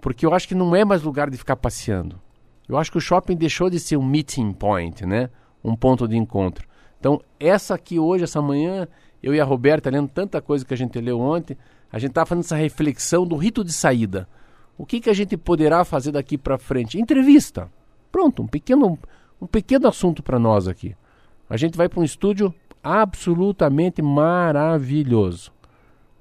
Porque 0.00 0.26
eu 0.26 0.34
acho 0.34 0.48
que 0.48 0.54
não 0.54 0.74
é 0.74 0.84
mais 0.84 1.02
lugar 1.02 1.30
de 1.30 1.36
ficar 1.36 1.56
passeando. 1.56 2.20
Eu 2.68 2.76
acho 2.76 2.90
que 2.90 2.98
o 2.98 3.00
shopping 3.00 3.36
deixou 3.36 3.70
de 3.70 3.78
ser 3.78 3.96
um 3.96 4.04
meeting 4.04 4.52
point, 4.52 5.06
né? 5.06 5.30
Um 5.62 5.76
ponto 5.76 6.08
de 6.08 6.16
encontro. 6.16 6.66
Então, 6.98 7.20
essa 7.38 7.74
aqui 7.74 7.98
hoje, 7.98 8.24
essa 8.24 8.40
manhã, 8.40 8.88
eu 9.24 9.34
e 9.34 9.40
a 9.40 9.44
Roberta 9.44 9.88
lendo 9.88 10.08
tanta 10.08 10.42
coisa 10.42 10.66
que 10.66 10.74
a 10.74 10.76
gente 10.76 11.00
leu 11.00 11.18
ontem, 11.18 11.56
a 11.90 11.98
gente 11.98 12.10
estava 12.10 12.26
fazendo 12.26 12.44
essa 12.44 12.56
reflexão 12.56 13.26
do 13.26 13.36
rito 13.36 13.64
de 13.64 13.72
saída. 13.72 14.28
O 14.76 14.84
que, 14.84 15.00
que 15.00 15.08
a 15.08 15.14
gente 15.14 15.34
poderá 15.34 15.82
fazer 15.82 16.12
daqui 16.12 16.36
para 16.36 16.58
frente? 16.58 17.00
Entrevista. 17.00 17.70
Pronto, 18.12 18.42
um 18.42 18.46
pequeno, 18.46 18.98
um 19.40 19.46
pequeno 19.46 19.88
assunto 19.88 20.22
para 20.22 20.38
nós 20.38 20.68
aqui. 20.68 20.94
A 21.48 21.56
gente 21.56 21.74
vai 21.74 21.88
para 21.88 22.00
um 22.00 22.04
estúdio 22.04 22.54
absolutamente 22.82 24.02
maravilhoso. 24.02 25.50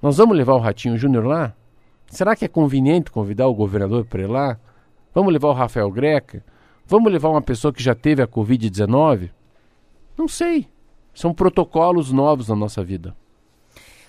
Nós 0.01 0.15
vamos 0.15 0.37
levar 0.37 0.53
o 0.53 0.59
Ratinho 0.59 0.97
Júnior 0.97 1.25
lá? 1.25 1.53
Será 2.07 2.37
que 2.37 2.45
é 2.45 2.47
conveniente 2.47 3.11
convidar 3.11 3.47
o 3.47 3.53
governador 3.53 4.05
para 4.05 4.21
ir 4.21 4.27
lá? 4.27 4.57
Vamos 5.13 5.33
levar 5.33 5.49
o 5.49 5.53
Rafael 5.53 5.91
Greca? 5.91 6.41
Vamos 6.85 7.11
levar 7.11 7.29
uma 7.29 7.41
pessoa 7.41 7.73
que 7.73 7.83
já 7.83 7.93
teve 7.93 8.21
a 8.21 8.27
Covid-19? 8.27 9.29
Não 10.17 10.27
sei. 10.27 10.67
São 11.13 11.33
protocolos 11.33 12.11
novos 12.11 12.49
na 12.49 12.55
nossa 12.55 12.83
vida. 12.83 13.15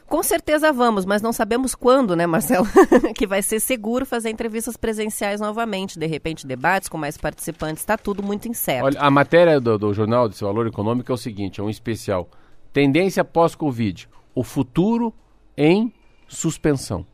Com 0.07 0.23
certeza 0.23 0.73
vamos, 0.73 1.05
mas 1.05 1.23
não 1.23 1.33
sabemos 1.33 1.75
quando, 1.75 2.15
né, 2.15 2.27
Marcelo? 2.27 2.67
que 3.17 3.27
vai 3.27 3.43
ser 3.43 3.59
seguro 3.59 4.05
fazer 4.05 4.31
entrevistas 4.31 4.77
presenciais 4.77 5.41
novamente. 5.41 5.99
De 5.99 6.07
repente, 6.07 6.47
debates 6.47 6.89
com 6.89 6.99
mais 6.99 7.17
participantes, 7.17 7.83
está 7.83 7.97
tudo 7.97 8.23
muito 8.23 8.47
incerto. 8.47 8.85
Olha, 8.85 9.01
a 9.01 9.11
matéria 9.11 9.61
do, 9.61 9.79
do 9.79 9.95
jornal 9.95 10.29
desse 10.29 10.45
valor 10.45 10.67
econômico 10.67 11.11
é 11.11 11.15
o 11.15 11.19
seguinte: 11.19 11.61
é 11.61 11.65
um 11.65 11.71
especial. 11.71 12.29
Tendência 12.73 13.25
pós-Covid. 13.25 14.09
O 14.35 14.43
futuro 14.43 15.13
em 15.57 15.93
suspensão. 16.29 17.07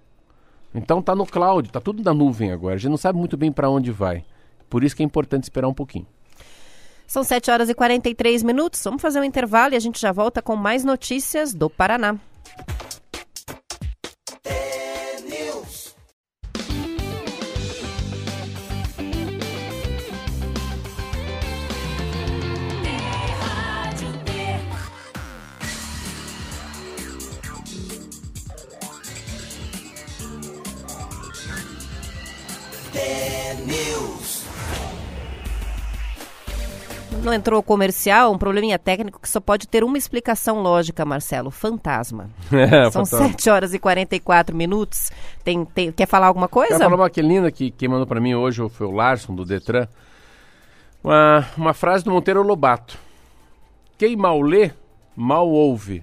Então 0.74 1.02
tá 1.02 1.14
no 1.14 1.26
cloud, 1.26 1.70
tá 1.70 1.80
tudo 1.80 2.02
na 2.02 2.14
nuvem 2.14 2.52
agora. 2.52 2.74
A 2.74 2.78
gente 2.78 2.90
não 2.90 2.96
sabe 2.96 3.18
muito 3.18 3.36
bem 3.36 3.52
para 3.52 3.68
onde 3.68 3.90
vai. 3.90 4.24
Por 4.68 4.84
isso 4.84 4.94
que 4.94 5.02
é 5.02 5.06
importante 5.06 5.44
esperar 5.44 5.68
um 5.68 5.74
pouquinho. 5.74 6.06
São 7.10 7.24
7 7.24 7.50
horas 7.50 7.68
e 7.68 7.74
43 7.74 8.44
minutos. 8.44 8.80
Vamos 8.84 9.02
fazer 9.02 9.18
um 9.18 9.24
intervalo 9.24 9.74
e 9.74 9.76
a 9.76 9.80
gente 9.80 10.00
já 10.00 10.12
volta 10.12 10.40
com 10.40 10.54
mais 10.54 10.84
notícias 10.84 11.52
do 11.52 11.68
Paraná. 11.68 12.16
Não 37.22 37.34
entrou 37.34 37.62
comercial, 37.62 38.32
um 38.32 38.38
probleminha 38.38 38.78
técnico 38.78 39.20
que 39.20 39.28
só 39.28 39.40
pode 39.40 39.68
ter 39.68 39.84
uma 39.84 39.98
explicação 39.98 40.62
lógica, 40.62 41.04
Marcelo. 41.04 41.50
Fantasma. 41.50 42.30
É, 42.50 42.90
São 42.90 43.04
fantasma. 43.04 43.28
7 43.28 43.50
horas 43.50 43.74
e 43.74 43.78
44 43.78 44.56
minutos. 44.56 45.10
Tem, 45.44 45.64
tem, 45.64 45.92
quer 45.92 46.06
falar 46.06 46.26
alguma 46.28 46.48
coisa? 46.48 46.76
Quero 46.76 46.84
falar 46.84 46.96
uma 47.02 47.10
que 47.10 47.20
linda 47.22 47.50
que 47.50 47.70
quem 47.70 47.88
mandou 47.88 48.06
para 48.06 48.20
mim 48.20 48.34
hoje 48.34 48.66
foi 48.70 48.86
o 48.86 48.90
Larson, 48.90 49.34
do 49.34 49.44
Detran. 49.44 49.86
Uma, 51.02 51.46
uma 51.56 51.74
frase 51.74 52.04
do 52.04 52.10
Monteiro 52.10 52.42
Lobato. 52.42 52.98
Quem 53.98 54.16
mal 54.16 54.40
lê, 54.40 54.70
mal 55.14 55.48
ouve. 55.48 56.02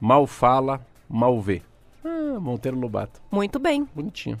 Mal 0.00 0.26
fala, 0.26 0.80
mal 1.08 1.40
vê. 1.40 1.62
Ah, 2.04 2.38
Monteiro 2.38 2.78
Lobato. 2.78 3.20
Muito 3.30 3.58
bem. 3.58 3.86
Bonitinho. 3.94 4.38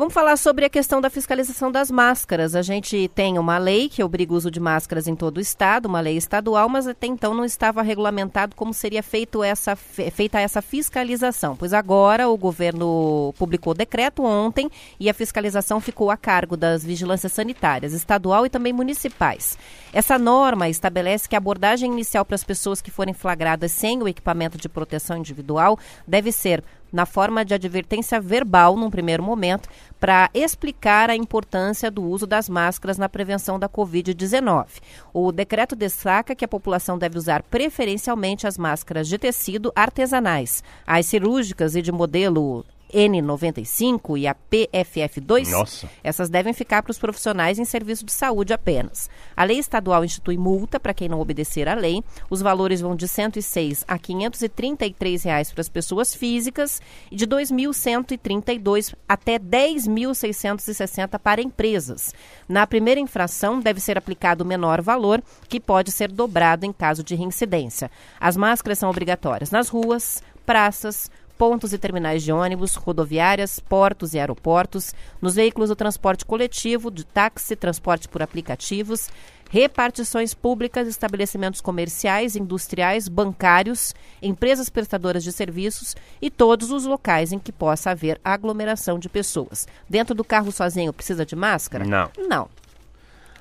Vamos 0.00 0.14
falar 0.14 0.38
sobre 0.38 0.64
a 0.64 0.70
questão 0.70 0.98
da 0.98 1.10
fiscalização 1.10 1.70
das 1.70 1.90
máscaras. 1.90 2.54
A 2.54 2.62
gente 2.62 3.10
tem 3.14 3.38
uma 3.38 3.58
lei 3.58 3.86
que 3.86 4.02
obriga 4.02 4.32
o 4.32 4.36
uso 4.36 4.50
de 4.50 4.58
máscaras 4.58 5.06
em 5.06 5.14
todo 5.14 5.36
o 5.36 5.40
estado, 5.42 5.84
uma 5.84 6.00
lei 6.00 6.16
estadual, 6.16 6.70
mas 6.70 6.86
até 6.86 7.06
então 7.06 7.34
não 7.34 7.44
estava 7.44 7.82
regulamentado 7.82 8.56
como 8.56 8.72
seria 8.72 9.02
feito 9.02 9.44
essa, 9.44 9.76
fe- 9.76 10.10
feita 10.10 10.40
essa 10.40 10.62
fiscalização. 10.62 11.54
Pois 11.54 11.74
agora 11.74 12.30
o 12.30 12.38
governo 12.38 13.34
publicou 13.36 13.74
decreto 13.74 14.24
ontem 14.24 14.70
e 14.98 15.10
a 15.10 15.12
fiscalização 15.12 15.82
ficou 15.82 16.10
a 16.10 16.16
cargo 16.16 16.56
das 16.56 16.82
vigilâncias 16.82 17.32
sanitárias, 17.32 17.92
estadual 17.92 18.46
e 18.46 18.48
também 18.48 18.72
municipais. 18.72 19.58
Essa 19.92 20.18
norma 20.18 20.66
estabelece 20.70 21.28
que 21.28 21.36
a 21.36 21.38
abordagem 21.38 21.92
inicial 21.92 22.24
para 22.24 22.36
as 22.36 22.44
pessoas 22.44 22.80
que 22.80 22.90
forem 22.90 23.12
flagradas 23.12 23.70
sem 23.70 24.02
o 24.02 24.08
equipamento 24.08 24.56
de 24.56 24.66
proteção 24.66 25.18
individual 25.18 25.78
deve 26.06 26.32
ser 26.32 26.64
na 26.92 27.06
forma 27.06 27.44
de 27.44 27.54
advertência 27.54 28.20
verbal, 28.20 28.76
num 28.76 28.90
primeiro 28.90 29.22
momento, 29.22 29.68
para 29.98 30.30
explicar 30.32 31.10
a 31.10 31.16
importância 31.16 31.90
do 31.90 32.02
uso 32.02 32.26
das 32.26 32.48
máscaras 32.48 32.98
na 32.98 33.08
prevenção 33.08 33.58
da 33.58 33.68
Covid-19. 33.68 34.66
O 35.12 35.30
decreto 35.30 35.76
destaca 35.76 36.34
que 36.34 36.44
a 36.44 36.48
população 36.48 36.98
deve 36.98 37.18
usar 37.18 37.42
preferencialmente 37.42 38.46
as 38.46 38.56
máscaras 38.56 39.08
de 39.08 39.18
tecido 39.18 39.72
artesanais, 39.74 40.64
as 40.86 41.06
cirúrgicas 41.06 41.76
e 41.76 41.82
de 41.82 41.92
modelo 41.92 42.64
N95 42.90 44.18
e 44.18 44.26
a 44.26 44.34
PFF2, 44.34 45.48
Nossa. 45.50 45.90
essas 46.02 46.28
devem 46.28 46.52
ficar 46.52 46.82
para 46.82 46.90
os 46.90 46.98
profissionais 46.98 47.58
em 47.58 47.64
serviço 47.64 48.04
de 48.04 48.12
saúde 48.12 48.52
apenas. 48.52 49.08
A 49.36 49.44
lei 49.44 49.58
estadual 49.58 50.04
institui 50.04 50.36
multa 50.36 50.78
para 50.78 50.94
quem 50.94 51.08
não 51.08 51.20
obedecer 51.20 51.68
à 51.68 51.74
lei. 51.74 52.02
Os 52.28 52.42
valores 52.42 52.80
vão 52.80 52.94
de 52.94 53.04
R$ 53.04 53.08
106 53.08 53.84
a 53.86 53.98
533 53.98 55.22
reais 55.22 55.50
para 55.50 55.60
as 55.60 55.68
pessoas 55.68 56.14
físicas 56.14 56.80
e 57.10 57.16
de 57.16 57.24
R$ 57.24 57.30
2.132 57.30 58.94
até 59.08 59.32
R$ 59.32 59.40
10.660 59.40 61.18
para 61.18 61.42
empresas. 61.42 62.14
Na 62.48 62.66
primeira 62.66 63.00
infração, 63.00 63.60
deve 63.60 63.80
ser 63.80 63.96
aplicado 63.96 64.44
o 64.44 64.46
menor 64.46 64.80
valor, 64.80 65.22
que 65.48 65.60
pode 65.60 65.90
ser 65.92 66.10
dobrado 66.10 66.66
em 66.66 66.72
caso 66.72 67.02
de 67.02 67.14
reincidência. 67.14 67.90
As 68.18 68.36
máscaras 68.36 68.78
são 68.78 68.90
obrigatórias 68.90 69.50
nas 69.50 69.68
ruas, 69.68 70.22
praças, 70.44 71.10
pontos 71.40 71.72
e 71.72 71.78
terminais 71.78 72.22
de 72.22 72.30
ônibus, 72.30 72.74
rodoviárias, 72.74 73.58
portos 73.58 74.12
e 74.12 74.18
aeroportos, 74.18 74.92
nos 75.22 75.36
veículos 75.36 75.70
do 75.70 75.74
transporte 75.74 76.22
coletivo, 76.22 76.90
de 76.90 77.02
táxi, 77.02 77.56
transporte 77.56 78.06
por 78.10 78.20
aplicativos, 78.20 79.08
repartições 79.48 80.34
públicas, 80.34 80.86
estabelecimentos 80.86 81.62
comerciais, 81.62 82.36
industriais, 82.36 83.08
bancários, 83.08 83.94
empresas 84.20 84.68
prestadoras 84.68 85.24
de 85.24 85.32
serviços 85.32 85.96
e 86.20 86.28
todos 86.28 86.70
os 86.70 86.84
locais 86.84 87.32
em 87.32 87.38
que 87.38 87.52
possa 87.52 87.92
haver 87.92 88.20
aglomeração 88.22 88.98
de 88.98 89.08
pessoas. 89.08 89.66
Dentro 89.88 90.14
do 90.14 90.22
carro 90.22 90.52
sozinho 90.52 90.92
precisa 90.92 91.24
de 91.24 91.34
máscara? 91.34 91.86
Não. 91.86 92.10
Não. 92.28 92.50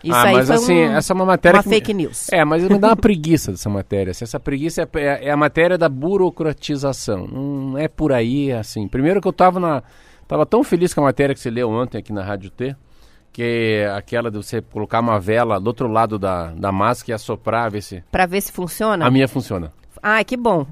Isso 0.04 0.16
ah, 0.16 0.24
aí 0.24 0.36
mas 0.36 0.48
foi 0.48 0.56
assim, 0.56 0.74
um- 0.74 0.92
essa 0.98 1.14
é 1.14 1.16
uma 1.16 1.26
matéria 1.26 1.58
uma 1.58 1.64
que 1.64 1.70
fake 1.70 1.94
news. 1.94 2.28
É, 2.32 2.46
mas 2.46 2.64
me 2.64 2.78
dá 2.78 2.90
uma 2.90 2.96
preguiça 2.96 3.52
dessa 3.52 3.70
matéria. 3.70 4.12
assim, 4.12 4.24
Essa 4.24 4.40
preguiça 4.40 4.82
é, 4.82 5.00
é- 5.00 5.26
é 5.28 5.32
a 5.32 5.38
matéria 5.38 5.78
da 5.78 5.90
burocratização. 5.90 7.28
Não 7.28 7.78
é 7.78 7.88
por 7.88 8.14
aí, 8.14 8.52
assim. 8.52 8.88
Primeiro 8.88 9.22
que 9.22 9.28
eu 9.28 9.34
tava 9.34 9.60
na. 9.60 9.84
Tava 10.28 10.46
tão 10.46 10.64
feliz 10.64 10.94
com 10.94 11.02
a 11.02 11.06
matéria 11.06 11.34
que 11.34 11.42
você 11.42 11.50
leu 11.50 11.70
ontem 11.70 11.98
aqui 11.98 12.14
na 12.14 12.24
Rádio 12.24 12.52
T, 12.52 12.76
que 13.34 13.42
é 13.42 13.90
aquela 13.90 14.30
de 14.30 14.38
você 14.38 14.62
colocar 14.62 15.00
uma 15.00 15.20
vela 15.20 15.60
do 15.60 15.68
outro 15.68 15.88
lado 15.88 16.20
da, 16.20 16.52
da 16.52 16.72
máscara 16.72 17.12
e 17.12 17.14
assoprar, 17.16 17.72
ver 17.72 17.82
se. 17.82 18.04
Para 18.12 18.26
ver 18.26 18.42
se 18.42 18.52
funciona? 18.52 19.06
A 19.06 19.10
minha 19.10 19.28
funciona. 19.28 19.72
Ai, 20.02 20.24
que 20.24 20.38
bom. 20.38 20.66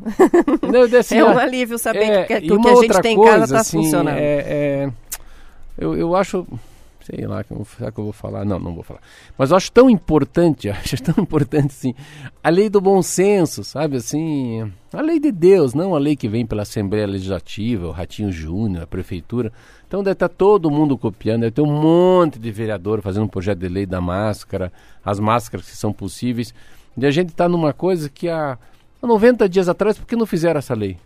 Não, 0.61 0.87
disse, 0.87 1.15
é 1.17 1.23
um 1.23 1.37
ah, 1.37 1.41
alívio 1.41 1.77
saber 1.77 2.03
é, 2.03 2.23
que, 2.23 2.41
que 2.41 2.53
o 2.53 2.61
que 2.61 2.69
a 2.69 2.75
gente 2.75 3.01
tem 3.01 3.13
em 3.13 3.17
coisa, 3.17 3.31
casa 3.31 3.43
está 3.45 3.59
assim, 3.59 3.83
funcionando. 3.83 4.17
É, 4.17 4.21
é, 4.21 4.89
eu, 5.77 5.95
eu 5.95 6.15
acho, 6.15 6.47
sei 7.07 7.25
lá, 7.25 7.43
será 7.77 7.89
que 7.89 7.99
eu 7.99 8.03
vou 8.03 8.13
falar? 8.13 8.43
Não, 8.43 8.59
não 8.59 8.73
vou 8.73 8.83
falar. 8.83 8.99
Mas 9.37 9.51
eu 9.51 9.57
acho 9.57 9.71
tão 9.71 9.89
importante, 9.89 10.67
acho 10.69 11.01
tão 11.01 11.23
importante 11.23 11.67
assim, 11.67 11.93
a 12.43 12.49
lei 12.49 12.69
do 12.69 12.81
bom 12.81 13.01
senso, 13.01 13.63
sabe, 13.63 13.95
assim, 13.95 14.69
a 14.91 15.01
lei 15.01 15.19
de 15.19 15.31
Deus, 15.31 15.73
não 15.73 15.95
a 15.95 15.99
lei 15.99 16.17
que 16.17 16.27
vem 16.27 16.45
pela 16.45 16.63
Assembleia 16.63 17.07
Legislativa, 17.07 17.87
o 17.87 17.91
Ratinho 17.91 18.31
Júnior, 18.31 18.83
a 18.83 18.87
Prefeitura. 18.87 19.53
Então 19.87 20.03
deve 20.03 20.13
estar 20.13 20.27
todo 20.27 20.69
mundo 20.69 20.97
copiando, 20.97 21.41
deve 21.41 21.53
ter 21.53 21.61
um 21.61 21.81
monte 21.81 22.37
de 22.37 22.51
vereador 22.51 23.01
fazendo 23.01 23.23
um 23.23 23.29
projeto 23.29 23.59
de 23.59 23.69
lei 23.69 23.85
da 23.85 24.01
máscara, 24.01 24.71
as 25.03 25.17
máscaras 25.17 25.69
que 25.69 25.77
são 25.77 25.93
possíveis. 25.93 26.53
E 26.97 27.05
a 27.05 27.11
gente 27.11 27.29
está 27.29 27.47
numa 27.47 27.71
coisa 27.71 28.09
que 28.09 28.27
há 28.27 28.57
90 29.01 29.47
dias 29.47 29.69
atrás, 29.69 29.97
por 29.97 30.05
que 30.05 30.15
não 30.15 30.25
fizeram 30.25 30.57
essa 30.57 30.73
lei? 30.73 30.97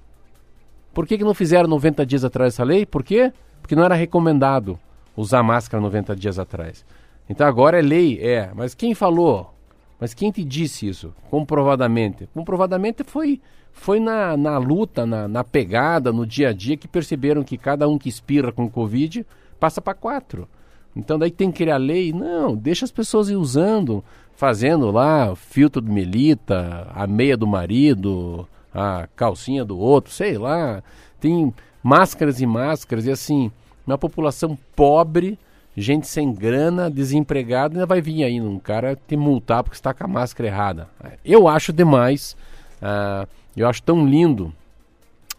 Por 0.94 1.06
que, 1.06 1.18
que 1.18 1.24
não 1.24 1.36
fizeram 1.36 1.70
90 1.70 2.06
dias 2.06 2.26
atrás 2.26 2.56
essa 2.56 2.64
lei? 2.64 2.86
Por 2.86 3.04
quê? 3.04 3.32
Porque 3.62 3.76
não 3.76 3.84
era 3.84 3.94
recomendado 3.94 4.80
usar 5.16 5.44
máscara 5.44 5.82
90 5.82 6.16
dias 6.16 6.40
atrás. 6.40 6.86
Então 7.30 7.48
agora 7.48 7.80
é 7.80 7.82
lei, 7.82 8.20
é. 8.20 8.52
Mas 8.54 8.74
quem 8.74 8.94
falou? 8.94 9.54
Mas 10.00 10.14
quem 10.14 10.32
te 10.32 10.44
disse 10.44 10.88
isso? 10.88 11.14
Comprovadamente. 11.30 12.28
Comprovadamente 12.34 13.04
foi, 13.04 13.40
foi 13.72 14.00
na, 14.00 14.36
na 14.36 14.58
luta, 14.58 15.06
na, 15.06 15.28
na 15.28 15.44
pegada, 15.44 16.12
no 16.12 16.26
dia 16.26 16.50
a 16.50 16.54
dia, 16.54 16.76
que 16.76 16.88
perceberam 16.88 17.44
que 17.44 17.58
cada 17.58 17.88
um 17.88 17.98
que 17.98 18.10
espirra 18.10 18.52
com 18.52 18.70
Covid 18.70 19.26
passa 19.60 19.80
para 19.80 19.94
quatro. 19.94 20.48
Então 20.96 21.18
daí 21.18 21.32
tem 21.32 21.52
que 21.52 21.60
criar 21.60 21.78
lei? 21.78 22.12
Não, 22.12 22.56
deixa 22.56 22.84
as 22.84 22.92
pessoas 22.92 23.30
ir 23.30 23.36
usando, 23.36 24.04
fazendo 24.34 24.92
lá 24.92 25.32
o 25.32 25.36
filtro 25.36 25.82
do 25.82 25.92
Melita, 25.92 26.88
a 26.94 27.08
meia 27.08 27.38
do 27.38 27.48
marido, 27.48 28.48
a 28.74 29.08
calcinha 29.16 29.64
do 29.64 29.78
outro, 29.78 30.12
sei 30.12 30.38
lá. 30.38 30.84
Tem 31.20 31.54
máscaras 31.84 32.42
e 32.42 32.46
máscaras, 32.46 33.06
e 33.06 33.12
assim, 33.12 33.52
uma 33.86 33.98
população 33.98 34.58
pobre, 34.76 35.38
gente 35.76 36.08
sem 36.08 36.34
grana, 36.34 36.90
desempregado, 36.90 37.76
ainda 37.76 37.86
vai 37.86 38.02
vir 38.02 38.24
aí 38.24 38.40
um 38.42 38.60
cara 38.60 38.96
te 39.08 39.16
multar 39.16 39.64
porque 39.64 39.76
está 39.76 39.94
com 39.94 40.04
a 40.04 40.08
máscara 40.08 40.50
errada. 40.50 40.90
Eu 41.24 41.48
acho 41.48 41.72
demais, 41.72 42.36
ah, 42.82 43.28
eu 43.56 43.68
acho 43.68 43.82
tão 43.84 44.06
lindo 44.08 44.54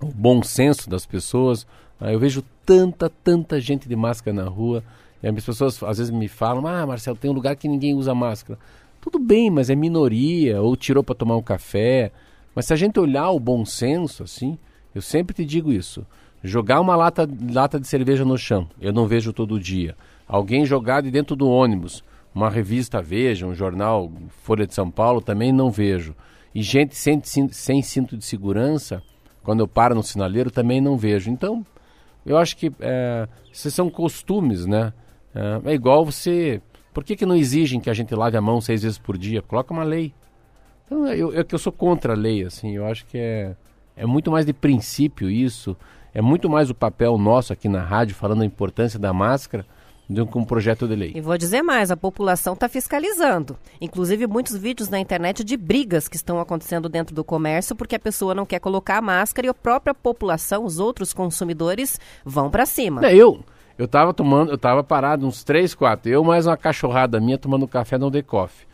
o 0.01 0.07
bom 0.07 0.43
senso 0.43 0.89
das 0.89 1.07
pessoas. 1.07 1.67
Ah, 2.01 2.13
eu 2.13 2.19
vejo 2.19 2.43
tanta, 2.67 3.11
tanta 3.11 3.61
gente 3.61 3.89
de 3.89 3.97
máscara 3.97 4.35
na 4.35 4.49
rua. 4.49 4.83
E 5.23 5.29
as 5.29 5.45
pessoas 5.45 5.83
às 5.83 5.99
vezes 5.99 6.11
me 6.11 6.29
falam: 6.29 6.67
Ah, 6.67 6.87
Marcelo, 6.87 7.17
tem 7.17 7.31
um 7.31 7.35
lugar 7.35 7.57
que 7.57 7.69
ninguém 7.69 7.95
usa 7.95 8.15
máscara. 8.15 8.59
Tudo 9.01 9.19
bem, 9.19 9.51
mas 9.51 9.69
é 9.71 9.75
minoria, 9.75 10.61
ou 10.63 10.77
tirou 10.77 11.03
para 11.03 11.15
tomar 11.15 11.37
um 11.37 11.43
café. 11.43 12.13
Mas 12.55 12.67
se 12.67 12.73
a 12.73 12.77
gente 12.77 13.01
olhar 13.01 13.31
o 13.31 13.41
bom 13.41 13.65
senso, 13.65 14.23
assim, 14.23 14.59
eu 14.95 15.03
sempre 15.03 15.35
te 15.35 15.45
digo 15.45 15.73
isso. 15.73 16.07
Jogar 16.43 16.81
uma 16.81 16.97
lata, 16.97 17.29
lata 17.53 17.79
de 17.79 17.87
cerveja 17.87 18.25
no 18.25 18.37
chão, 18.37 18.69
eu 18.81 18.93
não 18.93 19.07
vejo 19.07 19.33
todo 19.33 19.61
dia. 19.61 19.97
Alguém 20.27 20.67
jogar 20.67 21.03
de 21.03 21.11
dentro 21.11 21.37
do 21.37 21.49
ônibus, 21.49 22.03
uma 22.35 22.49
revista 22.49 23.01
Veja, 23.01 23.47
um 23.47 23.55
jornal 23.55 24.11
Folha 24.43 24.67
de 24.67 24.75
São 24.75 24.91
Paulo, 24.91 25.21
também 25.21 25.53
não 25.53 25.71
vejo. 25.71 26.17
E 26.55 26.63
gente 26.63 26.97
sem, 26.97 27.23
sem 27.51 27.83
cinto 27.83 28.17
de 28.17 28.25
segurança, 28.25 29.03
quando 29.43 29.61
eu 29.61 29.69
paro 29.69 29.95
no 29.95 30.03
sinaleiro, 30.03 30.51
também 30.51 30.81
não 30.81 30.97
vejo. 30.97 31.31
Então, 31.31 31.65
eu 32.25 32.37
acho 32.37 32.57
que 32.57 32.73
é, 32.81 33.29
esses 33.53 33.73
são 33.75 33.91
costumes, 33.91 34.67
né? 34.67 34.93
É, 35.35 35.71
é 35.71 35.75
igual 35.75 36.05
você. 36.05 36.61
Por 36.93 37.05
que, 37.05 37.17
que 37.17 37.27
não 37.27 37.35
exigem 37.35 37.81
que 37.81 37.89
a 37.89 37.95
gente 37.95 38.15
lave 38.15 38.37
a 38.37 38.41
mão 38.41 38.61
seis 38.61 38.83
vezes 38.83 38.99
por 38.99 39.17
dia? 39.17 39.43
Coloca 39.43 39.73
uma 39.73 39.83
lei. 39.83 40.13
Então, 40.87 41.07
eu, 41.09 41.45
que 41.45 41.55
eu 41.55 41.59
sou 41.59 41.73
contra 41.73 42.13
a 42.13 42.17
lei, 42.17 42.45
assim, 42.45 42.77
eu 42.77 42.87
acho 42.87 43.07
que 43.07 43.17
é, 43.17 43.57
é 43.97 44.05
muito 44.05 44.31
mais 44.31 44.45
de 44.45 44.53
princípio 44.53 45.31
isso, 45.31 45.77
é 46.15 46.21
muito 46.21 46.49
mais 46.49 46.71
o 46.71 46.75
papel 46.75 47.17
nosso 47.17 47.53
aqui 47.53 47.69
na 47.69 47.83
rádio 47.83 48.15
falando 48.15 48.43
a 48.43 48.47
importância 48.47 48.99
da 48.99 49.13
máscara 49.13 49.65
do 50.09 50.27
que 50.27 50.37
um 50.37 50.45
projeto 50.45 50.87
de 50.87 50.95
lei. 50.95 51.13
E 51.15 51.21
vou 51.21 51.39
dizer 51.39 51.63
mais, 51.63 51.91
a 51.91 51.97
população 51.97 52.55
está 52.55 52.69
fiscalizando. 52.69 53.57
Inclusive 53.81 54.27
muitos 54.27 54.57
vídeos 54.57 54.89
na 54.89 54.99
internet 54.99 55.43
de 55.43 55.57
brigas 55.57 56.09
que 56.09 56.17
estão 56.17 56.39
acontecendo 56.39 56.89
dentro 56.89 57.15
do 57.15 57.25
comércio 57.25 57.75
porque 57.75 57.97
a 57.97 58.01
pessoa 58.01 58.35
não 58.35 58.45
quer 58.45 58.59
colocar 58.59 58.99
a 58.99 59.03
máscara 59.03 59.47
e 59.47 59.51
a 59.51 59.55
própria 59.55 59.95
população, 59.95 60.65
os 60.65 60.79
outros 60.79 61.13
consumidores, 61.13 61.99
vão 62.25 62.51
para 62.51 62.67
cima. 62.67 63.07
É, 63.07 63.15
eu, 63.15 63.43
eu 63.79 63.89
tava 63.89 64.13
tomando, 64.13 64.51
eu 64.51 64.59
tava 64.59 64.85
parado 64.85 65.27
uns 65.27 65.43
3, 65.45 65.75
4, 65.75 66.11
eu 66.11 66.23
mais 66.23 66.47
uma 66.47 66.57
cachorrada 66.57 67.21
minha 67.21 67.39
tomando 67.39 67.67
café 67.67 67.97
no 67.97 68.11
The 68.11 68.23
Coffee. 68.23 68.67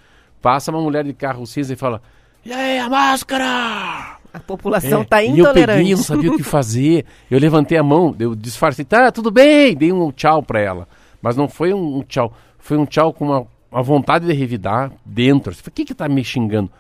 Passa 0.43 0.71
uma 0.71 0.81
mulher 0.81 1.05
de 1.05 1.13
carro 1.13 1.47
cinza 1.47 1.73
e 1.73 1.77
fala: 1.77 2.01
"E 2.45 2.53
aí, 2.53 2.79
a 2.79 2.89
máscara?" 2.89 4.18
A 4.39 4.47
população 4.47 5.03
está 5.03 5.23
É, 5.23 5.27
E 5.27 5.31
eu 5.31 5.37
intolerante. 5.39 5.79
peguei, 5.79 5.95
não 5.95 6.03
sabia 6.03 6.33
o 6.33 6.37
que 6.37 6.43
fazer. 6.43 7.05
Eu 7.31 7.39
levantei 7.39 7.77
a 7.79 7.83
mão, 7.83 8.15
eu 8.19 8.35
disfarcei, 8.35 8.85
tá, 8.85 9.11
tudo 9.13 9.31
bem, 9.31 9.75
dei 9.77 9.93
um 9.93 10.11
tchau 10.13 10.43
pra 10.43 10.61
ela. 10.61 10.89
Mas 11.21 11.37
não 11.37 11.49
foi 11.49 11.75
um, 11.75 12.03
tchau, 12.03 12.33
foi 12.59 12.77
um 12.77 12.87
tchau 12.87 13.13
com 13.13 13.25
uma, 13.27 13.47
uma 13.71 13.83
vontade 13.83 14.27
de 14.27 14.33
revidar 14.33 14.93
dentro. 15.05 15.55
Por 15.63 15.71
que 15.71 15.85
que 15.85 15.95
tá 15.95 16.09
me 16.09 16.23
xingando? 16.25 16.71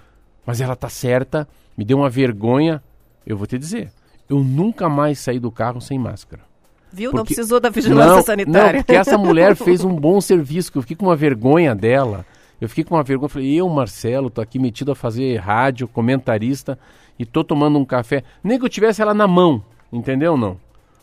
Mas 0.46 0.60
ela 0.60 0.74
tá 0.76 0.88
certa, 0.88 1.46
me 1.76 1.84
deu 1.84 1.98
uma 1.98 2.08
vergonha. 2.08 2.82
Eu 3.26 3.36
vou 3.36 3.46
te 3.46 3.58
dizer, 3.58 3.90
eu 4.28 4.38
nunca 4.38 4.88
mais 4.88 5.18
saí 5.18 5.38
do 5.38 5.50
carro 5.50 5.80
sem 5.80 5.98
máscara. 5.98 6.42
Viu? 6.90 7.10
Não 7.12 7.18
Porque- 7.18 7.34
precisou 7.34 7.60
da 7.60 7.68
vigilância 7.68 8.14
não, 8.14 8.22
sanitária. 8.22 8.72
Não, 8.72 8.78
porque 8.82 8.94
essa 8.96 9.18
mulher 9.18 9.54
fez 9.56 9.84
um 9.84 9.94
bom 9.94 10.20
serviço, 10.22 10.72
que 10.72 10.78
eu 10.78 10.82
fiquei 10.82 10.96
com 10.96 11.04
uma 11.06 11.16
vergonha 11.16 11.74
dela. 11.74 12.24
Eu 12.60 12.68
fiquei 12.68 12.82
com 12.82 12.94
uma 12.94 13.02
vergonha, 13.02 13.28
falei, 13.28 13.54
eu, 13.60 13.68
Marcelo, 13.68 14.30
tô 14.30 14.40
aqui 14.40 14.58
metido 14.58 14.90
a 14.90 14.94
fazer 14.94 15.36
rádio, 15.36 15.86
comentarista, 15.86 16.78
e 17.18 17.26
tô 17.26 17.42
tomando 17.42 17.78
um 17.78 17.84
café. 17.84 18.22
Nem 18.42 18.58
que 18.58 18.64
eu 18.64 18.68
tivesse 18.68 19.02
ela 19.02 19.14
na 19.14 19.26
mão, 19.26 19.62
entendeu 19.92 20.36
não? 20.36 20.58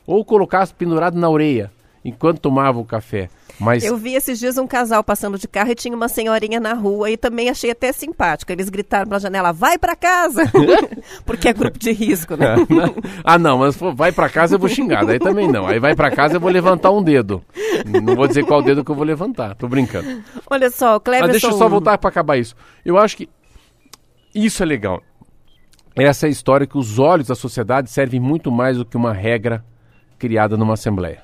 Ou 0.07 0.23
colocasse 0.23 0.73
pendurado 0.73 1.17
na 1.17 1.29
orelha, 1.29 1.71
enquanto 2.03 2.39
tomava 2.39 2.79
o 2.79 2.85
café. 2.85 3.29
Mas 3.59 3.83
Eu 3.83 3.95
vi 3.95 4.13
esses 4.13 4.37
dias 4.37 4.57
um 4.57 4.67
casal 4.67 5.03
passando 5.03 5.37
de 5.39 5.47
carro 5.47 5.71
e 5.71 5.75
tinha 5.75 5.95
uma 5.95 6.09
senhorinha 6.09 6.59
na 6.59 6.73
rua 6.73 7.09
e 7.09 7.17
também 7.17 7.49
achei 7.49 7.71
até 7.71 7.91
simpático. 7.91 8.51
Eles 8.51 8.69
gritaram 8.69 9.07
pela 9.07 9.19
janela, 9.19 9.51
vai 9.51 9.77
pra 9.77 9.95
casa! 9.95 10.43
Porque 11.25 11.47
é 11.47 11.53
grupo 11.53 11.79
de 11.79 11.91
risco, 11.91 12.35
né? 12.35 12.55
ah, 13.23 13.37
não, 13.37 13.59
mas 13.59 13.77
pô, 13.77 13.93
vai 13.93 14.11
pra 14.11 14.29
casa 14.29 14.55
eu 14.55 14.59
vou 14.59 14.69
xingar, 14.69 15.05
daí 15.05 15.19
também 15.19 15.47
não. 15.47 15.65
Aí 15.65 15.79
vai 15.79 15.95
pra 15.95 16.11
casa 16.11 16.35
eu 16.35 16.39
vou 16.39 16.51
levantar 16.51 16.91
um 16.91 17.01
dedo. 17.01 17.41
Não 18.03 18.15
vou 18.15 18.27
dizer 18.27 18.45
qual 18.45 18.61
dedo 18.61 18.83
que 18.83 18.91
eu 18.91 18.95
vou 18.95 19.05
levantar, 19.05 19.55
tô 19.55 19.67
brincando. 19.67 20.21
Olha 20.49 20.69
só, 20.69 20.97
o 20.97 20.99
Cleverson... 20.99 21.27
Mas 21.31 21.41
deixa 21.41 21.55
eu 21.55 21.57
só 21.57 21.69
voltar 21.69 21.97
para 21.97 22.09
acabar 22.09 22.37
isso. 22.37 22.55
Eu 22.83 22.97
acho 22.97 23.17
que 23.17 23.29
isso 24.33 24.61
é 24.61 24.65
legal. 24.65 25.01
Essa 25.95 26.25
é 26.25 26.27
a 26.27 26.31
história 26.31 26.67
que 26.67 26.77
os 26.77 26.99
olhos 26.99 27.27
da 27.27 27.35
sociedade 27.35 27.89
servem 27.89 28.19
muito 28.19 28.51
mais 28.51 28.77
do 28.77 28.83
que 28.83 28.97
uma 28.97 29.13
regra 29.13 29.63
criada 30.19 30.57
numa 30.57 30.73
assembleia. 30.73 31.23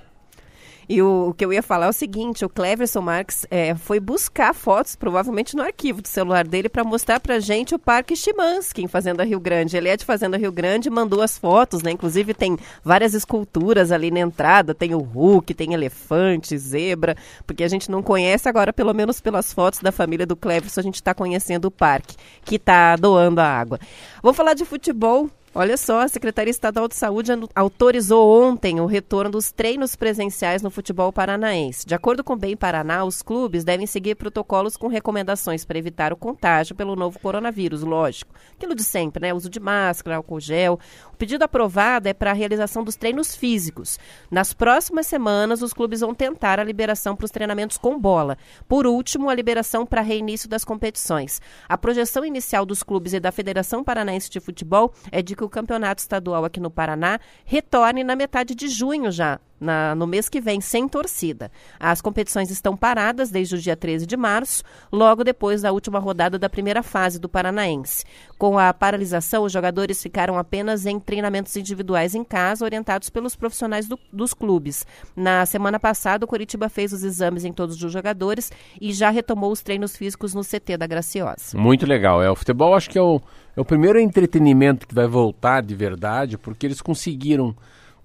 E 0.91 1.01
o, 1.01 1.29
o 1.29 1.33
que 1.33 1.45
eu 1.45 1.53
ia 1.53 1.63
falar 1.63 1.85
é 1.85 1.89
o 1.89 1.93
seguinte, 1.93 2.43
o 2.43 2.49
Cleverson 2.49 2.99
Marques 2.99 3.47
é, 3.49 3.73
foi 3.73 3.97
buscar 3.97 4.53
fotos, 4.53 4.93
provavelmente 4.93 5.55
no 5.55 5.63
arquivo 5.63 6.01
do 6.01 6.07
celular 6.09 6.45
dele, 6.45 6.67
para 6.67 6.83
mostrar 6.83 7.17
pra 7.21 7.39
gente 7.39 7.73
o 7.73 7.79
Parque 7.79 8.13
Chimansky 8.13 8.83
em 8.83 8.89
Fazenda 8.89 9.23
Rio 9.23 9.39
Grande. 9.39 9.77
Ele 9.77 9.87
é 9.87 9.95
de 9.95 10.03
Fazenda 10.03 10.35
Rio 10.35 10.51
Grande, 10.51 10.89
mandou 10.89 11.21
as 11.21 11.37
fotos, 11.37 11.81
né? 11.81 11.91
Inclusive 11.91 12.33
tem 12.33 12.57
várias 12.83 13.13
esculturas 13.13 13.89
ali 13.89 14.11
na 14.11 14.19
entrada, 14.19 14.75
tem 14.75 14.93
o 14.93 14.99
Hulk, 14.99 15.53
tem 15.53 15.73
elefante, 15.73 16.57
zebra, 16.57 17.15
porque 17.47 17.63
a 17.63 17.69
gente 17.69 17.89
não 17.89 18.03
conhece 18.03 18.49
agora, 18.49 18.73
pelo 18.73 18.93
menos 18.93 19.21
pelas 19.21 19.53
fotos 19.53 19.79
da 19.79 19.93
família 19.93 20.25
do 20.25 20.35
Cleverson, 20.35 20.81
a 20.81 20.83
gente 20.83 20.95
está 20.95 21.13
conhecendo 21.13 21.69
o 21.69 21.71
parque, 21.71 22.17
que 22.43 22.57
está 22.57 22.97
doando 22.97 23.39
a 23.39 23.47
água. 23.47 23.79
Vamos 24.21 24.35
falar 24.35 24.55
de 24.55 24.65
futebol. 24.65 25.29
Olha 25.53 25.75
só, 25.75 25.99
a 25.99 26.07
Secretaria 26.07 26.49
Estadual 26.49 26.87
de 26.87 26.95
Saúde 26.95 27.29
autorizou 27.53 28.41
ontem 28.41 28.79
o 28.79 28.85
retorno 28.85 29.31
dos 29.31 29.51
treinos 29.51 29.97
presenciais 29.97 30.61
no 30.61 30.71
futebol 30.71 31.11
paranaense. 31.11 31.85
De 31.85 31.93
acordo 31.93 32.23
com 32.23 32.31
o 32.31 32.37
Bem 32.37 32.55
Paraná, 32.55 33.03
os 33.03 33.21
clubes 33.21 33.65
devem 33.65 33.85
seguir 33.85 34.15
protocolos 34.15 34.77
com 34.77 34.87
recomendações 34.87 35.65
para 35.65 35.77
evitar 35.77 36.13
o 36.13 36.15
contágio 36.15 36.73
pelo 36.73 36.95
novo 36.95 37.19
coronavírus, 37.19 37.83
lógico. 37.83 38.33
Aquilo 38.55 38.73
de 38.73 38.81
sempre, 38.81 39.21
né? 39.21 39.33
Uso 39.33 39.49
de 39.49 39.59
máscara, 39.59 40.15
álcool 40.15 40.39
gel. 40.39 40.79
Pedido 41.21 41.43
aprovado 41.43 42.09
é 42.09 42.15
para 42.15 42.31
a 42.31 42.33
realização 42.33 42.83
dos 42.83 42.95
treinos 42.95 43.35
físicos. 43.35 43.99
Nas 44.31 44.53
próximas 44.53 45.05
semanas, 45.05 45.61
os 45.61 45.71
clubes 45.71 45.99
vão 45.99 46.15
tentar 46.15 46.59
a 46.59 46.63
liberação 46.63 47.15
para 47.15 47.25
os 47.25 47.29
treinamentos 47.29 47.77
com 47.77 47.99
bola. 47.99 48.39
Por 48.67 48.87
último, 48.87 49.29
a 49.29 49.35
liberação 49.35 49.85
para 49.85 50.01
reinício 50.01 50.49
das 50.49 50.65
competições. 50.65 51.39
A 51.69 51.77
projeção 51.77 52.25
inicial 52.25 52.65
dos 52.65 52.81
clubes 52.81 53.13
e 53.13 53.19
da 53.19 53.31
Federação 53.31 53.83
Paranaense 53.83 54.31
de 54.31 54.39
Futebol 54.39 54.91
é 55.11 55.21
de 55.21 55.35
que 55.35 55.43
o 55.43 55.49
campeonato 55.49 56.01
estadual 56.01 56.43
aqui 56.43 56.59
no 56.59 56.71
Paraná 56.71 57.19
retorne 57.45 58.03
na 58.03 58.15
metade 58.15 58.55
de 58.55 58.67
junho 58.67 59.11
já, 59.11 59.39
na- 59.61 59.93
no 59.95 60.07
mês 60.07 60.27
que 60.27 60.41
vem, 60.41 60.59
sem 60.59 60.87
torcida. 60.87 61.51
As 61.79 62.01
competições 62.01 62.49
estão 62.49 62.75
paradas 62.75 63.29
desde 63.29 63.55
o 63.55 63.57
dia 63.59 63.77
13 63.77 64.05
de 64.07 64.17
março, 64.17 64.63
logo 64.91 65.23
depois 65.23 65.61
da 65.61 65.71
última 65.71 65.99
rodada 65.99 66.39
da 66.39 66.49
primeira 66.49 66.81
fase 66.81 67.19
do 67.19 67.29
Paranaense. 67.29 68.03
Com 68.37 68.57
a 68.57 68.73
paralisação, 68.73 69.43
os 69.43 69.51
jogadores 69.53 70.01
ficaram 70.01 70.37
apenas 70.37 70.85
em 70.87 70.99
treinamentos 70.99 71.55
individuais 71.55 72.15
em 72.15 72.23
casa, 72.23 72.65
orientados 72.65 73.09
pelos 73.09 73.35
profissionais 73.35 73.87
do- 73.87 73.99
dos 74.11 74.33
clubes. 74.33 74.85
Na 75.15 75.45
semana 75.45 75.79
passada, 75.79 76.25
o 76.25 76.27
Curitiba 76.27 76.67
fez 76.67 76.91
os 76.91 77.03
exames 77.03 77.45
em 77.45 77.53
todos 77.53 77.81
os 77.81 77.91
jogadores 77.91 78.51
e 78.81 78.91
já 78.91 79.11
retomou 79.11 79.51
os 79.51 79.61
treinos 79.61 79.95
físicos 79.95 80.33
no 80.33 80.43
CT 80.43 80.75
da 80.77 80.87
Graciosa. 80.87 81.55
Muito 81.55 81.85
legal. 81.85 82.23
É, 82.23 82.31
o 82.31 82.35
futebol 82.35 82.73
acho 82.73 82.89
que 82.89 82.97
é 82.97 83.01
o, 83.01 83.21
é 83.55 83.61
o 83.61 83.65
primeiro 83.65 83.99
entretenimento 83.99 84.87
que 84.87 84.95
vai 84.95 85.05
voltar 85.05 85.61
de 85.61 85.75
verdade, 85.75 86.37
porque 86.37 86.65
eles 86.65 86.81
conseguiram, 86.81 87.55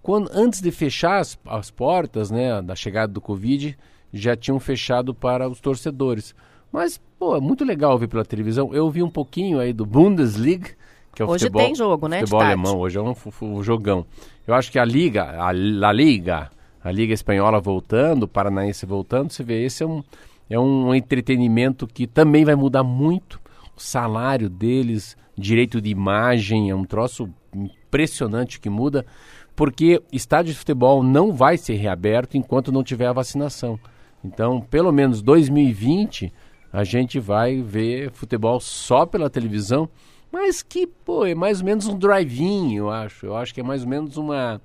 quando, 0.06 0.30
antes 0.32 0.60
de 0.60 0.70
fechar 0.70 1.18
as, 1.18 1.36
as 1.46 1.68
portas, 1.68 2.30
né, 2.30 2.62
da 2.62 2.76
chegada 2.76 3.12
do 3.12 3.20
Covid, 3.20 3.76
já 4.12 4.36
tinham 4.36 4.60
fechado 4.60 5.12
para 5.12 5.48
os 5.48 5.58
torcedores. 5.60 6.32
Mas, 6.72 7.00
pô, 7.18 7.34
é 7.36 7.40
muito 7.40 7.64
legal 7.64 7.98
ver 7.98 8.06
pela 8.06 8.24
televisão. 8.24 8.72
Eu 8.72 8.88
vi 8.88 9.02
um 9.02 9.10
pouquinho 9.10 9.58
aí 9.58 9.72
do 9.72 9.84
Bundesliga, 9.84 10.68
que 11.12 11.22
é 11.22 11.24
o 11.24 11.28
Hoje 11.28 11.46
futebol, 11.46 11.60
tem 11.60 11.74
jogo, 11.74 12.06
né, 12.06 12.20
Futebol 12.20 12.40
alemão, 12.40 12.78
hoje 12.78 12.98
é 12.98 13.02
um, 13.02 13.16
fu- 13.16 13.60
jogão. 13.64 14.06
Eu 14.46 14.54
acho 14.54 14.70
que 14.70 14.78
a 14.78 14.84
Liga, 14.84 15.24
a 15.40 15.50
La 15.50 15.90
Liga, 15.92 16.52
a 16.84 16.92
Liga 16.92 17.12
Espanhola 17.12 17.58
voltando, 17.60 18.22
o 18.22 18.28
Paranaense 18.28 18.86
voltando, 18.86 19.32
você 19.32 19.42
vê, 19.42 19.64
esse 19.64 19.82
é 19.82 19.86
um, 19.88 20.04
é 20.48 20.56
um 20.56 20.94
entretenimento 20.94 21.84
que 21.84 22.06
também 22.06 22.44
vai 22.44 22.54
mudar 22.54 22.84
muito 22.84 23.40
o 23.76 23.80
salário 23.80 24.48
deles, 24.48 25.16
direito 25.36 25.80
de 25.80 25.90
imagem, 25.90 26.70
é 26.70 26.76
um 26.76 26.84
troço 26.84 27.28
impressionante 27.52 28.60
que 28.60 28.70
muda, 28.70 29.04
porque 29.56 30.02
estádio 30.12 30.52
de 30.52 30.58
futebol 30.58 31.02
não 31.02 31.32
vai 31.32 31.56
ser 31.56 31.74
reaberto 31.74 32.36
enquanto 32.36 32.70
não 32.70 32.84
tiver 32.84 33.06
a 33.06 33.12
vacinação. 33.12 33.80
Então, 34.22 34.60
pelo 34.60 34.92
menos 34.92 35.22
2020, 35.22 36.32
a 36.72 36.84
gente 36.84 37.18
vai 37.18 37.62
ver 37.62 38.10
futebol 38.12 38.60
só 38.60 39.06
pela 39.06 39.30
televisão, 39.30 39.88
mas 40.30 40.62
que, 40.62 40.86
pô, 40.86 41.24
é 41.24 41.34
mais 41.34 41.60
ou 41.60 41.64
menos 41.64 41.86
um 41.86 41.98
drive-in, 41.98 42.76
eu 42.76 42.90
acho. 42.90 43.24
Eu 43.24 43.34
acho 43.34 43.54
que 43.54 43.60
é 43.60 43.64
mais 43.64 43.82
ou 43.82 43.88
menos 43.88 44.18
uma. 44.18 44.60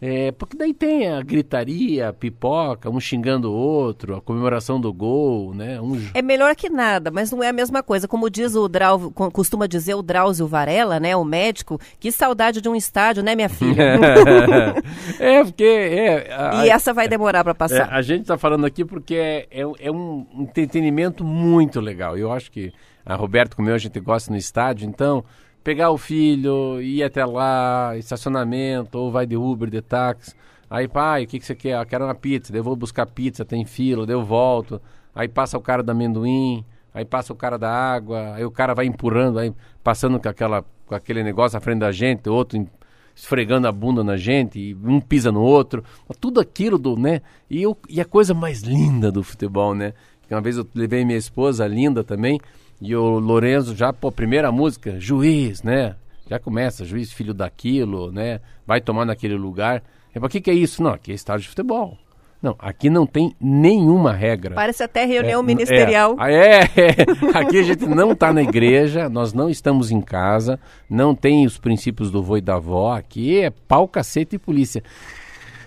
É, 0.00 0.30
porque 0.32 0.56
daí 0.56 0.72
tem 0.72 1.08
a 1.08 1.20
gritaria, 1.22 2.08
a 2.08 2.12
pipoca, 2.12 2.88
um 2.88 3.00
xingando 3.00 3.50
o 3.50 3.54
outro, 3.54 4.14
a 4.16 4.20
comemoração 4.20 4.80
do 4.80 4.92
gol, 4.92 5.52
né? 5.54 5.80
Um, 5.80 6.00
É 6.14 6.22
melhor 6.22 6.54
que 6.54 6.68
nada, 6.70 7.10
mas 7.10 7.32
não 7.32 7.42
é 7.42 7.48
a 7.48 7.52
mesma 7.52 7.82
coisa. 7.82 8.06
Como 8.06 8.30
diz 8.30 8.54
o 8.54 8.68
Drauzio, 8.68 9.10
co- 9.10 9.30
costuma 9.30 9.66
dizer 9.66 9.94
o 9.94 10.02
Drauzio 10.02 10.46
Varela, 10.46 11.00
né, 11.00 11.16
o 11.16 11.24
médico, 11.24 11.80
que 11.98 12.12
saudade 12.12 12.60
de 12.60 12.68
um 12.68 12.76
estádio, 12.76 13.22
né, 13.24 13.34
minha 13.34 13.48
filha? 13.48 13.98
é, 15.18 15.44
porque. 15.44 15.64
É, 15.64 16.32
a, 16.32 16.64
e 16.64 16.70
essa 16.70 16.92
vai 16.94 17.08
demorar 17.08 17.42
para 17.42 17.50
é, 17.50 17.54
passar. 17.54 17.92
a 17.92 18.02
gente 18.02 18.22
está 18.22 18.38
falando 18.38 18.64
aqui 18.66 18.84
porque 18.84 19.14
é, 19.16 19.46
é, 19.50 19.62
é 19.80 19.90
um 19.90 20.26
entretenimento 20.34 21.24
muito 21.24 21.80
legal. 21.80 22.16
Eu 22.16 22.30
acho 22.32 22.50
que 22.50 22.72
a 23.04 23.14
Roberto, 23.16 23.56
como 23.56 23.68
eu, 23.68 23.74
a 23.74 23.78
gente 23.78 23.98
gosta 24.00 24.30
no 24.30 24.36
estádio, 24.36 24.88
então 24.88 25.24
pegar 25.68 25.90
o 25.90 25.98
filho, 25.98 26.80
ir 26.80 27.02
até 27.02 27.26
lá, 27.26 27.94
estacionamento, 27.98 28.96
ou 28.98 29.12
vai 29.12 29.26
de 29.26 29.36
Uber, 29.36 29.68
de 29.68 29.82
táxi. 29.82 30.34
Aí, 30.70 30.88
pai, 30.88 31.24
o 31.24 31.26
que, 31.26 31.38
que 31.38 31.44
você 31.44 31.54
quer? 31.54 31.76
Ah, 31.76 31.84
quero 31.84 32.06
uma 32.06 32.14
pizza. 32.14 32.50
Daí 32.50 32.60
eu 32.60 32.64
vou 32.64 32.74
buscar 32.74 33.04
pizza, 33.04 33.44
tem 33.44 33.66
fila, 33.66 34.06
daí 34.06 34.16
eu 34.16 34.24
volto. 34.24 34.80
Aí 35.14 35.28
passa 35.28 35.58
o 35.58 35.60
cara 35.60 35.82
do 35.82 35.90
amendoim, 35.90 36.64
aí 36.94 37.04
passa 37.04 37.34
o 37.34 37.36
cara 37.36 37.58
da 37.58 37.70
água, 37.70 38.32
aí 38.34 38.46
o 38.46 38.50
cara 38.50 38.72
vai 38.72 38.86
empurrando, 38.86 39.38
aí 39.38 39.52
passando 39.84 40.18
com, 40.18 40.26
aquela, 40.26 40.64
com 40.86 40.94
aquele 40.94 41.22
negócio 41.22 41.58
à 41.58 41.60
frente 41.60 41.80
da 41.80 41.92
gente, 41.92 42.30
outro 42.30 42.66
esfregando 43.14 43.68
a 43.68 43.72
bunda 43.72 44.02
na 44.02 44.16
gente, 44.16 44.58
e 44.58 44.74
um 44.74 45.02
pisa 45.02 45.30
no 45.30 45.42
outro. 45.42 45.84
Tudo 46.18 46.40
aquilo 46.40 46.78
do, 46.78 46.96
né? 46.96 47.20
E, 47.50 47.60
eu, 47.60 47.76
e 47.90 48.00
a 48.00 48.06
coisa 48.06 48.32
mais 48.32 48.62
linda 48.62 49.12
do 49.12 49.22
futebol, 49.22 49.74
né? 49.74 49.92
Uma 50.30 50.40
vez 50.40 50.56
eu 50.56 50.66
levei 50.74 51.04
minha 51.04 51.18
esposa, 51.18 51.66
linda 51.66 52.02
também, 52.02 52.40
e 52.80 52.94
o 52.94 53.18
Lorenzo 53.18 53.74
já, 53.74 53.92
pô, 53.92 54.10
primeira 54.12 54.52
música, 54.52 54.98
juiz, 54.98 55.62
né? 55.62 55.96
Já 56.28 56.38
começa, 56.38 56.84
juiz, 56.84 57.12
filho 57.12 57.32
daquilo, 57.34 58.12
né? 58.12 58.40
Vai 58.66 58.80
tomar 58.80 59.04
naquele 59.04 59.34
lugar. 59.36 59.82
É, 60.14 60.18
o 60.18 60.28
que, 60.28 60.40
que 60.40 60.50
é 60.50 60.54
isso? 60.54 60.82
Não, 60.82 60.92
aqui 60.92 61.10
é 61.10 61.14
estádio 61.14 61.42
de 61.42 61.48
futebol. 61.48 61.96
Não, 62.40 62.54
aqui 62.60 62.88
não 62.88 63.04
tem 63.04 63.34
nenhuma 63.40 64.12
regra. 64.12 64.54
Parece 64.54 64.82
até 64.84 65.04
reunião 65.04 65.40
É, 65.40 65.44
ministerial. 65.44 66.16
É, 66.20 66.60
é, 66.60 66.62
é. 66.76 67.04
aqui 67.36 67.58
a 67.58 67.62
gente 67.62 67.84
não 67.84 68.12
está 68.12 68.32
na 68.32 68.42
igreja, 68.42 69.08
nós 69.08 69.32
não 69.32 69.50
estamos 69.50 69.90
em 69.90 70.00
casa, 70.00 70.60
não 70.88 71.16
tem 71.16 71.44
os 71.44 71.58
princípios 71.58 72.12
do 72.12 72.22
vô 72.22 72.36
e 72.36 72.40
da 72.40 72.54
avó, 72.54 72.92
aqui 72.92 73.40
é 73.40 73.50
pau, 73.50 73.88
cacete 73.88 74.36
e 74.36 74.38
polícia. 74.38 74.84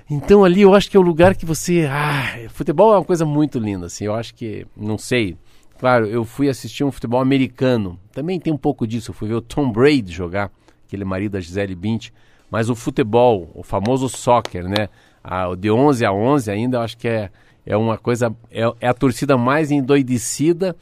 Então 0.10 0.46
ali 0.46 0.62
eu 0.62 0.74
acho 0.74 0.90
que 0.90 0.96
é 0.96 1.00
o 1.00 1.04
lugar 1.04 1.36
que 1.36 1.46
você. 1.46 1.88
Ah, 1.90 2.48
futebol 2.50 2.94
é 2.94 2.98
uma 2.98 3.06
coisa 3.06 3.26
muito 3.26 3.60
linda, 3.60 3.88
assim. 3.88 4.06
Eu 4.06 4.14
acho 4.14 4.34
que. 4.34 4.66
Não 4.76 4.98
sei. 4.98 5.38
Claro, 5.82 6.06
eu 6.06 6.24
fui 6.24 6.48
assistir 6.48 6.84
um 6.84 6.92
futebol 6.92 7.20
americano. 7.20 8.00
Também 8.12 8.40
tem 8.40 8.54
um 8.54 8.58
pouco 8.58 8.86
disso. 8.86 9.10
Eu 9.10 9.16
fui 9.16 9.28
ver 9.28 9.34
o 9.34 9.42
Tom 9.42 9.72
Brady 9.72 10.12
jogar, 10.12 10.52
aquele 10.86 11.04
marido 11.04 11.32
da 11.32 11.40
Gisele 11.40 11.74
Bündchen. 11.74 12.14
Mas 12.52 12.70
o 12.70 12.76
futebol, 12.76 13.50
o 13.56 13.64
famoso 13.64 14.08
soccer, 14.08 14.64
né? 14.70 14.90
Ah, 15.24 15.48
de 15.58 15.72
11 15.72 16.06
a 16.06 16.14
11 16.14 16.52
ainda, 16.52 16.78
eu 16.78 16.82
acho 16.82 16.96
que 16.96 17.08
é, 17.08 17.32
é 17.66 17.76
uma 17.76 17.98
coisa. 17.98 18.32
É, 18.52 18.62
é 18.80 18.88
a 18.88 18.94
torcida 18.94 19.36
mais 19.40 19.72
endoidecida. 19.72 20.76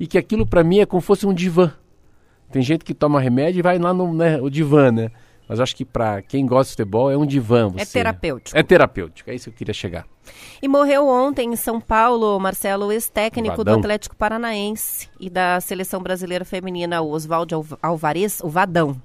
E 0.00 0.06
que 0.06 0.16
aquilo 0.16 0.46
para 0.46 0.64
mim 0.64 0.78
é 0.78 0.86
como 0.86 1.02
se 1.02 1.06
fosse 1.06 1.26
um 1.26 1.34
divã. 1.34 1.70
Tem 2.50 2.62
gente 2.62 2.82
que 2.82 2.94
toma 2.94 3.20
remédio 3.20 3.58
e 3.58 3.62
vai 3.62 3.78
lá 3.78 3.92
no 3.92 4.14
né, 4.14 4.40
o 4.40 4.48
divã, 4.48 4.90
né? 4.90 5.10
Mas 5.46 5.58
eu 5.58 5.64
acho 5.64 5.76
que 5.76 5.84
para 5.84 6.22
quem 6.22 6.46
gosta 6.46 6.70
de 6.70 6.76
futebol 6.78 7.10
é 7.10 7.16
um 7.16 7.26
divã. 7.26 7.70
É 7.76 7.84
Você... 7.84 7.92
terapêutico. 7.92 8.58
É 8.58 8.62
terapêutico, 8.62 9.30
é 9.30 9.34
isso 9.34 9.50
que 9.50 9.50
eu 9.50 9.58
queria 9.58 9.74
chegar. 9.74 10.06
E 10.62 10.68
morreu 10.68 11.06
ontem 11.06 11.52
em 11.52 11.56
São 11.56 11.80
Paulo, 11.80 12.38
Marcelo, 12.40 12.90
ex-técnico 12.92 13.62
do. 13.64 13.78
Atlético 13.78 14.16
Paranaense 14.16 15.08
e 15.20 15.28
da 15.30 15.60
Seleção 15.60 16.00
Brasileira 16.02 16.44
Feminina, 16.44 17.00
o 17.02 17.10
Oswaldo 17.10 17.54
Alv- 17.54 17.78
Alvarez, 17.82 18.40
o 18.42 18.48
Vadão. 18.48 18.96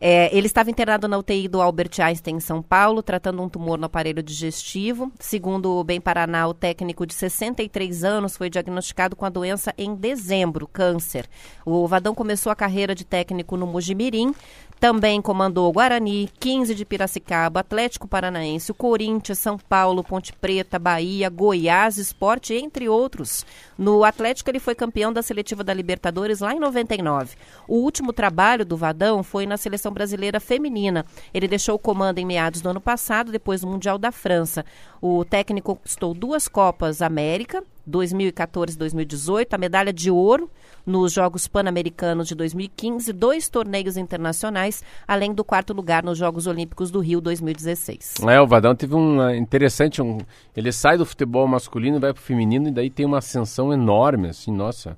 É, 0.00 0.36
ele 0.36 0.46
estava 0.46 0.70
internado 0.70 1.08
na 1.08 1.18
UTI 1.18 1.48
do 1.48 1.60
Albert 1.60 1.90
Einstein 2.00 2.36
em 2.36 2.40
São 2.40 2.62
Paulo, 2.62 3.02
tratando 3.02 3.42
um 3.42 3.48
tumor 3.48 3.78
no 3.78 3.86
aparelho 3.86 4.22
digestivo. 4.22 5.10
Segundo 5.18 5.72
o 5.72 5.84
Bem 5.84 6.00
Paraná, 6.00 6.46
o 6.46 6.54
técnico 6.54 7.06
de 7.06 7.14
63 7.14 8.04
anos 8.04 8.36
foi 8.36 8.50
diagnosticado 8.50 9.16
com 9.16 9.24
a 9.24 9.30
doença 9.30 9.72
em 9.78 9.94
dezembro, 9.94 10.66
câncer. 10.66 11.28
O 11.64 11.86
Vadão 11.86 12.14
começou 12.14 12.50
a 12.52 12.56
carreira 12.56 12.94
de 12.94 13.04
técnico 13.04 13.56
no 13.56 13.66
Mojimirim, 13.66 14.34
também 14.78 15.22
comandou 15.22 15.72
Guarani, 15.72 16.28
15 16.38 16.74
de 16.74 16.84
Piracicaba, 16.84 17.60
Atlético 17.60 18.06
Paranaense, 18.06 18.74
Corinthians, 18.74 19.38
São 19.38 19.56
Paulo, 19.56 20.04
Ponte 20.04 20.34
Preta, 20.34 20.78
Bahia, 20.78 21.30
Goiás, 21.30 21.96
Esporte, 21.96 22.52
entre 22.52 22.86
outros. 22.86 23.46
No 23.78 24.04
Atlético, 24.04 24.50
ele 24.50 24.60
foi 24.60 24.74
campeão 24.74 25.12
da 25.12 25.22
seletiva 25.22 25.64
da 25.64 25.72
Libertadores 25.72 26.40
lá 26.40 26.54
em 26.54 26.60
99. 26.60 27.36
O 27.66 27.76
último 27.76 28.12
trabalho 28.12 28.66
do 28.66 28.76
Vadão 28.76 29.22
foi 29.22 29.46
na 29.46 29.56
seleção 29.56 29.85
brasileira 29.92 30.40
feminina. 30.40 31.04
Ele 31.32 31.48
deixou 31.48 31.74
o 31.74 31.78
comando 31.78 32.18
em 32.18 32.24
meados 32.24 32.60
do 32.60 32.68
ano 32.68 32.80
passado, 32.80 33.32
depois 33.32 33.60
do 33.60 33.66
Mundial 33.66 33.98
da 33.98 34.10
França. 34.10 34.64
O 35.00 35.24
técnico 35.24 35.74
conquistou 35.74 36.14
duas 36.14 36.48
Copas 36.48 37.02
América, 37.02 37.62
2014 37.86 38.74
e 38.74 38.78
2018, 38.78 39.54
a 39.54 39.58
medalha 39.58 39.92
de 39.92 40.10
ouro 40.10 40.50
nos 40.84 41.12
Jogos 41.12 41.48
Pan-Americanos 41.48 42.28
de 42.28 42.34
2015, 42.34 43.12
dois 43.12 43.48
torneios 43.48 43.96
internacionais, 43.96 44.82
além 45.06 45.34
do 45.34 45.44
quarto 45.44 45.72
lugar 45.72 46.02
nos 46.04 46.16
Jogos 46.16 46.46
Olímpicos 46.46 46.90
do 46.90 47.00
Rio 47.00 47.20
2016. 47.20 48.14
É, 48.28 48.40
o 48.40 48.46
Vadão 48.46 48.74
teve 48.74 48.94
um 48.94 49.20
ah, 49.20 49.36
interessante, 49.36 50.00
um, 50.00 50.18
ele 50.56 50.70
sai 50.72 50.96
do 50.96 51.04
futebol 51.04 51.46
masculino 51.48 51.98
vai 51.98 52.12
pro 52.12 52.22
feminino 52.22 52.68
e 52.68 52.72
daí 52.72 52.90
tem 52.90 53.04
uma 53.04 53.18
ascensão 53.18 53.72
enorme, 53.72 54.28
assim, 54.28 54.52
nossa. 54.52 54.96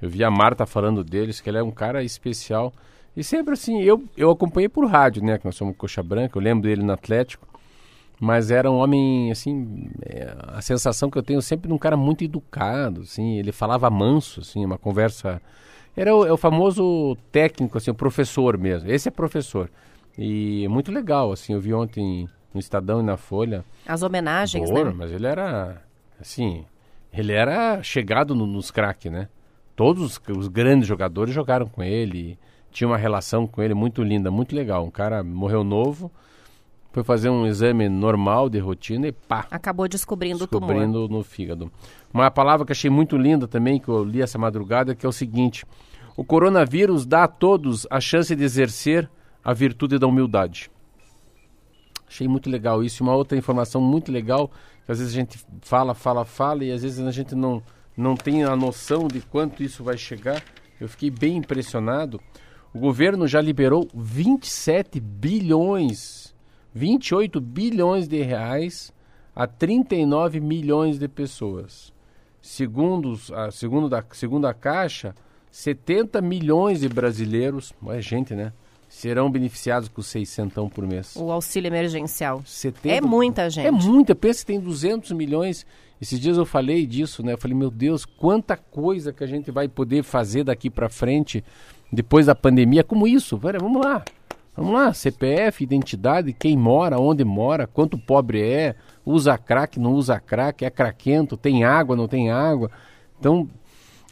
Eu 0.00 0.08
vi 0.08 0.24
a 0.24 0.30
Marta 0.30 0.64
falando 0.64 1.04
deles, 1.04 1.40
que 1.40 1.50
ele 1.50 1.58
é 1.58 1.62
um 1.62 1.70
cara 1.70 2.02
especial. 2.02 2.72
E 3.16 3.24
sempre 3.24 3.54
assim, 3.54 3.80
eu, 3.82 4.02
eu 4.16 4.30
acompanhei 4.30 4.68
por 4.68 4.86
rádio, 4.86 5.22
né, 5.24 5.36
que 5.38 5.44
nós 5.44 5.56
somos 5.56 5.76
coxa 5.76 6.02
branca, 6.02 6.38
eu 6.38 6.42
lembro 6.42 6.62
dele 6.62 6.82
no 6.82 6.92
Atlético. 6.92 7.46
Mas 8.22 8.50
era 8.50 8.70
um 8.70 8.76
homem, 8.76 9.30
assim, 9.32 9.88
é, 10.02 10.34
a 10.48 10.60
sensação 10.60 11.10
que 11.10 11.16
eu 11.16 11.22
tenho 11.22 11.40
sempre 11.40 11.68
de 11.68 11.72
um 11.74 11.78
cara 11.78 11.96
muito 11.96 12.22
educado, 12.22 13.00
assim, 13.00 13.38
ele 13.38 13.50
falava 13.50 13.88
manso, 13.90 14.40
assim, 14.40 14.64
uma 14.64 14.76
conversa... 14.76 15.40
Era 15.96 16.14
o, 16.14 16.26
é 16.26 16.32
o 16.32 16.36
famoso 16.36 17.16
técnico, 17.32 17.78
assim, 17.78 17.90
o 17.90 17.94
professor 17.94 18.58
mesmo, 18.58 18.90
esse 18.90 19.08
é 19.08 19.10
professor. 19.10 19.70
E 20.18 20.68
muito 20.68 20.92
legal, 20.92 21.32
assim, 21.32 21.54
eu 21.54 21.60
vi 21.60 21.72
ontem 21.72 22.28
no 22.52 22.60
Estadão 22.60 23.00
e 23.00 23.02
na 23.02 23.16
Folha, 23.16 23.64
As 23.86 24.02
homenagens, 24.02 24.68
Boa, 24.70 24.84
né? 24.84 24.92
mas 24.94 25.10
ele 25.10 25.26
era, 25.26 25.82
assim, 26.20 26.64
ele 27.12 27.32
era 27.32 27.82
chegado 27.82 28.34
no- 28.34 28.46
nos 28.46 28.70
craques, 28.70 29.10
né? 29.10 29.28
Todos 29.74 30.02
os, 30.02 30.20
os 30.36 30.46
grandes 30.48 30.86
jogadores 30.86 31.34
jogaram 31.34 31.66
com 31.66 31.82
ele, 31.82 32.38
tinha 32.70 32.88
uma 32.88 32.96
relação 32.96 33.46
com 33.46 33.62
ele 33.62 33.74
muito 33.74 34.02
linda, 34.02 34.30
muito 34.30 34.54
legal. 34.54 34.84
Um 34.84 34.90
cara 34.90 35.22
morreu 35.22 35.64
novo, 35.64 36.10
foi 36.92 37.04
fazer 37.04 37.28
um 37.28 37.46
exame 37.46 37.88
normal 37.88 38.48
de 38.48 38.58
rotina 38.58 39.08
e 39.08 39.12
pá, 39.12 39.46
Acabou 39.50 39.86
descobrindo, 39.88 40.44
o 40.44 40.46
tumor. 40.46 40.68
descobrindo 40.68 41.08
no 41.08 41.22
fígado. 41.22 41.70
Uma 42.12 42.30
palavra 42.30 42.66
que 42.66 42.72
achei 42.72 42.90
muito 42.90 43.16
linda 43.16 43.46
também, 43.46 43.78
que 43.78 43.88
eu 43.88 44.02
li 44.02 44.20
essa 44.22 44.38
madrugada, 44.38 44.94
que 44.94 45.06
é 45.06 45.08
o 45.08 45.12
seguinte: 45.12 45.64
o 46.16 46.24
coronavírus 46.24 47.06
dá 47.06 47.24
a 47.24 47.28
todos 47.28 47.86
a 47.90 48.00
chance 48.00 48.34
de 48.34 48.42
exercer 48.42 49.08
a 49.44 49.52
virtude 49.52 49.98
da 49.98 50.06
humildade. 50.06 50.70
Achei 52.08 52.26
muito 52.26 52.50
legal 52.50 52.82
isso. 52.82 53.02
E 53.02 53.04
uma 53.04 53.14
outra 53.14 53.38
informação 53.38 53.80
muito 53.80 54.10
legal, 54.10 54.50
que 54.84 54.90
às 54.90 54.98
vezes 54.98 55.14
a 55.14 55.16
gente 55.16 55.38
fala, 55.60 55.94
fala, 55.94 56.24
fala, 56.24 56.64
e 56.64 56.72
às 56.72 56.82
vezes 56.82 56.98
a 56.98 57.10
gente 57.12 57.36
não, 57.36 57.62
não 57.96 58.16
tem 58.16 58.42
a 58.42 58.56
noção 58.56 59.06
de 59.06 59.20
quanto 59.20 59.62
isso 59.62 59.84
vai 59.84 59.96
chegar. 59.96 60.42
Eu 60.80 60.88
fiquei 60.88 61.08
bem 61.08 61.36
impressionado. 61.36 62.20
O 62.72 62.78
governo 62.78 63.26
já 63.26 63.40
liberou 63.40 63.88
27 63.92 65.00
bilhões, 65.00 66.32
28 66.72 67.40
bilhões 67.40 68.06
de 68.06 68.22
reais 68.22 68.92
a 69.34 69.46
39 69.46 70.38
milhões 70.40 70.98
de 70.98 71.08
pessoas. 71.08 71.92
Segundo, 72.40 73.18
a, 73.32 73.50
segundo, 73.50 73.88
da, 73.88 74.04
segundo 74.12 74.46
a 74.46 74.54
Caixa, 74.54 75.14
70 75.50 76.20
milhões 76.20 76.80
de 76.80 76.88
brasileiros, 76.88 77.72
é 77.88 78.00
gente, 78.00 78.34
né? 78.34 78.52
Serão 78.88 79.30
beneficiados 79.30 79.88
com 79.88 80.02
600 80.02 80.72
por 80.72 80.86
mês. 80.86 81.14
O 81.16 81.30
auxílio 81.30 81.68
emergencial. 81.68 82.42
70 82.44 82.94
É 82.94 83.00
muita 83.00 83.50
gente. 83.50 83.66
É 83.66 83.70
muita. 83.70 84.14
Pensa 84.14 84.40
que 84.40 84.46
tem 84.46 84.60
200 84.60 85.12
milhões. 85.12 85.66
Esses 86.00 86.18
dias 86.18 86.36
eu 86.36 86.46
falei 86.46 86.86
disso, 86.86 87.22
né? 87.22 87.34
Eu 87.34 87.38
falei, 87.38 87.56
meu 87.56 87.70
Deus, 87.70 88.04
quanta 88.04 88.56
coisa 88.56 89.12
que 89.12 89.22
a 89.22 89.26
gente 89.26 89.50
vai 89.50 89.68
poder 89.68 90.02
fazer 90.02 90.44
daqui 90.44 90.68
para 90.70 90.88
frente, 90.88 91.44
depois 91.92 92.26
da 92.26 92.34
pandemia, 92.34 92.84
como 92.84 93.06
isso. 93.06 93.36
Vamos 93.36 93.84
lá. 93.84 94.04
Vamos 94.56 94.74
lá, 94.74 94.92
CPF, 94.92 95.62
identidade, 95.64 96.32
quem 96.32 96.56
mora, 96.56 96.98
onde 97.00 97.24
mora, 97.24 97.66
quanto 97.66 97.96
pobre 97.96 98.42
é, 98.42 98.74
usa 99.06 99.38
crack, 99.38 99.78
não 99.78 99.94
usa 99.94 100.18
crack, 100.20 100.64
é 100.64 100.70
craquento, 100.70 101.36
tem 101.36 101.64
água, 101.64 101.96
não 101.96 102.08
tem 102.08 102.30
água. 102.30 102.70
Então, 103.18 103.48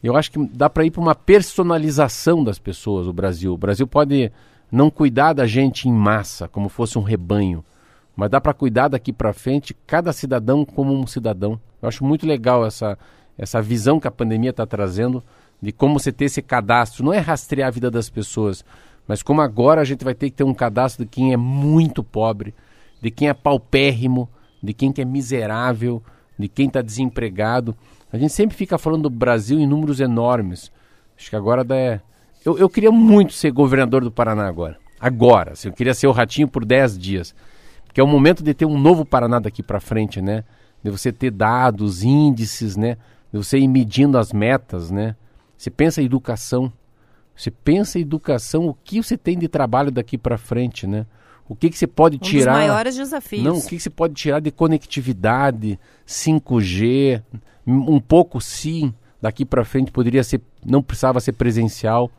eu 0.02 0.16
acho 0.16 0.30
que 0.30 0.38
dá 0.46 0.70
para 0.70 0.84
ir 0.84 0.90
para 0.90 1.02
uma 1.02 1.14
personalização 1.14 2.42
das 2.42 2.58
pessoas, 2.58 3.06
o 3.06 3.12
Brasil. 3.12 3.52
O 3.52 3.58
Brasil 3.58 3.86
pode 3.86 4.32
não 4.70 4.90
cuidar 4.90 5.32
da 5.32 5.46
gente 5.46 5.88
em 5.88 5.92
massa, 5.92 6.46
como 6.48 6.68
fosse 6.68 6.96
um 6.98 7.02
rebanho, 7.02 7.64
mas 8.16 8.30
dá 8.30 8.40
para 8.40 8.54
cuidar 8.54 8.88
daqui 8.88 9.12
para 9.12 9.32
frente 9.32 9.76
cada 9.86 10.12
cidadão 10.12 10.64
como 10.64 10.94
um 10.94 11.06
cidadão. 11.06 11.60
Eu 11.82 11.88
acho 11.88 12.04
muito 12.04 12.26
legal 12.26 12.64
essa, 12.64 12.96
essa 13.36 13.60
visão 13.60 13.98
que 13.98 14.08
a 14.08 14.10
pandemia 14.10 14.50
está 14.50 14.64
trazendo 14.64 15.22
de 15.60 15.72
como 15.72 15.98
você 15.98 16.12
ter 16.12 16.26
esse 16.26 16.42
cadastro. 16.42 17.04
Não 17.04 17.12
é 17.12 17.18
rastrear 17.18 17.68
a 17.68 17.72
vida 17.72 17.90
das 17.90 18.08
pessoas, 18.08 18.64
mas 19.06 19.22
como 19.22 19.40
agora 19.40 19.80
a 19.80 19.84
gente 19.84 20.04
vai 20.04 20.14
ter 20.14 20.30
que 20.30 20.36
ter 20.36 20.44
um 20.44 20.54
cadastro 20.54 21.04
de 21.04 21.10
quem 21.10 21.32
é 21.32 21.36
muito 21.36 22.02
pobre, 22.04 22.54
de 23.00 23.10
quem 23.10 23.28
é 23.28 23.34
paupérrimo, 23.34 24.28
de 24.62 24.72
quem 24.72 24.92
que 24.92 25.00
é 25.00 25.04
miserável, 25.04 26.02
de 26.38 26.48
quem 26.48 26.66
está 26.66 26.82
desempregado. 26.82 27.76
A 28.12 28.18
gente 28.18 28.32
sempre 28.32 28.56
fica 28.56 28.78
falando 28.78 29.02
do 29.04 29.10
Brasil 29.10 29.58
em 29.58 29.66
números 29.66 30.00
enormes. 30.00 30.70
Acho 31.16 31.30
que 31.30 31.36
agora 31.36 31.64
dá. 31.64 31.76
é- 31.76 32.00
Eu, 32.44 32.56
eu 32.58 32.68
queria 32.68 32.90
muito 32.90 33.32
ser 33.32 33.50
governador 33.50 34.02
do 34.04 34.10
Paraná 34.10 34.46
agora. 34.46 34.78
Agora. 35.00 35.52
Assim, 35.52 35.68
eu 35.68 35.74
queria 35.74 35.94
ser 35.94 36.06
o 36.06 36.12
ratinho 36.12 36.48
por 36.48 36.64
10 36.64 36.98
dias. 36.98 37.34
Porque 37.84 38.00
é 38.00 38.04
o 38.04 38.06
momento 38.06 38.42
de 38.42 38.54
ter 38.54 38.64
um 38.66 38.78
novo 38.78 39.04
Paraná 39.04 39.38
daqui 39.38 39.62
para 39.62 39.80
frente, 39.80 40.20
né? 40.20 40.44
De 40.82 40.90
você 40.90 41.12
ter 41.12 41.30
dados, 41.30 42.02
índices, 42.02 42.76
né? 42.76 42.96
De 43.32 43.38
você 43.38 43.58
ir 43.58 43.68
medindo 43.68 44.16
as 44.16 44.32
metas, 44.32 44.90
né? 44.90 45.16
Você 45.58 45.70
pensa 45.70 46.00
em 46.00 46.04
educação. 46.04 46.72
Você 47.36 47.50
pensa 47.50 47.98
em 47.98 48.02
educação, 48.02 48.66
o 48.66 48.74
que 48.74 49.02
você 49.02 49.16
tem 49.16 49.38
de 49.38 49.48
trabalho 49.48 49.90
daqui 49.90 50.16
para 50.16 50.38
frente, 50.38 50.86
né? 50.86 51.04
O 51.48 51.54
que, 51.54 51.70
que 51.70 51.78
você 51.78 51.86
pode 51.86 52.16
Um 52.16 52.20
dos 52.20 52.28
tirar? 52.28 52.52
maiores 52.52 52.96
desafios. 52.96 53.42
Não, 53.42 53.58
o 53.58 53.62
que, 53.62 53.76
que 53.76 53.80
você 53.82 53.90
pode 53.90 54.14
tirar 54.14 54.40
de 54.40 54.50
conectividade, 54.50 55.78
5G, 56.06 57.22
um 57.66 58.00
pouco 58.00 58.40
sim, 58.40 58.92
daqui 59.20 59.44
para 59.44 59.64
frente 59.64 59.90
poderia 59.90 60.22
ser, 60.22 60.40
não 60.64 60.82
precisava 60.82 61.20
ser 61.20 61.32
presencial. 61.32 62.10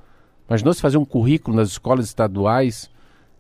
Mas 0.48 0.64
nós 0.64 0.80
fazer 0.80 0.98
um 0.98 1.06
currículo 1.06 1.56
nas 1.56 1.70
escolas 1.70 2.06
estaduais, 2.06 2.90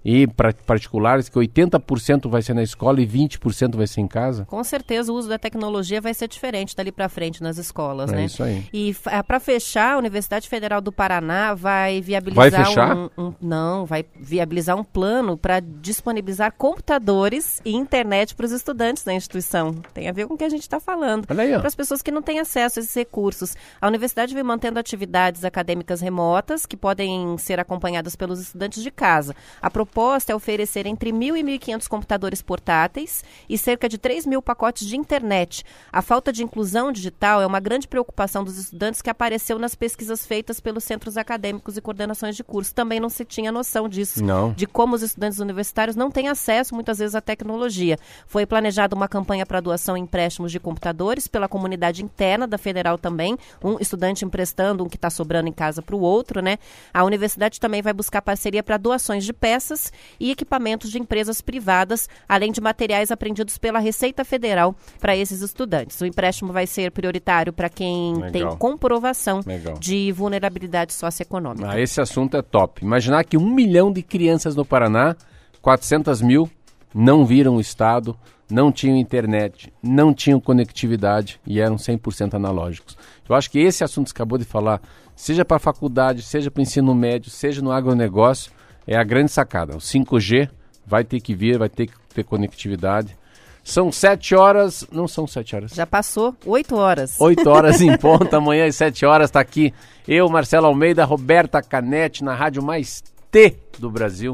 e 0.03 0.25
para 0.27 0.53
particulares 0.53 1.27
que 1.29 1.37
80% 1.37 2.29
vai 2.29 2.41
ser 2.41 2.53
na 2.53 2.63
escola 2.63 3.01
e 3.01 3.07
20% 3.07 3.75
vai 3.75 3.85
ser 3.87 4.01
em 4.01 4.07
casa? 4.07 4.45
Com 4.45 4.63
certeza 4.63 5.11
o 5.11 5.15
uso 5.15 5.27
da 5.29 5.37
tecnologia 5.37 5.99
vai 6.01 6.13
ser 6.13 6.27
diferente 6.27 6.75
dali 6.75 6.91
para 6.91 7.09
frente 7.09 7.41
nas 7.43 7.57
escolas, 7.57 8.11
É 8.11 8.15
né? 8.15 8.25
isso 8.25 8.41
aí. 8.43 8.65
E 8.71 8.95
para 9.27 9.39
fechar, 9.39 9.95
a 9.95 9.97
Universidade 9.97 10.47
Federal 10.47 10.81
do 10.81 10.91
Paraná 10.91 11.53
vai 11.53 12.01
viabilizar 12.01 12.49
Vai 12.51 12.65
fechar? 12.65 12.95
Um, 12.95 13.09
um- 13.17 13.33
não, 13.41 13.85
vai 13.85 14.05
viabilizar 14.19 14.77
um 14.77 14.83
plano 14.83 15.37
para 15.37 15.59
disponibilizar 15.59 16.53
computadores 16.57 17.61
e 17.65 17.75
internet 17.75 18.35
para 18.35 18.45
os 18.45 18.51
estudantes 18.51 19.03
da 19.03 19.13
instituição. 19.13 19.73
Tem 19.93 20.07
a 20.07 20.11
ver 20.11 20.27
com 20.27 20.33
o 20.33 20.37
que 20.37 20.43
a 20.43 20.49
gente 20.49 20.61
está 20.61 20.79
falando. 20.79 21.25
Olha 21.29 21.43
aí, 21.43 21.53
ó. 21.53 21.59
Para 21.59 21.67
as 21.67 21.75
pessoas 21.75 22.01
que 22.01 22.11
não 22.11 22.21
têm 22.21 22.39
acesso 22.39 22.79
a 22.79 22.81
esses 22.81 22.93
recursos. 22.95 23.55
A 23.81 23.87
universidade 23.87 24.33
vem 24.33 24.43
mantendo 24.43 24.79
atividades 24.79 25.43
acadêmicas 25.43 26.01
remotas 26.01 26.65
que 26.65 26.77
podem 26.77 27.37
ser 27.37 27.59
acompanhadas 27.59 28.15
pelos 28.15 28.39
estudantes 28.39 28.81
de 28.81 28.89
casa. 28.91 29.35
A 29.61 29.69
proposta 29.69 29.89
é 30.31 30.35
oferecer 30.35 30.85
entre 30.85 31.11
1.000 31.11 31.37
e 31.37 31.43
1.500 31.59 31.87
computadores 31.87 32.41
portáteis 32.41 33.23
e 33.49 33.57
cerca 33.57 33.89
de 33.89 33.97
3 33.97 34.25
mil 34.25 34.41
pacotes 34.41 34.87
de 34.87 34.95
internet. 34.95 35.63
A 35.91 36.01
falta 36.01 36.31
de 36.31 36.41
inclusão 36.41 36.91
digital 36.91 37.41
é 37.41 37.45
uma 37.45 37.59
grande 37.59 37.87
preocupação 37.87 38.43
dos 38.43 38.57
estudantes 38.57 39.01
que 39.01 39.09
apareceu 39.09 39.59
nas 39.59 39.75
pesquisas 39.75 40.25
feitas 40.25 40.59
pelos 40.59 40.83
centros 40.83 41.17
acadêmicos 41.17 41.75
e 41.75 41.81
coordenações 41.81 42.35
de 42.35 42.43
curso. 42.43 42.73
Também 42.73 42.99
não 42.99 43.09
se 43.09 43.25
tinha 43.25 43.51
noção 43.51 43.89
disso 43.89 44.23
Não. 44.23 44.53
de 44.53 44.65
como 44.65 44.95
os 44.95 45.01
estudantes 45.01 45.39
universitários 45.39 45.95
não 45.95 46.09
têm 46.09 46.29
acesso 46.29 46.73
muitas 46.73 46.99
vezes 46.99 47.15
à 47.15 47.19
tecnologia. 47.21 47.97
Foi 48.25 48.45
planejada 48.45 48.95
uma 48.95 49.07
campanha 49.07 49.45
para 49.45 49.59
doação 49.59 49.97
e 49.97 49.99
empréstimos 49.99 50.51
de 50.51 50.59
computadores 50.59 51.27
pela 51.27 51.49
comunidade 51.49 52.03
interna 52.03 52.47
da 52.47 52.57
Federal 52.57 52.97
também, 52.97 53.37
um 53.61 53.77
estudante 53.79 54.23
emprestando 54.23 54.83
um 54.83 54.87
que 54.89 54.95
está 54.95 55.09
sobrando 55.09 55.49
em 55.49 55.53
casa 55.53 55.81
para 55.81 55.95
o 55.95 55.99
outro, 55.99 56.41
né? 56.41 56.57
A 56.93 57.03
universidade 57.03 57.59
também 57.59 57.81
vai 57.81 57.91
buscar 57.91 58.21
parceria 58.21 58.63
para 58.63 58.77
doações 58.77 59.25
de 59.25 59.33
peças 59.33 59.78
e 60.19 60.31
equipamentos 60.31 60.91
de 60.91 60.99
empresas 60.99 61.41
privadas, 61.41 62.09
além 62.27 62.51
de 62.51 62.61
materiais 62.61 63.11
apreendidos 63.11 63.57
pela 63.57 63.79
Receita 63.79 64.25
Federal 64.25 64.75
para 64.99 65.15
esses 65.15 65.41
estudantes. 65.41 65.99
O 66.01 66.05
empréstimo 66.05 66.51
vai 66.51 66.67
ser 66.67 66.91
prioritário 66.91 67.53
para 67.53 67.69
quem 67.69 68.15
Legal. 68.15 68.31
tem 68.31 68.57
comprovação 68.57 69.41
Legal. 69.45 69.75
de 69.79 70.11
vulnerabilidade 70.11 70.93
socioeconômica. 70.93 71.71
Ah, 71.71 71.79
esse 71.79 72.01
assunto 72.01 72.35
é 72.35 72.41
top. 72.41 72.83
Imaginar 72.83 73.23
que 73.23 73.37
um 73.37 73.53
milhão 73.53 73.91
de 73.91 74.01
crianças 74.01 74.55
no 74.55 74.65
Paraná, 74.65 75.15
400 75.61 76.21
mil, 76.21 76.49
não 76.93 77.25
viram 77.25 77.55
o 77.55 77.61
Estado, 77.61 78.17
não 78.49 78.71
tinham 78.71 78.97
internet, 78.97 79.71
não 79.81 80.13
tinham 80.13 80.39
conectividade 80.39 81.39
e 81.45 81.59
eram 81.59 81.75
100% 81.75 82.33
analógicos. 82.33 82.97
Eu 83.27 83.35
acho 83.35 83.51
que 83.51 83.59
esse 83.59 83.83
assunto 83.83 84.05
que 84.05 84.11
você 84.11 84.17
acabou 84.17 84.37
de 84.37 84.45
falar, 84.45 84.81
seja 85.15 85.45
para 85.45 85.57
a 85.57 85.59
faculdade, 85.59 86.23
seja 86.23 86.49
para 86.49 86.59
o 86.59 86.63
ensino 86.63 86.95
médio, 86.95 87.29
seja 87.29 87.61
no 87.61 87.71
agronegócio, 87.71 88.51
é 88.87 88.95
a 88.95 89.03
grande 89.03 89.31
sacada. 89.31 89.75
O 89.75 89.79
5G 89.79 90.49
vai 90.85 91.03
ter 91.03 91.19
que 91.19 91.33
vir, 91.35 91.57
vai 91.57 91.69
ter 91.69 91.87
que 91.87 91.93
ter 92.13 92.23
conectividade. 92.23 93.17
São 93.63 93.91
sete 93.91 94.33
horas, 94.33 94.85
não 94.91 95.07
são 95.07 95.27
sete 95.27 95.55
horas. 95.55 95.71
Já 95.71 95.85
passou 95.85 96.35
oito 96.45 96.75
horas. 96.75 97.15
8 97.19 97.45
horas 97.49 97.81
em 97.81 97.95
ponto, 97.97 98.33
amanhã 98.33 98.65
às 98.65 98.75
7 98.75 99.05
horas 99.05 99.29
está 99.29 99.39
aqui 99.39 99.73
eu, 100.07 100.27
Marcelo 100.27 100.65
Almeida, 100.65 101.05
Roberta 101.05 101.61
Canete 101.61 102.23
na 102.23 102.33
rádio 102.33 102.63
mais 102.63 103.03
T 103.29 103.55
do 103.77 103.91
Brasil, 103.91 104.31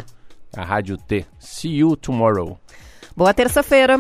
a 0.56 0.64
Rádio 0.64 0.98
T. 0.98 1.26
See 1.38 1.80
you 1.80 1.98
tomorrow. 1.98 2.58
Boa 3.14 3.34
terça-feira. 3.34 4.00